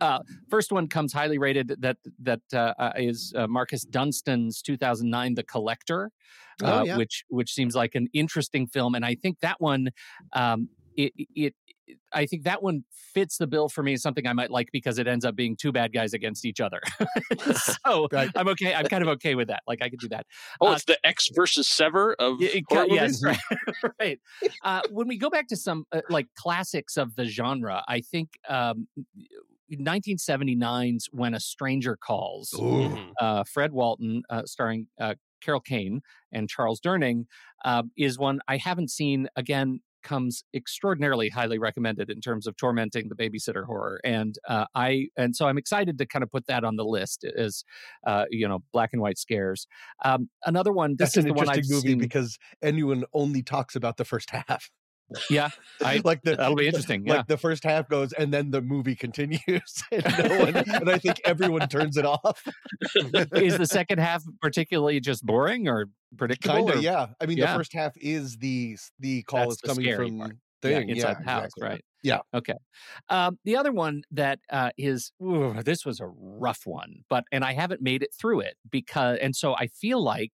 Uh, 0.00 0.20
first 0.50 0.72
one 0.72 0.88
comes 0.88 1.12
highly 1.12 1.38
rated 1.38 1.76
that 1.80 1.96
that 2.20 2.40
uh, 2.52 2.74
uh, 2.78 2.92
is 2.96 3.32
uh, 3.36 3.46
Marcus 3.46 3.82
Dunstan's 3.84 4.62
2009 4.62 5.34
The 5.34 5.42
Collector, 5.44 6.10
Oh, 6.62 6.78
uh, 6.80 6.82
yeah. 6.84 6.96
which 6.96 7.24
which 7.28 7.52
seems 7.52 7.74
like 7.76 7.94
an 7.94 8.08
interesting 8.12 8.66
film, 8.66 8.94
and 8.94 9.04
I 9.04 9.14
think 9.14 9.38
that 9.40 9.60
one 9.60 9.90
um, 10.32 10.68
it, 10.96 11.12
it 11.34 11.54
I 12.12 12.26
think 12.26 12.42
that 12.42 12.62
one 12.62 12.84
fits 13.14 13.38
the 13.38 13.46
bill 13.46 13.68
for 13.68 13.82
me 13.82 13.94
as 13.94 14.02
something 14.02 14.26
I 14.26 14.32
might 14.34 14.50
like 14.50 14.68
because 14.72 14.98
it 14.98 15.06
ends 15.06 15.24
up 15.24 15.34
being 15.36 15.56
two 15.56 15.72
bad 15.72 15.92
guys 15.92 16.12
against 16.12 16.44
each 16.44 16.60
other. 16.60 16.80
so 17.54 18.08
Right. 18.12 18.30
I'm 18.36 18.48
okay. 18.48 18.74
I'm 18.74 18.86
kind 18.86 19.02
of 19.02 19.08
okay 19.10 19.34
with 19.34 19.48
that. 19.48 19.62
Like 19.66 19.80
I 19.80 19.88
could 19.88 20.00
do 20.00 20.08
that. 20.08 20.26
oh 20.60 20.68
uh, 20.68 20.72
it's 20.72 20.84
the 20.84 20.98
Ecks 21.06 21.30
versus 21.34 21.66
Sever 21.68 22.14
of 22.18 22.40
Yeah, 22.40 22.48
it 22.54 22.64
horror 22.68 22.86
yes, 22.90 23.22
movies? 23.22 23.38
right. 23.82 23.92
right. 24.00 24.20
Uh, 24.62 24.82
when 24.90 25.08
we 25.08 25.16
go 25.16 25.30
back 25.30 25.48
to 25.48 25.56
some 25.56 25.86
uh, 25.92 26.02
like 26.10 26.26
classics 26.36 26.96
of 26.96 27.14
the 27.14 27.24
genre, 27.24 27.82
I 27.88 28.00
think 28.00 28.30
um, 28.48 28.88
1979's 29.70 31.08
When 31.12 31.34
a 31.34 31.40
Stranger 31.40 31.96
Calls. 31.96 32.50
Mhm. 32.56 33.12
Uh, 33.20 33.44
Fred 33.44 33.72
Walton, 33.72 34.22
uh, 34.30 34.42
starring 34.44 34.86
uh, 35.00 35.14
Carol 35.40 35.60
Kane 35.60 36.00
and 36.32 36.48
Charles 36.48 36.80
Durning, 36.80 37.26
uh, 37.64 37.82
is 37.96 38.18
one 38.18 38.40
I 38.48 38.56
haven't 38.56 38.90
seen. 38.90 39.28
Again, 39.36 39.80
comes 40.04 40.44
extraordinarily 40.54 41.28
highly 41.28 41.58
recommended 41.58 42.08
in 42.08 42.20
terms 42.20 42.46
of 42.46 42.56
tormenting 42.56 43.08
the 43.08 43.16
babysitter 43.16 43.64
horror, 43.66 44.00
and 44.04 44.36
uh, 44.48 44.64
I 44.74 45.08
and 45.16 45.34
so 45.34 45.46
I'm 45.48 45.58
excited 45.58 45.98
to 45.98 46.06
kind 46.06 46.22
of 46.22 46.30
put 46.30 46.46
that 46.46 46.64
on 46.64 46.76
the 46.76 46.84
list 46.84 47.24
as 47.24 47.64
uh, 48.06 48.24
you 48.30 48.46
know 48.48 48.60
black 48.72 48.90
and 48.92 49.02
white 49.02 49.18
scares. 49.18 49.66
Um, 50.04 50.30
another 50.46 50.72
one. 50.72 50.92
This 50.92 51.10
That's 51.10 51.16
is 51.18 51.24
an 51.24 51.28
the 51.28 51.34
one 51.34 51.46
interesting 51.48 51.76
I've 51.76 51.82
movie 51.84 51.88
seen. 51.92 51.98
because 51.98 52.38
anyone 52.62 53.04
only 53.12 53.42
talks 53.42 53.74
about 53.76 53.96
the 53.96 54.04
first 54.04 54.30
half. 54.48 54.70
Yeah, 55.30 55.50
I, 55.82 56.00
like 56.04 56.22
the 56.22 56.36
that'll 56.36 56.56
be 56.56 56.66
interesting. 56.66 57.06
Yeah. 57.06 57.18
Like 57.18 57.26
the 57.26 57.36
first 57.36 57.64
half 57.64 57.88
goes, 57.88 58.12
and 58.12 58.32
then 58.32 58.50
the 58.50 58.60
movie 58.60 58.94
continues, 58.94 59.82
and, 59.92 60.04
no 60.28 60.38
one, 60.38 60.56
and 60.56 60.90
I 60.90 60.98
think 60.98 61.20
everyone 61.24 61.68
turns 61.68 61.96
it 61.96 62.04
off. 62.04 62.42
is 63.32 63.58
the 63.58 63.66
second 63.70 63.98
half 63.98 64.22
particularly 64.40 65.00
just 65.00 65.24
boring 65.24 65.68
or 65.68 65.86
predictable? 66.16 66.54
Kind 66.56 66.70
or- 66.70 66.74
of, 66.74 66.82
yeah. 66.82 67.06
I 67.20 67.26
mean, 67.26 67.38
Yeah. 67.38 67.52
the 67.52 67.58
first 67.58 67.72
half 67.72 67.92
is 67.96 68.36
the 68.38 68.76
the 68.98 69.22
call 69.24 69.40
That's 69.48 69.54
is 69.54 69.60
the 69.60 69.68
coming 69.68 69.96
from 69.96 70.18
part. 70.18 70.36
thing 70.62 70.88
yeah, 70.88 70.94
inside 70.94 71.08
yeah, 71.08 71.14
the 71.24 71.30
house, 71.30 71.44
exactly. 71.44 71.68
right? 71.68 71.84
Yeah. 72.04 72.18
Okay. 72.32 72.54
Um, 73.08 73.38
the 73.44 73.56
other 73.56 73.72
one 73.72 74.02
that 74.12 74.38
uh, 74.50 74.70
is 74.78 75.10
ooh, 75.22 75.54
this 75.64 75.84
was 75.84 75.98
a 76.00 76.06
rough 76.06 76.60
one, 76.64 77.02
but 77.10 77.24
and 77.32 77.44
I 77.44 77.54
haven't 77.54 77.82
made 77.82 78.02
it 78.02 78.10
through 78.18 78.40
it 78.40 78.54
because, 78.70 79.18
and 79.20 79.34
so 79.34 79.56
I 79.56 79.66
feel 79.66 80.02
like 80.02 80.32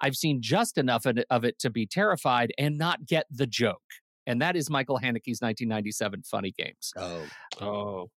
I've 0.00 0.16
seen 0.16 0.40
just 0.40 0.78
enough 0.78 1.04
of 1.06 1.44
it 1.44 1.58
to 1.60 1.70
be 1.70 1.86
terrified 1.86 2.52
and 2.58 2.76
not 2.78 3.06
get 3.06 3.26
the 3.30 3.46
joke. 3.46 3.82
And 4.26 4.40
that 4.42 4.56
is 4.56 4.70
Michael 4.70 4.96
Haneke's 4.98 5.40
1997 5.40 6.22
Funny 6.22 6.52
Games. 6.56 6.92
Oh, 6.96 7.24
Oh, 7.60 8.10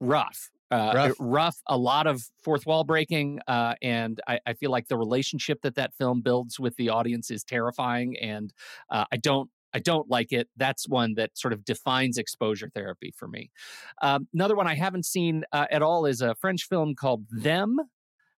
Rough. 0.00 0.50
Uh, 0.70 0.92
Rough. 0.94 1.12
rough, 1.18 1.56
a 1.68 1.76
lot 1.76 2.06
of 2.06 2.22
fourth 2.42 2.64
wall 2.64 2.82
breaking, 2.82 3.40
uh, 3.46 3.74
and 3.82 4.20
I, 4.26 4.38
I 4.46 4.54
feel 4.54 4.70
like 4.70 4.88
the 4.88 4.96
relationship 4.96 5.60
that 5.62 5.74
that 5.74 5.92
film 5.94 6.22
builds 6.22 6.58
with 6.58 6.76
the 6.76 6.88
audience 6.88 7.30
is 7.30 7.44
terrifying, 7.44 8.16
and 8.18 8.54
uh, 8.90 9.04
I 9.12 9.18
don't 9.18 9.50
I 9.74 9.80
don't 9.80 10.08
like 10.08 10.32
it. 10.32 10.48
That's 10.56 10.88
one 10.88 11.14
that 11.14 11.36
sort 11.36 11.52
of 11.52 11.64
defines 11.64 12.16
exposure 12.18 12.70
therapy 12.74 13.12
for 13.16 13.28
me. 13.28 13.50
Um, 14.00 14.28
another 14.32 14.54
one 14.56 14.66
I 14.66 14.74
haven't 14.74 15.04
seen 15.06 15.44
uh, 15.52 15.66
at 15.70 15.82
all 15.82 16.06
is 16.06 16.22
a 16.22 16.34
French 16.36 16.66
film 16.68 16.94
called 16.94 17.24
Them. 17.30 17.76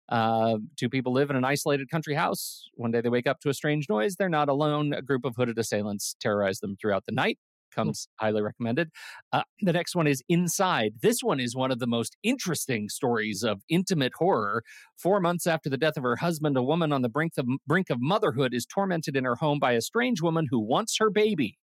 Uh, 0.09 0.59
two 0.77 0.89
people 0.89 1.13
live 1.13 1.31
in 1.31 1.37
an 1.37 1.45
isolated 1.45 1.91
country 1.91 2.15
house. 2.15 2.69
One 2.75 2.91
day 2.91 3.01
they 3.01 3.09
wake 3.09 3.27
up 3.27 3.41
to 3.41 3.49
a 3.49 3.55
strange 3.55 3.89
noise. 3.89 4.17
They're 4.17 4.29
not 4.29 4.49
alone. 4.49 4.93
A 4.93 5.03
group 5.03 5.25
of 5.25 5.35
hooded 5.37 5.59
assailants 5.59 6.15
terrorize 6.21 6.61
them 6.61 6.77
throughout 6.81 7.05
the 7.07 7.13
night. 7.13 7.39
Comes 7.75 8.07
highly 8.21 8.41
recommended. 8.41 8.91
Uh, 9.33 9.43
the 9.61 9.73
next 9.73 9.97
one 9.97 10.07
is 10.07 10.23
Inside. 10.29 10.93
This 11.03 11.23
one 11.23 11.41
is 11.41 11.57
one 11.57 11.73
of 11.73 11.81
the 11.81 11.89
most 11.89 12.17
interesting 12.23 12.89
stories 12.89 13.43
of 13.43 13.63
intimate 13.69 14.13
horror. 14.17 14.63
Four 14.97 15.19
months 15.21 15.45
after 15.47 15.69
the 15.69 15.77
death 15.77 15.97
of 15.97 16.05
her 16.05 16.15
husband, 16.17 16.57
a 16.57 16.63
woman 16.63 16.93
on 16.93 17.03
the 17.03 17.09
brink 17.09 17.33
of 17.37 17.47
brink 17.67 17.91
of 17.91 17.99
motherhood 18.01 18.55
is 18.55 18.65
tormented 18.65 19.17
in 19.17 19.25
her 19.25 19.35
home 19.35 19.59
by 19.59 19.73
a 19.73 19.81
strange 19.81 20.23
woman 20.23 20.47
who 20.51 20.61
wants 20.61 20.99
her 20.99 21.11
baby. 21.11 21.59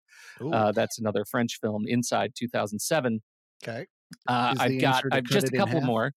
Uh, 0.54 0.72
that's 0.74 1.00
another 1.00 1.24
French 1.24 1.60
film, 1.62 1.86
Inside, 1.88 2.34
2007. 2.36 3.22
okay. 3.64 3.86
Uh, 4.28 4.54
I've 4.60 4.82
got 4.82 5.04
I've 5.14 5.24
just 5.24 5.48
a 5.48 5.52
couple 5.52 5.80
more. 5.86 6.12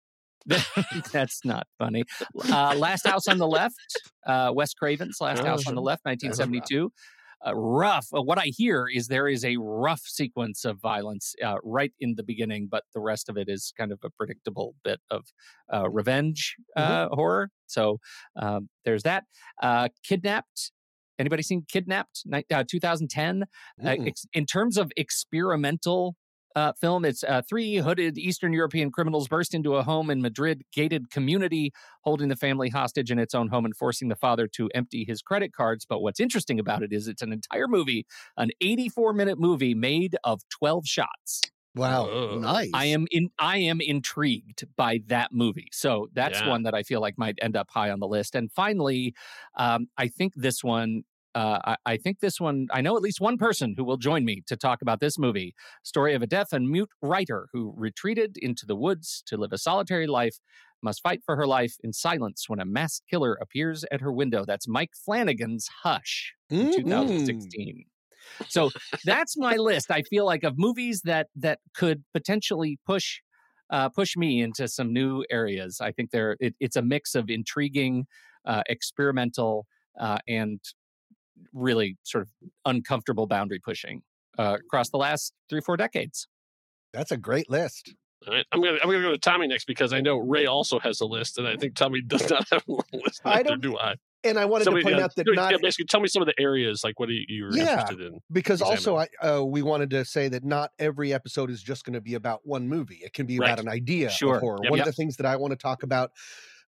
That's 1.11 1.43
not 1.45 1.67
funny. 1.77 2.03
Uh, 2.51 2.75
Last 2.77 3.07
House 3.07 3.27
on 3.27 3.37
the 3.37 3.47
Left, 3.47 3.75
uh, 4.25 4.51
Wes 4.53 4.73
Craven's 4.73 5.17
Last 5.21 5.41
Oh, 5.41 5.45
House 5.45 5.67
on 5.67 5.75
the. 5.75 5.81
Left, 5.81 6.03
1972. 6.05 6.91
Uh, 7.45 7.53
rough. 7.55 8.07
Uh, 8.15 8.21
what 8.21 8.37
I 8.37 8.45
hear 8.55 8.87
is 8.93 9.07
there 9.07 9.27
is 9.27 9.43
a 9.43 9.57
rough 9.57 10.01
sequence 10.05 10.63
of 10.65 10.79
violence 10.79 11.35
uh, 11.43 11.55
right 11.63 11.91
in 11.99 12.15
the 12.15 12.23
beginning, 12.23 12.67
but 12.71 12.83
the 12.93 13.01
rest 13.01 13.27
of 13.29 13.37
it 13.37 13.49
is 13.49 13.73
kind 13.77 13.91
of 13.91 13.99
a 14.03 14.09
predictable 14.09 14.75
bit 14.83 14.99
of 15.11 15.25
uh, 15.73 15.89
revenge 15.89 16.55
uh, 16.77 17.09
horror. 17.11 17.49
So 17.67 17.99
um, 18.41 18.69
there's 18.85 19.03
that. 19.03 19.25
Uh, 19.61 19.89
Kidnapped. 20.05 20.71
Anybody 21.19 21.43
seen 21.43 21.65
Kidnapped? 21.69 22.23
Uh, 22.51 22.63
2010. 22.69 23.43
Uh, 23.43 23.45
Mm. 23.89 24.07
ex- 24.07 24.25
in 24.33 24.45
terms 24.45 24.77
of 24.77 24.91
experimental 24.97 26.15
uh, 26.55 26.73
film, 26.73 27.05
it's 27.05 27.23
uh, 27.23 27.41
three 27.47 27.77
hooded 27.77 28.17
Eastern 28.17 28.53
European 28.53 28.91
criminals 28.91 29.27
burst 29.27 29.53
into 29.53 29.75
a 29.75 29.83
home 29.83 30.09
in 30.09 30.21
Madrid 30.21 30.63
gated 30.71 31.09
community, 31.09 31.71
holding 32.01 32.29
the 32.29 32.35
family 32.35 32.69
hostage 32.69 33.11
in 33.11 33.19
its 33.19 33.33
own 33.35 33.47
home 33.47 33.65
and 33.65 33.75
forcing 33.75 34.07
the 34.09 34.15
father 34.15 34.47
to 34.47 34.69
empty 34.75 35.03
his 35.05 35.21
credit 35.21 35.53
cards. 35.53 35.85
But 35.85 36.01
what's 36.01 36.19
interesting 36.19 36.59
about 36.59 36.83
it 36.83 36.93
is 36.93 37.07
it's 37.07 37.21
an 37.21 37.33
entire 37.33 37.67
movie, 37.67 38.05
an 38.37 38.51
84 38.61 39.13
minute 39.13 39.39
movie 39.39 39.73
made 39.73 40.15
of 40.23 40.41
12 40.49 40.85
shots. 40.87 41.41
Wow. 41.75 42.13
Nice. 42.29 42.71
I 42.73 42.85
am 42.85 43.05
in 43.11 43.29
I 43.37 43.57
am 43.59 43.79
intrigued 43.81 44.65
by 44.75 44.99
that 45.07 45.31
movie. 45.31 45.67
So 45.71 46.07
that's 46.13 46.41
Yeah. 46.41 46.43
one 46.43 46.63
that 46.63 46.73
I 46.73 46.83
feel 46.83 47.01
like 47.01 47.17
might 47.17 47.37
end 47.41 47.55
up 47.55 47.69
high 47.69 47.91
on 47.91 47.99
the 47.99 48.07
list. 48.07 48.35
And 48.35 48.51
finally, 48.51 49.13
um, 49.55 49.87
I 49.97 50.07
think 50.07 50.33
this 50.35 50.63
one 50.63 51.03
uh, 51.35 51.59
I, 51.65 51.77
I 51.85 51.97
think 51.97 52.19
this 52.19 52.39
one, 52.39 52.67
I 52.71 52.81
know 52.81 52.95
at 52.95 53.01
least 53.01 53.19
one 53.21 53.37
person 53.37 53.73
who 53.77 53.83
will 53.83 53.97
join 53.97 54.25
me 54.25 54.41
to 54.47 54.55
talk 54.55 54.81
about 54.81 54.99
this 54.99 55.17
movie. 55.17 55.53
Story 55.83 56.13
of 56.13 56.21
a 56.21 56.27
deaf 56.27 56.53
and 56.53 56.69
mute 56.69 56.89
writer 57.01 57.47
who 57.53 57.73
retreated 57.75 58.37
into 58.37 58.65
the 58.65 58.75
woods 58.75 59.23
to 59.27 59.37
live 59.37 59.51
a 59.51 59.57
solitary 59.57 60.07
life, 60.07 60.37
must 60.81 61.01
fight 61.01 61.21
for 61.25 61.35
her 61.35 61.47
life 61.47 61.75
in 61.83 61.93
silence 61.93 62.49
when 62.49 62.59
a 62.59 62.65
masked 62.65 63.07
killer 63.09 63.35
appears 63.35 63.85
at 63.91 64.01
her 64.01 64.11
window. 64.11 64.43
That's 64.45 64.67
Mike 64.67 64.91
Flanagan's 64.93 65.69
Hush 65.83 66.33
in 66.59 66.67
Mm. 66.67 66.69
2016. 66.69 67.85
So 68.47 68.71
that's 69.03 69.37
my 69.37 69.55
list. 69.55 69.91
I 69.91 70.01
feel 70.03 70.25
like 70.25 70.43
of 70.43 70.57
movies 70.57 71.01
that 71.05 71.27
that 71.35 71.59
could 71.73 72.03
potentially 72.13 72.79
push 72.85 73.19
uh, 73.69 73.89
push 73.89 74.15
me 74.15 74.41
into 74.41 74.67
some 74.67 74.93
new 74.93 75.25
areas. 75.31 75.79
I 75.81 75.91
think 75.91 76.11
there 76.11 76.37
it, 76.39 76.55
it's 76.59 76.75
a 76.75 76.81
mix 76.81 77.15
of 77.15 77.29
intriguing, 77.29 78.05
uh, 78.45 78.61
experimental, 78.67 79.65
uh, 79.99 80.19
and 80.27 80.59
really 81.53 81.97
sort 82.03 82.23
of 82.23 82.29
uncomfortable 82.65 83.27
boundary 83.27 83.59
pushing 83.59 84.01
uh, 84.37 84.57
across 84.59 84.89
the 84.89 84.97
last 84.97 85.33
three 85.49 85.61
four 85.61 85.77
decades. 85.77 86.27
That's 86.93 87.11
a 87.11 87.17
great 87.17 87.49
list. 87.49 87.93
all 88.27 88.33
right. 88.33 88.45
I'm 88.51 88.61
gonna 88.61 88.77
I'm 88.83 88.89
gonna 88.89 89.01
go 89.01 89.11
to 89.11 89.17
Tommy 89.17 89.47
next 89.47 89.65
because 89.65 89.93
I 89.93 90.01
know 90.01 90.17
Ray 90.17 90.45
also 90.45 90.79
has 90.79 91.01
a 91.01 91.05
list, 91.05 91.37
and 91.37 91.47
I 91.47 91.55
think 91.57 91.75
Tommy 91.75 92.01
does 92.01 92.29
not 92.29 92.47
have 92.51 92.63
a 92.67 92.71
list. 92.95 93.21
I 93.25 93.43
don't- 93.43 93.61
do 93.61 93.77
I. 93.77 93.95
And 94.25 94.39
I 94.39 94.45
wanted 94.45 94.63
Somebody, 94.63 94.85
to 94.85 94.89
point 94.91 95.01
uh, 95.01 95.03
out 95.03 95.15
that 95.15 95.25
yeah, 95.27 95.33
not 95.35 95.61
basically 95.61 95.83
tell 95.83 95.99
me 95.99 96.07
some 96.07 96.21
of 96.21 96.27
the 96.27 96.41
areas 96.41 96.81
like 96.81 96.97
what 96.97 97.09
are 97.09 97.11
you, 97.11 97.25
you're 97.27 97.51
Yeah. 97.51 97.81
interested 97.81 97.99
in. 97.99 98.21
because 98.31 98.61
also 98.61 98.95
I 98.95 99.07
uh, 99.21 99.43
we 99.43 99.61
wanted 99.61 99.89
to 99.89 100.05
say 100.05 100.29
that 100.29 100.45
not 100.45 100.71
every 100.79 101.13
episode 101.13 101.49
is 101.51 101.61
just 101.61 101.83
going 101.83 101.95
to 101.95 101.99
be 101.99 102.13
about 102.13 102.39
one 102.45 102.65
movie. 102.69 103.01
It 103.03 103.11
can 103.11 103.25
be 103.25 103.37
Right. 103.37 103.49
about 103.49 103.59
an 103.59 103.67
idea 103.67 104.09
Sure. 104.09 104.35
of 104.35 104.39
horror. 104.41 104.59
Yep. 104.63 104.69
One 104.71 104.77
Yep. 104.77 104.87
of 104.87 104.93
the 104.93 104.95
things 104.95 105.17
that 105.17 105.25
I 105.25 105.35
want 105.35 105.51
to 105.51 105.57
talk 105.57 105.83
about 105.83 106.11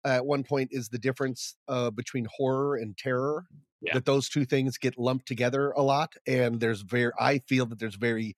uh, 0.03 0.07
at 0.13 0.25
one 0.25 0.43
point 0.43 0.69
is 0.71 0.89
the 0.89 0.97
difference 0.97 1.55
uh, 1.67 1.91
between 1.91 2.25
horror 2.35 2.77
and 2.77 2.97
terror. 2.97 3.45
Yeah. 3.83 3.93
That 3.93 4.05
those 4.05 4.29
two 4.29 4.45
things 4.45 4.77
get 4.77 4.97
lumped 4.97 5.27
together 5.27 5.71
a 5.71 5.81
lot, 5.83 6.13
and 6.27 6.59
there's 6.59 6.81
very 6.81 7.11
I 7.19 7.39
feel 7.47 7.65
that 7.67 7.79
there's 7.79 7.95
very 7.95 8.35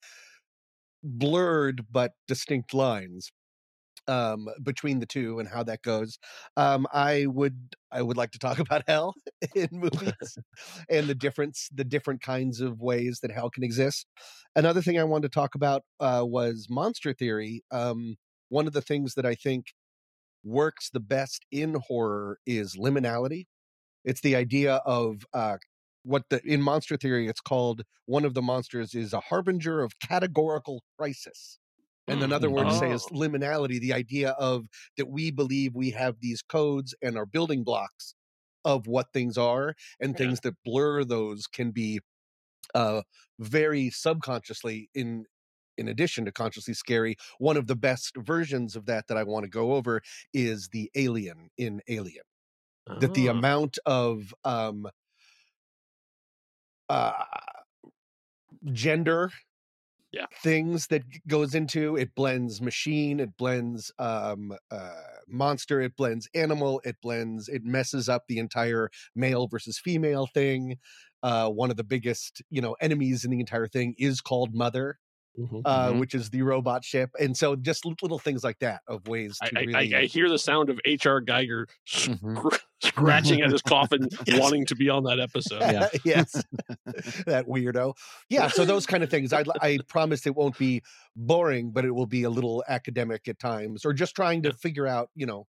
blurred 1.04 1.86
but 1.92 2.14
distinct 2.28 2.74
lines 2.74 3.32
um 4.08 4.48
between 4.64 5.00
the 5.00 5.06
two 5.08 5.40
and 5.40 5.50
how 5.50 5.64
that 5.64 5.82
goes. 5.84 6.20
Um 6.58 6.88
i 6.94 7.26
would 7.28 7.76
i 7.92 8.02
would 8.02 8.18
like 8.18 8.32
to 8.32 8.40
talk 8.40 8.60
about 8.68 8.84
hell 8.88 9.16
in 9.56 9.70
movies 9.72 10.38
and 10.90 11.08
the 11.08 11.16
difference 11.16 11.70
the 11.74 11.86
different 11.86 12.22
kinds 12.22 12.62
of 12.62 12.82
ways 12.82 13.20
that 13.22 13.32
hell 13.32 13.50
can 13.52 13.64
exist. 13.64 14.08
Another 14.56 14.82
thing 14.82 15.00
i 15.00 15.06
wanted 15.06 15.32
to 15.32 15.36
talk 15.36 15.56
about 15.56 15.84
uh 16.02 16.24
was 16.28 16.68
monster 16.70 17.14
theory. 17.14 17.64
Um 17.72 18.16
one 18.50 18.68
of 18.68 18.74
the 18.74 18.82
things 18.82 19.16
that 19.16 19.26
i 19.26 19.36
think 19.36 19.68
works 20.44 20.90
the 20.92 21.00
best 21.02 21.46
in 21.52 21.76
horror 21.88 22.40
is 22.46 22.76
liminality 22.78 23.46
it's 24.06 24.22
the 24.22 24.36
idea 24.36 24.76
of 24.86 25.26
uh 25.34 25.58
what 26.04 26.24
the 26.30 26.42
in 26.46 26.62
monster 26.62 26.98
theory 26.98 27.28
it's 27.28 27.42
called 27.42 27.84
one 28.06 28.26
of 28.26 28.36
the 28.36 28.42
monsters 28.44 28.94
is 28.96 29.14
a 29.14 29.20
harbinger 29.22 29.82
of 29.84 30.00
categorical 30.00 30.84
crisis 30.98 31.60
and 32.08 32.24
another 32.24 32.52
word 32.52 32.70
to 32.70 32.76
say 32.76 32.92
is 32.92 33.08
Oh. 33.08 33.12
liminality, 33.12 33.80
the 33.80 33.94
idea 33.94 34.32
of 34.32 34.68
that 34.98 35.08
we 35.10 35.32
believe 35.32 35.76
we 35.76 35.92
have 35.92 36.20
these 36.22 36.42
codes 36.44 36.96
and 37.02 37.18
our 37.18 37.26
building 37.26 37.64
blocks 37.64 38.16
of 38.64 38.88
what 38.88 39.08
things 39.14 39.38
are, 39.38 39.76
and 40.00 40.16
Yeah. 40.16 40.18
things 40.18 40.42
that 40.42 40.56
blur 40.64 41.04
those 41.04 41.48
can 41.48 41.72
be 41.72 42.00
uh, 42.76 43.04
very 43.40 43.90
subconsciously 43.90 44.90
in 44.96 45.26
in 45.78 45.88
addition 45.90 46.26
to 46.26 46.32
consciously 46.32 46.74
scary. 46.74 47.18
One 47.40 47.58
of 47.58 47.68
the 47.68 47.76
best 47.76 48.16
versions 48.18 48.76
of 48.78 48.86
that 48.88 49.08
that 49.08 49.18
I 49.18 49.24
want 49.24 49.46
to 49.46 49.50
go 49.50 49.74
over 49.74 50.02
is 50.34 50.70
the 50.72 50.92
alien 50.96 51.50
in 51.58 51.82
Alien. 51.90 52.24
That 52.94 53.14
the 53.14 53.28
Ah. 53.28 53.28
amount 53.28 53.78
of 53.86 54.34
um, 54.44 54.88
uh, 56.90 57.24
gender 58.74 59.32
Yeah. 60.12 60.28
things 60.34 60.88
that 60.88 61.04
goes 61.28 61.56
into 61.56 61.96
it 61.96 62.14
blends 62.14 62.62
machine 62.62 63.20
it 63.22 63.38
blends 63.38 63.92
um 64.00 64.52
uh 64.70 65.02
monster 65.28 65.80
it 65.80 65.96
blends 65.96 66.28
animal 66.36 66.82
it 66.84 66.98
blends 67.02 67.48
it 67.48 67.64
messes 67.64 68.10
up 68.10 68.24
the 68.28 68.38
entire 68.38 68.90
male 69.16 69.48
versus 69.48 69.80
female 69.80 70.28
thing 70.28 70.78
uh 71.24 71.50
one 71.50 71.72
of 71.72 71.78
the 71.78 71.86
biggest 71.86 72.42
you 72.50 72.60
know 72.62 72.76
enemies 72.82 73.24
in 73.24 73.32
the 73.32 73.40
entire 73.40 73.68
thing 73.68 73.96
is 73.98 74.20
called 74.20 74.54
mother 74.54 75.00
Mhm. 75.38 75.62
uh, 75.66 75.92
Mhm. 75.92 76.00
which 76.00 76.16
is 76.16 76.30
the 76.30 76.42
robot 76.42 76.84
ship, 76.86 77.10
and 77.20 77.36
so 77.36 77.56
just 77.56 77.86
little 77.86 78.20
things 78.20 78.44
like 78.44 78.60
that 78.60 78.82
of 78.88 79.08
ways 79.08 79.38
I, 79.42 79.50
to 79.50 79.58
I, 79.60 79.62
really. 79.64 79.96
I, 79.96 80.00
I 80.02 80.06
hear 80.06 80.30
the 80.30 80.40
sound 80.40 80.70
of 80.70 80.80
H.R. 80.86 81.22
Giger 81.22 81.66
Mhm. 81.88 82.38
scr- 82.38 82.58
scratching 82.82 83.42
at 83.42 83.52
his 83.52 83.62
coffin, 83.62 84.08
Yes. 84.28 84.40
wanting 84.40 84.66
to 84.68 84.76
be 84.76 84.90
on 84.90 85.04
that 85.06 85.20
episode. 85.20 85.62
Yeah. 85.62 85.90
yes, 86.06 86.32
that 87.26 87.46
weirdo. 87.48 87.96
Yeah, 88.30 88.48
so 88.48 88.66
those 88.66 88.86
kind 88.86 89.04
of 89.04 89.10
things. 89.10 89.34
I 89.34 89.44
I 89.62 89.80
promise 89.88 90.26
it 90.26 90.36
won't 90.36 90.58
be 90.58 90.82
boring, 91.16 91.72
but 91.72 91.86
it 91.86 91.92
will 91.92 92.06
be 92.08 92.24
a 92.24 92.30
little 92.30 92.64
academic 92.68 93.28
at 93.28 93.40
times, 93.40 93.86
or 93.86 93.94
just 93.94 94.16
trying 94.16 94.42
to 94.44 94.54
figure 94.54 94.88
out, 94.88 95.10
you 95.16 95.26
know, 95.26 95.48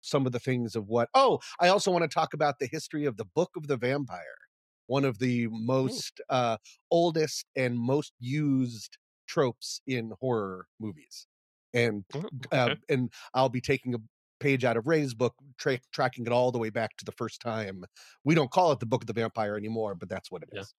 some 0.00 0.26
of 0.26 0.32
the 0.32 0.38
things 0.40 0.74
of 0.76 0.88
what. 0.88 1.08
Oh, 1.14 1.40
I 1.60 1.68
also 1.68 1.90
want 1.90 2.02
to 2.02 2.08
talk 2.08 2.34
about 2.34 2.58
the 2.58 2.66
history 2.66 3.04
of 3.04 3.16
the 3.16 3.24
Book 3.24 3.50
of 3.56 3.66
the 3.68 3.76
Vampire, 3.76 4.38
one 4.86 5.04
of 5.04 5.18
the 5.18 5.48
most 5.50 6.20
uh, 6.28 6.56
oldest 6.90 7.46
and 7.56 7.78
most 7.78 8.12
used 8.20 8.96
tropes 9.28 9.80
in 9.86 10.12
horror 10.20 10.66
movies, 10.80 11.26
and 11.74 12.04
Oh, 12.12 12.28
uh, 12.52 12.70
and 12.88 13.12
I'll 13.34 13.48
be 13.50 13.60
taking 13.60 13.94
a 13.94 13.98
page 14.40 14.64
out 14.64 14.76
of 14.76 14.86
Ray's 14.86 15.14
book, 15.14 15.34
tra- 15.58 15.80
tracking 15.92 16.26
it 16.26 16.32
all 16.32 16.52
the 16.52 16.58
way 16.58 16.70
back 16.70 16.96
to 16.98 17.04
the 17.04 17.12
first 17.12 17.40
time. 17.40 17.84
We 18.24 18.34
don't 18.34 18.50
call 18.50 18.72
it 18.72 18.80
the 18.80 18.86
Book 18.86 19.02
of 19.02 19.06
the 19.08 19.12
Vampire 19.12 19.56
anymore, 19.56 19.94
but 19.94 20.08
that's 20.08 20.30
what 20.30 20.42
it 20.42 20.50
is. 20.52 20.74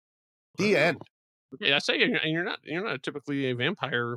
Yeah. 0.58 0.66
The 0.66 0.76
Wow. 0.76 0.76
end. 0.76 1.08
Okay, 1.54 1.72
I 1.72 1.78
say, 1.78 2.02
and 2.02 2.20
you're 2.32 2.44
not 2.44 2.60
you're 2.64 2.84
not 2.84 3.02
typically 3.02 3.46
a 3.50 3.54
vampire 3.54 4.16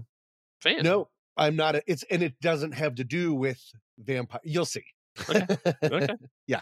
fan. 0.62 0.84
No, 0.84 1.10
I'm 1.38 1.56
not. 1.56 1.76
A, 1.76 1.84
it's 1.88 2.04
and 2.04 2.22
it 2.24 2.40
doesn't 2.40 2.74
have 2.74 2.96
to 2.96 3.04
do 3.04 3.34
with 3.34 3.62
vampire. 3.98 4.42
You'll 4.44 4.66
see. 4.66 4.84
Okay. 5.30 5.46
okay. 5.92 6.16
Yeah. 6.48 6.62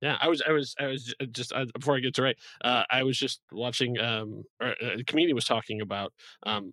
Yeah, 0.00 0.18
I 0.20 0.28
was, 0.28 0.42
I 0.42 0.50
was, 0.52 0.74
I 0.80 0.86
was 0.86 1.14
just 1.30 1.52
uh, 1.52 1.66
before 1.78 1.96
I 1.96 2.00
get 2.00 2.14
to 2.14 2.22
right. 2.22 2.36
Uh, 2.64 2.82
I 2.90 3.04
was 3.04 3.16
just 3.16 3.40
watching. 3.52 3.98
Um, 3.98 4.42
or, 4.60 4.70
uh, 4.82 4.96
a 4.98 5.04
comedian 5.04 5.34
was 5.36 5.44
talking 5.44 5.80
about 5.80 6.12
um, 6.44 6.72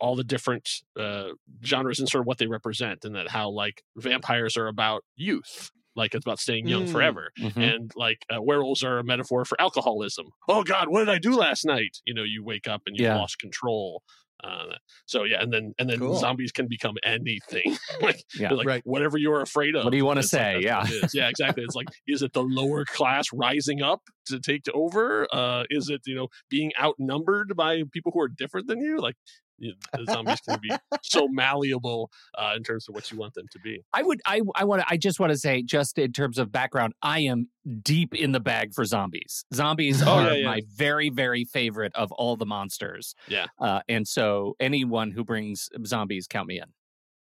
all 0.00 0.16
the 0.16 0.24
different 0.24 0.68
uh, 0.98 1.28
genres 1.64 1.98
and 1.98 2.08
sort 2.08 2.22
of 2.22 2.26
what 2.26 2.38
they 2.38 2.46
represent, 2.46 3.04
and 3.04 3.14
that 3.14 3.28
how 3.30 3.50
like 3.50 3.82
vampires 3.96 4.56
are 4.56 4.68
about 4.68 5.02
youth, 5.16 5.70
like 5.96 6.14
it's 6.14 6.24
about 6.24 6.38
staying 6.38 6.68
young 6.68 6.86
Mm. 6.86 6.92
forever, 6.92 7.30
Mhm. 7.38 7.56
and 7.74 7.90
like 7.96 8.24
uh, 8.34 8.40
werewolves 8.40 8.82
are 8.84 8.98
a 8.98 9.04
metaphor 9.04 9.44
for 9.44 9.60
alcoholism. 9.60 10.26
Oh 10.48 10.62
God, 10.62 10.88
what 10.88 11.00
did 11.00 11.08
I 11.08 11.18
do 11.18 11.34
last 11.36 11.64
night? 11.64 11.98
You 12.06 12.14
know, 12.14 12.22
you 12.24 12.44
wake 12.44 12.68
up 12.68 12.82
and 12.86 12.96
you've 12.96 13.04
Yeah. 13.06 13.16
lost 13.16 13.38
control. 13.38 14.02
Uh, 14.44 14.76
so 15.04 15.24
yeah, 15.24 15.42
and 15.42 15.52
then 15.52 15.74
and 15.80 15.90
then 15.90 15.98
Cool. 15.98 16.14
zombies 16.14 16.52
can 16.52 16.68
become 16.68 16.94
anything. 17.02 17.76
like 18.00 18.22
Yeah. 18.38 18.52
like 18.52 18.68
Right. 18.68 18.82
whatever 18.84 19.18
you're 19.18 19.40
afraid 19.40 19.74
of. 19.74 19.82
What 19.82 19.90
do 19.90 19.96
you 19.96 20.08
It's 20.12 20.32
like, 20.32 20.42
say? 20.42 20.60
Yeah. 20.62 20.84
it 20.86 21.04
is. 21.06 21.12
yeah, 21.12 21.28
exactly. 21.28 21.64
It's 21.64 21.74
like, 21.74 21.88
is 22.06 22.22
it 22.22 22.32
the 22.34 22.44
lower 22.44 22.84
class 22.84 23.26
rising 23.32 23.82
up 23.82 24.02
to 24.26 24.38
take 24.38 24.62
over? 24.72 25.26
Uh, 25.34 25.64
is 25.70 25.88
it 25.90 26.02
you 26.06 26.14
know 26.14 26.28
being 26.48 26.70
outnumbered 26.80 27.56
by 27.56 27.82
people 27.92 28.12
who 28.14 28.20
are 28.20 28.28
different 28.28 28.68
than 28.68 28.80
you? 28.80 28.98
Like 29.00 29.16
you 29.58 29.74
the 29.92 30.04
zombies 30.06 30.40
can 30.40 30.58
be 30.62 30.70
so 31.02 31.28
malleable 31.28 32.10
uh, 32.36 32.54
in 32.56 32.62
terms 32.62 32.88
of 32.88 32.94
what 32.94 33.10
you 33.10 33.18
want 33.18 33.34
them 33.34 33.46
to 33.52 33.58
be. 33.58 33.82
I 33.92 34.02
would 34.02 34.20
I 34.26 34.40
I 34.54 34.64
want 34.64 34.82
to 34.82 34.86
I 34.88 34.96
just 34.96 35.18
want 35.20 35.32
to 35.32 35.38
say 35.38 35.62
just 35.62 35.98
in 35.98 36.12
terms 36.12 36.38
of 36.38 36.50
background, 36.52 36.94
I 37.02 37.20
am 37.20 37.48
deep 37.82 38.14
in 38.14 38.32
the 38.32 38.40
bag 38.40 38.72
for 38.74 38.84
zombies. 38.84 39.44
Zombies 39.52 40.02
Oh, 40.02 40.10
are 40.10 40.28
yeah, 40.28 40.32
yeah. 40.34 40.46
my 40.46 40.62
very 40.74 41.10
very 41.10 41.44
favorite 41.44 41.92
of 41.94 42.12
all 42.12 42.36
the 42.36 42.46
monsters. 42.46 43.14
Yeah. 43.28 43.46
Uh, 43.60 43.80
and 43.88 44.06
so 44.06 44.54
anyone 44.60 45.10
who 45.10 45.24
brings 45.24 45.68
zombies 45.84 46.26
count 46.26 46.48
me 46.48 46.58
in. 46.58 46.64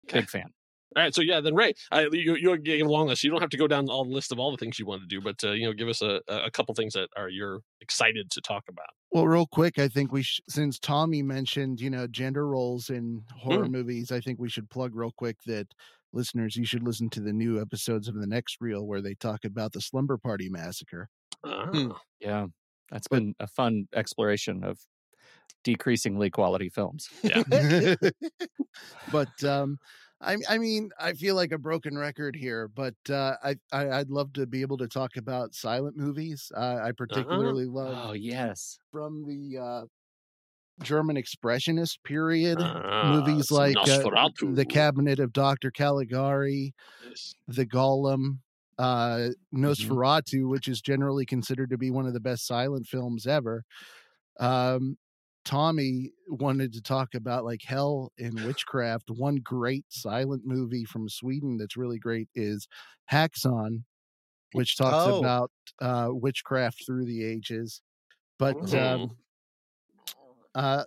Okay. 0.08 0.20
Big 0.20 0.30
fan. 0.30 0.50
All 0.96 1.02
right, 1.02 1.14
so 1.14 1.22
yeah, 1.22 1.40
then 1.40 1.54
Ray, 1.54 1.72
I, 1.90 2.02
you 2.12 2.36
you 2.36 2.56
gave 2.58 2.86
a 2.86 2.88
long 2.88 3.08
list. 3.08 3.24
You 3.24 3.30
don't 3.30 3.40
have 3.40 3.50
to 3.50 3.56
go 3.56 3.66
down 3.66 3.88
all 3.88 4.04
the 4.04 4.12
list 4.12 4.30
of 4.30 4.38
all 4.38 4.50
the 4.52 4.56
things 4.56 4.78
you 4.78 4.86
want 4.86 5.02
to 5.02 5.08
do, 5.08 5.20
but 5.20 5.42
uh, 5.42 5.50
you 5.52 5.66
know, 5.66 5.72
give 5.72 5.88
us 5.88 6.02
a 6.02 6.20
a 6.28 6.50
couple 6.50 6.74
things 6.74 6.92
that 6.94 7.08
are 7.16 7.28
you're 7.28 7.60
excited 7.80 8.30
to 8.30 8.40
talk 8.40 8.64
about. 8.68 8.86
Well, 9.10 9.26
real 9.26 9.46
quick, 9.46 9.78
I 9.78 9.88
think 9.88 10.12
we 10.12 10.22
sh- 10.22 10.40
since 10.48 10.78
Tommy 10.78 11.22
mentioned, 11.22 11.80
you 11.80 11.90
know, 11.90 12.06
gender 12.06 12.46
roles 12.46 12.90
in 12.90 13.22
horror 13.36 13.66
Mm. 13.66 13.70
movies, 13.72 14.12
I 14.12 14.20
think 14.20 14.38
we 14.38 14.48
should 14.48 14.70
plug 14.70 14.94
real 14.94 15.12
quick 15.16 15.36
that 15.46 15.66
listeners, 16.12 16.54
you 16.56 16.64
should 16.64 16.84
listen 16.84 17.10
to 17.10 17.20
the 17.20 17.32
new 17.32 17.60
episodes 17.60 18.06
of 18.06 18.14
the 18.14 18.26
next 18.26 18.58
reel 18.60 18.86
where 18.86 19.02
they 19.02 19.14
talk 19.14 19.44
about 19.44 19.72
the 19.72 19.80
slumber 19.80 20.16
party 20.16 20.48
massacre. 20.48 21.08
Hmm. 21.44 21.90
Yeah. 22.20 22.46
That's 22.90 23.08
But- 23.08 23.16
been 23.18 23.34
a 23.40 23.48
fun 23.48 23.88
exploration 23.94 24.62
of 24.62 24.78
decreasingly 25.64 26.30
quality 26.30 26.68
films. 26.68 27.08
Yeah. 27.22 27.42
but 29.12 29.42
um 29.44 29.78
I, 30.24 30.36
I 30.48 30.58
mean, 30.58 30.90
I 30.98 31.12
feel 31.12 31.34
like 31.34 31.52
a 31.52 31.58
broken 31.58 31.96
record 31.98 32.36
here, 32.36 32.68
but 32.68 32.94
uh, 33.10 33.36
I, 33.42 33.56
I 33.72 33.90
I'd 33.90 34.10
love 34.10 34.32
to 34.34 34.46
be 34.46 34.62
able 34.62 34.78
to 34.78 34.88
talk 34.88 35.16
about 35.16 35.54
silent 35.54 35.96
movies. 35.96 36.50
Uh, 36.56 36.80
I 36.82 36.92
particularly 36.92 37.66
love 37.66 37.98
Oh 37.98 38.12
yes. 38.12 38.78
from 38.92 39.24
the 39.26 39.58
uh, 39.58 39.86
German 40.82 41.16
Expressionist 41.16 42.02
period. 42.04 42.58
ah, 42.60 43.02
movies 43.02 43.50
like 43.50 43.86
uh, 43.88 44.06
The 44.40 44.66
Cabinet 44.66 45.18
of 45.20 45.32
Dr. 45.32 45.70
Caligari, 45.70 46.74
Yes. 46.98 47.36
The 47.48 47.66
Golem, 47.66 48.40
uh, 48.78 49.30
Mm-hmm. 49.78 49.96
Nosferatu, 50.00 50.48
which 50.48 50.68
is 50.68 50.80
generally 50.80 51.26
considered 51.26 51.70
to 51.70 51.78
be 51.78 51.90
one 51.90 52.06
of 52.06 52.14
the 52.14 52.20
best 52.20 52.46
silent 52.46 52.86
films 52.86 53.26
ever. 53.26 53.64
Um, 54.40 54.96
Tommy 55.44 56.12
wanted 56.28 56.72
to 56.74 56.82
talk 56.82 57.14
about 57.14 57.44
like 57.44 57.62
hell 57.64 58.12
and 58.18 58.42
witchcraft. 58.42 59.10
One 59.10 59.36
great 59.36 59.86
silent 59.90 60.42
movie 60.44 60.84
from 60.84 61.08
Sweden 61.08 61.58
that's 61.58 61.76
really 61.76 61.98
great 61.98 62.28
is 62.34 62.66
Haxan, 63.10 63.84
which 64.52 64.76
talks 64.76 65.06
Oh. 65.06 65.06
about 65.06 65.52
uh, 65.80 66.08
witchcraft 66.12 66.84
through 66.86 67.06
the 67.06 67.24
ages. 67.24 67.82
But 68.38 68.74
um, 68.74 69.16
uh, 70.54 70.84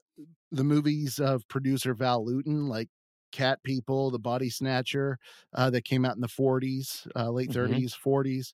the 0.52 0.64
movies 0.64 1.20
of 1.20 1.48
producer 1.50 1.94
Val 1.94 2.26
Lewton, 2.26 2.68
like 2.68 2.90
Cat 3.32 3.64
People, 3.64 4.12
The 4.12 4.20
Body 4.20 4.50
Snatcher, 4.50 5.20
uh, 5.54 5.70
that 5.72 5.86
came 5.86 6.06
out 6.06 6.16
in 6.16 6.22
the 6.22 6.28
40s, 6.30 7.08
uh, 7.16 7.32
late 7.32 7.52
Mhm. 7.52 7.54
30s, 7.54 7.94
40s. 7.96 8.54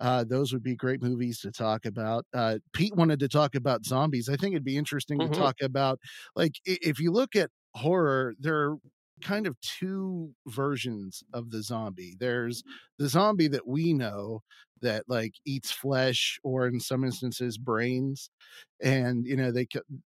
Uh, 0.00 0.24
those 0.24 0.52
would 0.52 0.62
be 0.62 0.76
great 0.76 1.02
movies 1.02 1.40
to 1.40 1.50
talk 1.50 1.84
about. 1.84 2.24
Uh, 2.32 2.58
Pete 2.72 2.94
wanted 2.96 3.18
to 3.20 3.28
talk 3.28 3.54
about 3.54 3.84
zombies. 3.84 4.28
I 4.28 4.36
think 4.36 4.52
it'd 4.54 4.64
be 4.64 4.76
interesting 4.76 5.20
Mhm. 5.20 5.24
to 5.24 5.28
talk 5.30 5.56
about, 5.60 5.98
like, 6.36 6.52
if 6.64 6.98
you 7.00 7.10
look 7.12 7.34
at 7.36 7.50
horror, 7.74 8.34
there 8.38 8.70
are 8.70 8.76
kind 9.22 9.46
of 9.48 9.60
two 9.60 10.32
versions 10.46 11.22
of 11.32 11.50
the 11.50 11.62
zombie. 11.62 12.14
There's 12.18 12.62
the 12.98 13.08
zombie 13.08 13.48
that 13.48 13.66
we 13.66 13.92
know 13.92 14.40
that 14.80 15.04
like 15.08 15.32
eats 15.44 15.72
flesh 15.72 16.38
or 16.44 16.68
in 16.68 16.78
some 16.78 17.02
instances 17.02 17.58
brains 17.58 18.30
and 18.80 19.26
you 19.26 19.34
know 19.36 19.50
they 19.50 19.66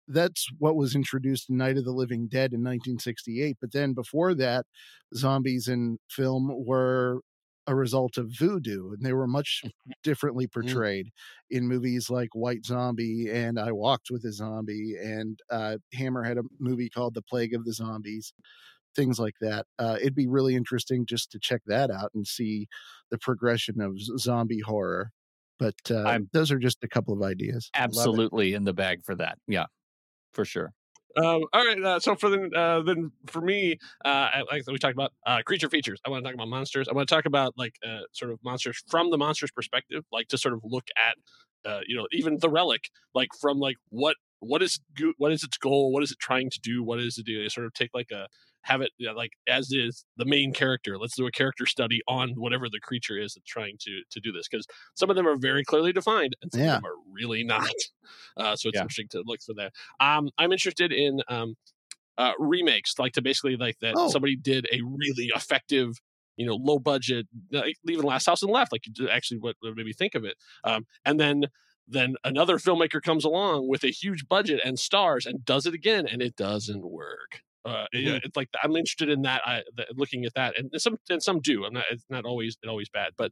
that's 0.07 0.47
what 0.59 0.75
was 0.75 0.95
introduced 0.95 1.49
in 1.49 1.57
Night 1.57 1.77
of 1.77 1.85
the 1.85 1.91
Living 1.91 2.27
Dead 2.27 2.53
in 2.53 2.63
1968 2.63 3.57
but 3.61 3.71
then 3.71 3.93
before 3.93 4.33
that 4.35 4.65
zombies 5.15 5.67
in 5.67 5.97
film 6.09 6.51
were 6.65 7.21
a 7.67 7.75
result 7.75 8.17
of 8.17 8.31
voodoo 8.37 8.91
and 8.93 9.03
they 9.03 9.13
were 9.13 9.27
much 9.27 9.63
differently 10.03 10.47
portrayed 10.47 11.09
in 11.49 11.67
movies 11.67 12.09
like 12.09 12.29
White 12.33 12.65
Zombie 12.65 13.29
and 13.31 13.59
I 13.59 13.71
Walked 13.71 14.07
with 14.11 14.23
a 14.25 14.31
Zombie 14.31 14.95
and 15.01 15.39
uh 15.49 15.77
Hammer 15.93 16.23
had 16.23 16.37
a 16.37 16.43
movie 16.59 16.89
called 16.89 17.15
The 17.15 17.23
Plague 17.23 17.53
of 17.53 17.65
the 17.65 17.73
Zombies 17.73 18.33
things 18.95 19.19
like 19.19 19.35
that. 19.41 19.65
Uh, 19.77 19.97
it'd 19.99 20.15
be 20.15 20.27
really 20.27 20.55
interesting 20.55 21.05
just 21.05 21.31
to 21.31 21.39
check 21.39 21.61
that 21.67 21.91
out 21.91 22.11
and 22.15 22.25
see 22.25 22.67
the 23.11 23.17
progression 23.17 23.81
of 23.81 23.99
zombie 24.17 24.61
horror. 24.61 25.11
But 25.59 25.75
uh, 25.89 26.19
those 26.33 26.51
are 26.51 26.59
just 26.59 26.83
a 26.83 26.87
couple 26.87 27.13
of 27.13 27.21
ideas. 27.21 27.69
Absolutely 27.73 28.53
in 28.53 28.63
the 28.63 28.73
bag 28.73 29.03
for 29.03 29.15
that. 29.15 29.37
Yeah. 29.47 29.65
For 30.33 30.43
sure. 30.43 30.73
Um, 31.17 31.45
all 31.53 31.65
right, 31.65 31.81
uh, 31.81 31.99
so 31.99 32.15
for 32.15 32.29
the 32.29 32.49
uh, 32.53 32.81
then 32.81 33.11
for 33.27 33.39
me, 33.39 33.77
uh, 34.03 34.29
like 34.51 34.63
we 34.67 34.77
talked 34.77 34.93
about 34.95 35.13
uh, 35.25 35.41
creature 35.45 35.69
features. 35.69 35.99
I 36.05 36.09
want 36.09 36.23
to 36.23 36.27
talk 36.29 36.35
about 36.35 36.49
monsters. 36.49 36.89
I 36.89 36.93
want 36.93 37.07
to 37.07 37.15
talk 37.15 37.25
about 37.25 37.53
like 37.57 37.75
uh, 37.87 38.01
sort 38.11 38.31
of 38.31 38.39
monsters 38.43 38.83
from 38.89 39.11
the 39.11 39.17
monster's 39.17 39.51
perspective, 39.51 40.03
like 40.11 40.27
to 40.29 40.37
sort 40.37 40.53
of 40.53 40.59
look 40.65 40.87
at, 40.97 41.69
uh, 41.69 41.79
you 41.87 41.95
know, 41.95 42.05
even 42.11 42.37
the 42.41 42.49
relic, 42.49 42.89
like 43.13 43.29
from 43.39 43.59
like 43.59 43.77
what 43.89 44.17
what 44.39 44.61
is 44.61 44.81
what 45.17 45.31
is 45.31 45.41
its 45.43 45.57
goal, 45.57 45.93
what 45.93 46.03
is 46.03 46.11
it 46.11 46.19
trying 46.19 46.49
to 46.49 46.59
do, 46.61 46.83
what 46.83 46.99
is 46.99 47.17
it 47.17 47.25
do? 47.25 47.47
Sort 47.49 47.65
of 47.65 47.73
take 47.73 47.91
like 47.93 48.11
a 48.11 48.27
have 48.65 48.81
it 48.81 48.91
you 48.97 49.07
know, 49.07 49.13
like 49.13 49.31
as 49.47 49.71
is 49.71 50.05
the 50.17 50.25
main 50.25 50.53
character. 50.53 50.97
Let's 50.99 51.15
do 51.15 51.27
a 51.27 51.31
character 51.31 51.65
study 51.65 52.01
on 52.07 52.31
whatever 52.35 52.69
the 52.69 52.79
creature 52.81 53.17
is 53.17 53.35
that's 53.35 53.47
trying 53.49 53.77
to 53.81 54.03
to 54.11 54.19
do 54.21 54.31
this 54.31 54.47
because 54.49 54.67
some 54.95 55.09
of 55.09 55.15
them 55.15 55.27
are 55.27 55.37
very 55.37 55.63
clearly 55.65 55.93
defined 55.93 56.35
and 56.41 56.51
some 56.53 56.63
Yeah. 56.63 56.79
of 56.79 56.81
them 56.81 56.91
are 56.91 56.97
really 57.13 57.43
not. 57.43 57.69
Uh, 58.37 58.55
so 58.55 58.69
it's 58.69 58.79
Yeah. 58.79 58.83
interesting 58.83 59.07
to 59.09 59.23
look 59.25 59.39
for 59.45 59.53
that. 59.55 59.71
Um, 60.01 60.29
I'm 60.37 60.51
interested 60.51 60.91
in 60.91 61.21
um, 61.29 61.55
uh, 62.17 62.33
remakes, 62.39 62.97
like 62.99 63.13
to 63.13 63.21
basically 63.21 63.57
like 63.57 63.79
that 63.81 63.97
Oh. 63.97 64.05
somebody 64.05 64.35
did 64.35 64.67
a 64.71 64.81
really 64.83 65.31
effective, 65.35 65.91
you 66.37 66.45
know, 66.45 66.55
low 66.55 66.79
budget, 66.79 67.27
like 67.51 67.75
even 67.87 68.05
Last 68.05 68.25
House 68.25 68.41
the 68.41 68.47
Left, 68.47 68.71
like 68.71 68.83
you 68.97 69.09
actually 69.09 69.39
what 69.39 69.55
what 69.61 69.75
made 69.75 69.85
me 69.85 69.93
think 69.93 70.15
of 70.15 70.23
it, 70.25 70.35
um, 70.63 70.85
and 71.05 71.19
then 71.19 71.45
then 71.87 72.15
another 72.23 72.57
filmmaker 72.57 73.01
comes 73.01 73.23
along 73.25 73.67
with 73.69 73.83
a 73.83 73.89
huge 73.91 74.27
budget 74.27 74.59
and 74.63 74.79
stars 74.79 75.25
and 75.25 75.45
does 75.45 75.65
it 75.65 75.73
again, 75.73 76.07
and 76.07 76.21
it 76.21 76.35
doesn't 76.35 76.89
work. 76.89 77.41
Uh, 77.65 77.87
yeah, 77.93 78.19
it's 78.23 78.37
like 78.37 78.49
I'm 78.61 78.75
interested 78.75 79.09
in 79.09 79.23
that. 79.23 79.41
I 79.45 79.63
the, 79.75 79.87
looking 79.95 80.23
at 80.25 80.35
that, 80.35 80.57
and 80.57 80.69
some 80.79 80.97
and 81.09 81.21
some 81.21 81.39
do. 81.41 81.65
I'm 81.65 81.73
not. 81.73 81.85
It's 81.89 82.05
not 82.09 82.23
always 82.25 82.57
always 82.67 82.89
bad, 82.89 83.13
but 83.17 83.31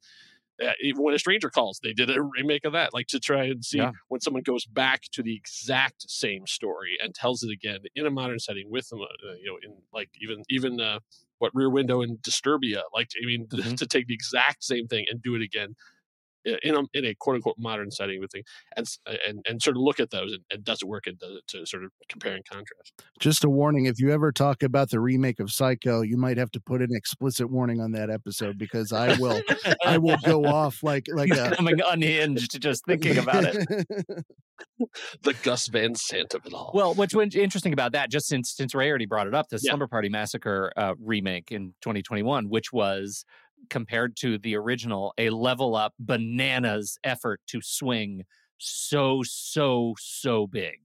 uh, 0.64 0.72
even 0.82 1.04
when 1.04 1.14
a 1.14 1.20
stranger 1.20 1.50
calls, 1.50 1.80
they 1.84 1.94
did 1.94 2.10
a 2.10 2.22
remake 2.22 2.66
of 2.66 2.74
that, 2.74 2.94
like 2.94 3.08
to 3.08 3.20
try 3.20 3.46
and 3.46 3.64
see 3.64 3.80
Yeah. 3.80 3.92
when 4.08 4.22
someone 4.22 4.44
goes 4.44 4.66
back 4.66 5.02
to 5.12 5.24
the 5.24 5.36
exact 5.36 6.10
same 6.10 6.48
story 6.48 6.98
and 7.02 7.14
tells 7.16 7.44
it 7.44 7.52
again 7.52 7.80
in 7.96 8.06
a 8.06 8.12
modern 8.12 8.40
setting 8.40 8.70
with 8.72 8.90
them, 8.90 9.02
uh, 9.02 9.34
you 9.42 9.46
know, 9.48 9.58
in 9.64 9.82
like 9.94 10.10
even 10.22 10.44
even 10.50 10.80
uh, 10.80 11.00
what 11.40 11.52
Rear 11.54 11.70
Window 11.70 12.02
and 12.02 12.18
Disturbia, 12.20 12.82
like 12.94 13.10
I 13.22 13.26
mean, 13.26 13.48
Mhm. 13.56 13.78
to 13.78 13.88
take 13.88 14.08
the 14.08 14.14
exact 14.14 14.64
same 14.64 14.88
thing 14.88 15.06
and 15.10 15.22
do 15.22 15.36
it 15.36 15.42
again 15.42 15.76
in 16.46 16.76
a, 16.76 16.82
in 16.94 17.06
a 17.06 17.16
quote 17.16 17.36
unquote 17.36 17.56
modern 17.58 17.92
setting 17.92 18.20
with 18.20 18.32
thing 18.32 18.44
and 18.76 18.88
and 19.28 19.46
and 19.48 19.62
sort 19.62 19.76
of 19.78 19.82
look 19.82 20.00
at 20.00 20.12
those 20.12 20.34
and, 20.34 20.44
and 20.52 20.64
does 20.64 20.82
it 20.82 20.88
work 20.88 21.08
and 21.08 21.18
does 21.20 21.36
it 21.38 21.48
to 21.48 21.66
sort 21.66 21.84
of 21.84 21.92
compare 22.10 22.34
and 22.36 22.46
contrast. 22.46 22.94
Just 23.20 23.44
a 23.44 23.50
warning: 23.50 23.86
if 23.86 24.00
you 24.00 24.12
ever 24.12 24.32
talk 24.32 24.64
about 24.64 24.90
the 24.90 25.00
remake 25.00 25.40
of 25.40 25.52
Psycho, 25.52 26.02
you 26.02 26.18
might 26.18 26.38
have 26.38 26.52
to 26.52 26.60
put 26.60 26.82
an 26.82 26.90
explicit 26.92 27.50
warning 27.50 27.80
on 27.82 27.92
that 27.94 28.10
episode 28.10 28.58
because 28.58 28.92
I 28.92 29.18
will, 29.20 29.42
I 29.86 29.98
will 29.98 30.18
go 30.26 30.46
off 30.46 30.84
like 30.84 31.06
like 31.14 31.30
He's 31.30 31.40
a. 31.40 31.50
becoming 31.52 31.80
unhinged 31.86 32.62
just 32.62 32.86
thinking 32.88 33.18
about 33.18 33.44
it. 33.46 33.68
The 35.24 35.34
Gus 35.44 35.68
Van 35.68 35.96
Sant 35.96 36.34
of 36.34 36.46
it 36.46 36.54
all. 36.54 36.72
Well, 36.74 36.94
what's 36.94 37.14
what's 37.14 37.36
interesting 37.36 37.74
about 37.74 37.92
that, 37.94 38.10
just 38.12 38.28
since 38.28 38.54
since 38.56 38.74
Ray 38.74 38.90
already 38.90 39.06
brought 39.06 39.28
it 39.28 39.34
up, 39.34 39.50
the 39.50 39.60
Yeah. 39.62 39.70
Slumber 39.70 39.88
Party 39.88 40.10
Massacre 40.10 40.72
uh, 40.78 40.94
remake 41.02 41.52
in 41.52 41.74
2021, 41.82 42.50
which 42.50 42.72
was 42.72 43.26
compared 43.70 44.16
to 44.18 44.38
the 44.38 44.56
original, 44.56 45.14
a 45.18 45.30
level 45.30 45.76
up 45.76 45.94
bananas 46.00 46.98
effort 47.04 47.42
to 47.48 47.62
swing 47.62 48.24
so 48.58 49.22
so 49.24 49.94
so 50.00 50.48
big. 50.48 50.80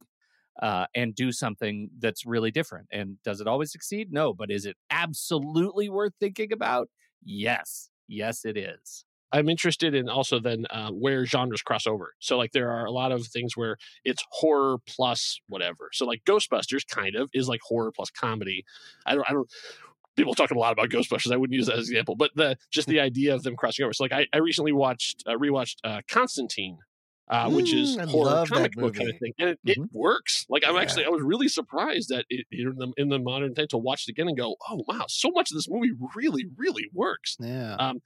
Uh, 0.60 0.86
and 0.92 1.14
do 1.14 1.30
something 1.30 1.88
that's 2.00 2.26
really 2.26 2.50
different. 2.50 2.88
And 2.90 3.22
does 3.22 3.40
it 3.40 3.46
always 3.46 3.70
succeed? 3.70 4.12
No, 4.12 4.34
but 4.34 4.50
is 4.50 4.66
it 4.66 4.76
absolutely 4.90 5.88
worth 5.88 6.14
thinking 6.18 6.52
about? 6.52 6.88
Yes, 7.24 7.90
yes, 8.08 8.44
it 8.44 8.56
is. 8.56 9.04
I'm 9.30 9.48
interested 9.48 9.94
in 9.94 10.08
also 10.08 10.40
then 10.40 10.66
uh, 10.70 10.90
where 10.90 11.26
genres 11.26 11.62
cross 11.62 11.86
over. 11.86 12.14
So 12.18 12.38
like 12.38 12.52
there 12.52 12.72
are 12.72 12.86
a 12.86 12.90
lot 12.90 13.12
of 13.12 13.26
things 13.26 13.56
where 13.56 13.76
it's 14.04 14.24
horror 14.30 14.78
plus 14.86 15.38
whatever. 15.48 15.90
So 15.92 16.06
like 16.06 16.24
Ghostbusters 16.24 16.86
kind 16.86 17.14
of 17.14 17.30
is 17.34 17.48
like 17.48 17.60
horror 17.62 17.92
plus 17.94 18.10
comedy. 18.10 18.64
I 19.06 19.14
don't 19.14 19.28
I 19.28 19.34
don't 19.34 19.50
people 20.18 20.34
talking 20.34 20.56
a 20.56 20.60
lot 20.60 20.72
about 20.72 20.88
Ghostbusters. 20.90 21.32
I 21.32 21.36
wouldn't 21.36 21.56
use 21.56 21.66
that 21.66 21.78
as 21.78 21.88
an 21.88 21.94
example, 21.94 22.16
but 22.16 22.30
the 22.34 22.56
just 22.70 22.88
the 22.88 23.00
idea 23.00 23.34
of 23.34 23.42
them 23.42 23.56
crossing 23.56 23.84
over. 23.84 23.92
So 23.92 24.04
like 24.04 24.12
I, 24.12 24.26
I 24.32 24.38
recently 24.38 24.72
watched 24.72 25.22
uh, 25.26 25.32
rewatched 25.32 25.76
uh, 25.84 26.02
Constantine. 26.08 26.78
Uh, 27.30 27.50
which 27.50 27.74
is 27.74 27.94
Mm, 27.94 28.00
I 28.00 28.04
horror 28.06 28.42
comic 28.48 28.72
book 28.72 28.94
kind 28.94 29.10
of 29.10 29.18
thing, 29.18 29.34
and 29.38 29.50
it, 29.50 29.60
it 29.66 29.78
works. 29.92 30.46
Like 30.48 30.62
I'm 30.66 30.76
Yeah. 30.76 30.80
actually, 30.80 31.04
I 31.04 31.10
was 31.10 31.20
really 31.22 31.48
surprised 31.48 32.08
that 32.08 32.24
it, 32.30 32.46
in 32.50 32.74
the 32.78 32.90
in 32.96 33.10
the 33.10 33.18
modern 33.18 33.52
day 33.52 33.66
to 33.66 33.76
watch 33.76 34.04
it 34.08 34.12
again 34.12 34.28
and 34.28 34.36
go, 34.38 34.56
oh 34.66 34.82
wow, 34.88 35.04
so 35.08 35.30
much 35.34 35.50
of 35.50 35.54
this 35.54 35.68
movie 35.68 35.90
really, 36.16 36.46
really 36.56 36.88
works 36.94 37.36
yeah. 37.38 37.76
um 37.78 38.00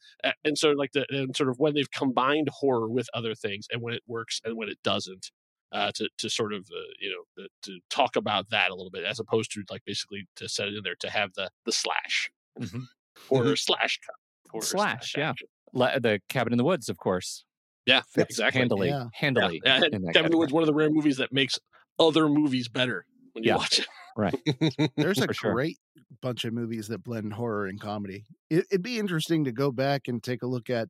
and 0.45 0.59
so 0.59 0.71
like 0.71 0.93
the 0.93 1.07
and 1.11 1.37
sort 1.37 1.49
of 1.49 1.59
when 1.59 1.75
they've 1.75 1.91
combined 1.91 2.49
horror 2.61 2.89
with 2.89 3.09
other 3.15 3.35
things 3.35 3.67
and 3.71 3.83
when 3.83 3.95
it 3.95 4.03
works 4.07 4.41
and 4.45 4.57
when 4.57 4.69
it 4.69 4.79
doesn't 4.83 5.31
uh 5.73 5.91
to 5.95 6.09
to 6.19 6.29
sort 6.31 6.53
of 6.53 6.63
uh, 6.71 6.81
you 7.01 7.11
know 7.11 7.47
to 7.63 7.79
talk 7.91 8.17
about 8.17 8.49
that 8.51 8.71
a 8.71 8.75
little 8.75 8.91
bit 8.91 9.05
as 9.05 9.19
opposed 9.21 9.51
to 9.53 9.63
like 9.71 9.83
basically 9.87 10.27
to 10.37 10.49
set 10.49 10.69
it 10.69 10.75
in 10.75 10.83
there 10.85 10.97
to 11.01 11.11
have 11.11 11.31
the 11.35 11.49
the 11.67 11.73
slash 11.73 12.31
Mhm. 12.61 12.85
horror 13.29 13.57
slash 13.57 13.99
co- 14.07 14.51
horror 14.51 14.63
Slash, 14.65 15.15
yeah. 15.17 15.31
action. 15.31 15.49
Le- 15.73 15.99
the 16.01 16.21
Cabin 16.29 16.53
in 16.53 16.59
the 16.59 16.65
Woods, 16.65 16.89
of 16.91 16.99
course, 16.99 17.45
yeah 17.87 18.03
Fits 18.15 18.31
exactly 18.31 18.59
handily, 18.61 18.89
Yeah. 18.89 19.07
handily. 19.15 19.61
yeah, 19.65 19.77
and 19.77 19.85
in 19.95 20.03
that 20.03 20.13
Kevin 20.13 20.25
category. 20.25 20.39
Wood's 20.39 20.53
one 20.53 20.63
of 20.63 20.67
the 20.67 20.75
rare 20.75 20.91
movies 20.91 21.17
that 21.17 21.33
makes 21.33 21.59
other 21.99 22.29
movies 22.29 22.69
better 22.69 23.07
when 23.33 23.45
you 23.45 23.49
Yeah. 23.51 23.57
watch 23.57 23.79
it 23.79 23.87
right 24.17 24.35
There's 24.97 25.19
a 25.19 25.33
sure. 25.33 25.55
great 25.55 25.79
bunch 26.21 26.45
of 26.45 26.53
movies 26.53 26.89
that 26.89 27.03
blend 27.03 27.33
horror 27.33 27.67
and 27.67 27.81
comedy. 27.81 28.27
It, 28.51 28.67
it'd 28.71 28.83
be 28.83 28.99
interesting 28.99 29.45
to 29.45 29.53
go 29.53 29.73
back 29.73 30.03
and 30.09 30.23
take 30.23 30.43
a 30.43 30.47
look 30.47 30.69
at, 30.69 30.89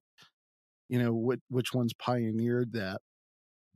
you 0.88 0.98
know, 1.00 1.12
what 1.14 1.38
which 1.48 1.72
ones 1.72 1.92
pioneered 1.94 2.72
that. 2.72 3.00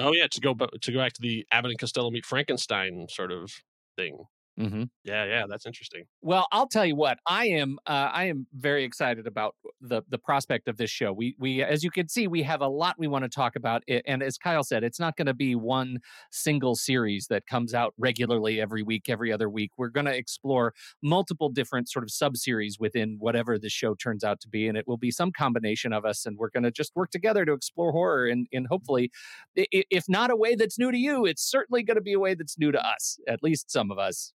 Oh 0.01 0.13
yeah 0.13 0.27
to 0.31 0.41
go 0.41 0.55
to 0.55 0.93
go 0.93 0.99
back 0.99 1.13
to 1.13 1.23
the 1.23 1.47
Abbott 1.51 1.71
and 1.71 1.81
Costello 1.81 2.11
meet 2.11 2.27
Frankenstein 2.27 3.07
sort 3.11 3.33
of 3.33 3.53
thing 3.97 4.25
hmm 4.59 4.85
yeah 5.05 5.25
yeah 5.25 5.45
that's 5.49 5.67
interesting 5.67 6.05
Well, 6.23 6.49
I'll 6.51 6.67
tell 6.67 6.85
you 6.85 6.97
what. 6.97 7.19
I 7.29 7.47
am. 7.47 7.79
Uh, 7.87 8.11
I 8.13 8.25
am 8.25 8.47
very 8.55 8.85
excited 8.85 9.27
about 9.27 9.55
the 9.81 10.03
the 10.09 10.19
prospect 10.19 10.67
of 10.67 10.77
this 10.77 10.91
show. 10.91 11.13
We 11.13 11.37
we, 11.39 11.63
as 11.63 11.85
you 11.85 11.91
can 11.91 12.09
see, 12.09 12.27
we 12.27 12.43
have 12.43 12.63
a 12.63 12.67
lot 12.69 12.97
we 12.99 13.07
want 13.07 13.25
to 13.25 13.29
talk 13.29 13.55
about. 13.55 13.83
And 14.07 14.23
as 14.23 14.39
Kyle 14.39 14.65
said, 14.65 14.83
it's 14.83 14.99
not 14.99 15.17
going 15.17 15.27
to 15.27 15.35
be 15.35 15.55
one 15.55 15.99
single 16.33 16.75
series 16.75 17.27
that 17.29 17.47
comes 17.47 17.75
out 17.75 17.95
regularly 17.99 18.61
every 18.61 18.83
week, 18.83 19.09
every 19.09 19.31
other 19.33 19.49
week. 19.49 19.73
We're 19.77 19.89
going 19.91 20.07
to 20.07 20.17
explore 20.17 20.73
multiple 21.03 21.49
different 21.51 21.89
sort 21.89 22.05
of 22.05 22.11
sub 22.11 22.37
series 22.37 22.79
within 22.81 23.17
whatever 23.19 23.59
the 23.59 23.69
show 23.69 23.95
turns 23.95 24.25
out 24.25 24.41
to 24.41 24.49
be, 24.49 24.67
and 24.67 24.77
it 24.77 24.89
will 24.89 24.97
be 24.99 25.11
some 25.11 25.31
combination 25.33 25.93
of 25.93 26.05
us. 26.05 26.27
And 26.27 26.39
we're 26.39 26.51
going 26.51 26.65
to 26.65 26.73
just 26.73 26.97
work 26.97 27.11
together 27.11 27.45
to 27.45 27.53
explore 27.53 27.93
horror, 27.93 28.27
and 28.27 28.47
and 28.53 28.67
hopefully, 28.69 29.11
if 29.55 30.05
not 30.09 30.31
a 30.31 30.37
way 30.37 30.55
that's 30.55 30.79
new 30.79 30.91
to 30.91 30.99
you, 30.99 31.27
it's 31.27 31.43
certainly 31.43 31.83
going 31.83 31.97
to 31.97 32.01
be 32.03 32.13
a 32.15 32.19
way 32.21 32.35
that's 32.35 32.59
new 32.59 32.73
to 32.73 32.85
us. 32.85 33.19
At 33.29 33.43
least 33.43 33.71
some 33.71 33.91
of 33.91 33.99
us 33.99 34.33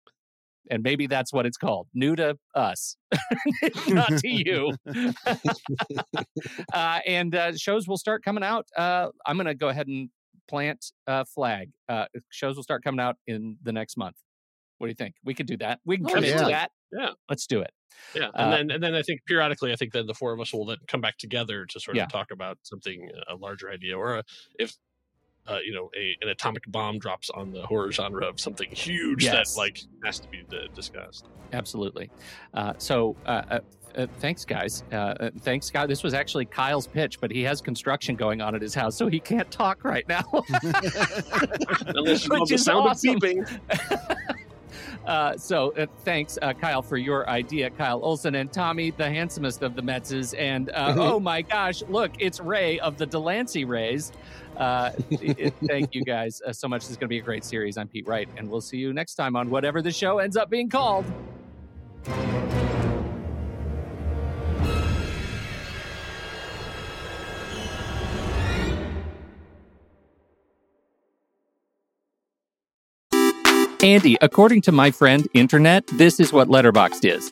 and 0.70 0.84
maybe 0.84 1.08
that's 1.08 1.32
what 1.34 1.46
it's 1.46 1.58
called 1.58 1.88
new 1.94 2.16
to 2.16 2.38
us 2.56 2.96
not 3.90 4.10
to 4.18 4.28
you 4.30 4.72
uh, 6.74 7.00
and 7.06 7.36
uh, 7.36 7.56
shows 7.56 7.88
will 7.88 7.98
start 7.98 8.24
coming 8.24 8.44
out 8.44 8.68
uh, 8.78 9.08
i'm 9.26 9.36
going 9.38 9.46
to 9.48 9.56
go 9.56 9.70
ahead 9.70 9.88
and 9.88 10.10
plant 10.48 10.92
a 11.08 11.26
flag 11.26 11.70
uh, 11.90 12.06
shows 12.30 12.56
will 12.56 12.64
start 12.64 12.84
coming 12.84 13.00
out 13.00 13.16
in 13.28 13.58
the 13.64 13.72
next 13.72 13.98
month 13.98 14.16
what 14.78 14.88
do 14.88 14.90
you 14.92 14.96
think 14.96 15.16
we 15.24 15.34
could 15.34 15.48
do 15.48 15.58
that 15.58 15.80
we 15.86 15.98
can 15.98 16.06
Oh, 16.10 16.14
commit 16.16 16.30
yeah. 16.30 16.38
to 16.44 16.50
that 16.50 16.72
Yeah. 16.92 17.10
let's 17.30 17.46
do 17.48 17.62
it 17.62 17.72
Yeah, 18.16 18.30
and 18.34 18.54
Uh, 18.54 18.58
then 18.58 18.72
and 18.72 18.84
then 18.84 18.96
I 18.96 19.02
think 19.04 19.22
periodically, 19.28 19.72
I 19.74 19.76
think 19.76 19.92
then 19.94 20.08
the 20.08 20.14
four 20.14 20.32
of 20.34 20.40
us 20.40 20.54
will 20.54 20.66
then 20.66 20.78
come 20.88 21.02
back 21.02 21.18
together 21.18 21.66
to 21.66 21.80
sort 21.80 21.98
Yeah. 21.98 22.04
of 22.06 22.12
talk 22.12 22.32
about 22.32 22.58
something 22.64 23.10
a 23.28 23.36
larger 23.36 23.70
idea, 23.70 23.98
or 23.98 24.18
a, 24.20 24.24
if 24.58 24.74
uh, 25.48 25.58
you 25.66 25.74
know 25.74 25.90
a, 25.98 26.16
an 26.22 26.30
atomic 26.30 26.64
bomb 26.72 27.00
drops 27.00 27.30
on 27.32 27.52
the 27.52 27.62
horror 27.66 27.92
genre 27.92 28.26
of 28.28 28.40
something 28.40 28.70
huge 28.72 29.24
Yes. 29.24 29.54
that 29.56 29.60
like 29.60 29.80
has 30.04 30.20
to 30.20 30.28
be 30.28 30.44
discussed. 30.76 31.26
absolutely 31.54 32.10
uh, 32.54 32.74
so 32.78 33.16
uh, 33.26 33.42
uh, 33.50 33.60
uh, 33.98 34.06
thanks 34.20 34.46
guys 34.46 34.84
uh, 34.92 34.96
uh, 34.96 35.30
thanks 35.42 35.66
Scott. 35.66 35.88
this 35.88 36.04
was 36.04 36.14
actually 36.14 36.46
kyle's 36.46 36.86
pitch 36.88 37.20
but 37.20 37.32
he 37.32 37.42
has 37.44 37.60
construction 37.62 38.16
going 38.16 38.40
on 38.42 38.54
at 38.54 38.62
his 38.62 38.76
house 38.76 38.96
so 38.96 39.08
he 39.08 39.20
can't 39.20 39.50
talk 39.50 39.84
right 39.84 40.08
now 40.08 40.24
Unless 41.88 42.26
you 42.26 42.30
Which 42.30 42.40
love 42.40 42.48
the 42.50 42.58
sound 42.58 42.88
awesome. 42.88 43.16
of 43.16 43.22
beeping. 43.22 43.60
Uh, 45.06 45.36
so 45.38 45.74
uh, 45.76 45.88
thanks, 46.04 46.38
uh, 46.42 46.54
Kyle, 46.54 46.84
for 46.84 46.98
your 46.98 47.28
idea, 47.28 47.70
Kyle 47.72 48.00
Olson 48.04 48.36
and 48.36 48.52
Tommy, 48.54 48.92
the 48.92 49.10
handsomest 49.10 49.64
of 49.64 49.74
the 49.76 49.82
Metzes. 49.82 50.36
And 50.38 50.70
uh, 50.70 50.94
Mhm. 50.94 50.98
oh 50.98 51.20
my 51.20 51.42
gosh, 51.42 51.82
look, 51.90 52.12
it's 52.20 52.40
Ray 52.40 52.80
of 52.80 52.98
the 52.98 53.08
DeLancey 53.08 53.68
Rays. 53.68 54.12
Uh, 54.60 54.92
thank 55.68 55.96
you 55.96 56.04
guys 56.04 56.42
uh, 56.46 56.52
so 56.52 56.68
much. 56.68 56.82
This 56.82 56.92
is 56.92 56.98
going 56.98 57.08
to 57.08 57.10
be 57.10 57.20
a 57.20 57.24
great 57.24 57.46
series. 57.46 57.78
I'm 57.78 57.88
Pete 57.88 58.08
Wright, 58.08 58.28
and 58.38 58.50
we'll 58.50 58.62
see 58.62 58.78
you 58.78 58.94
next 58.94 59.16
time 59.16 59.36
on 59.36 59.50
whatever 59.50 59.82
the 59.82 59.92
show 59.92 60.20
ends 60.20 60.36
up 60.36 60.50
being 60.50 60.70
called. 60.70 61.06
Andy, 73.82 74.18
according 74.20 74.62
to 74.64 74.74
my 74.74 74.92
friend 74.92 75.26
Internet, 75.34 75.88
this 75.94 76.20
is 76.20 76.34
what 76.34 76.50
Letterboxd 76.50 77.06
is. 77.10 77.32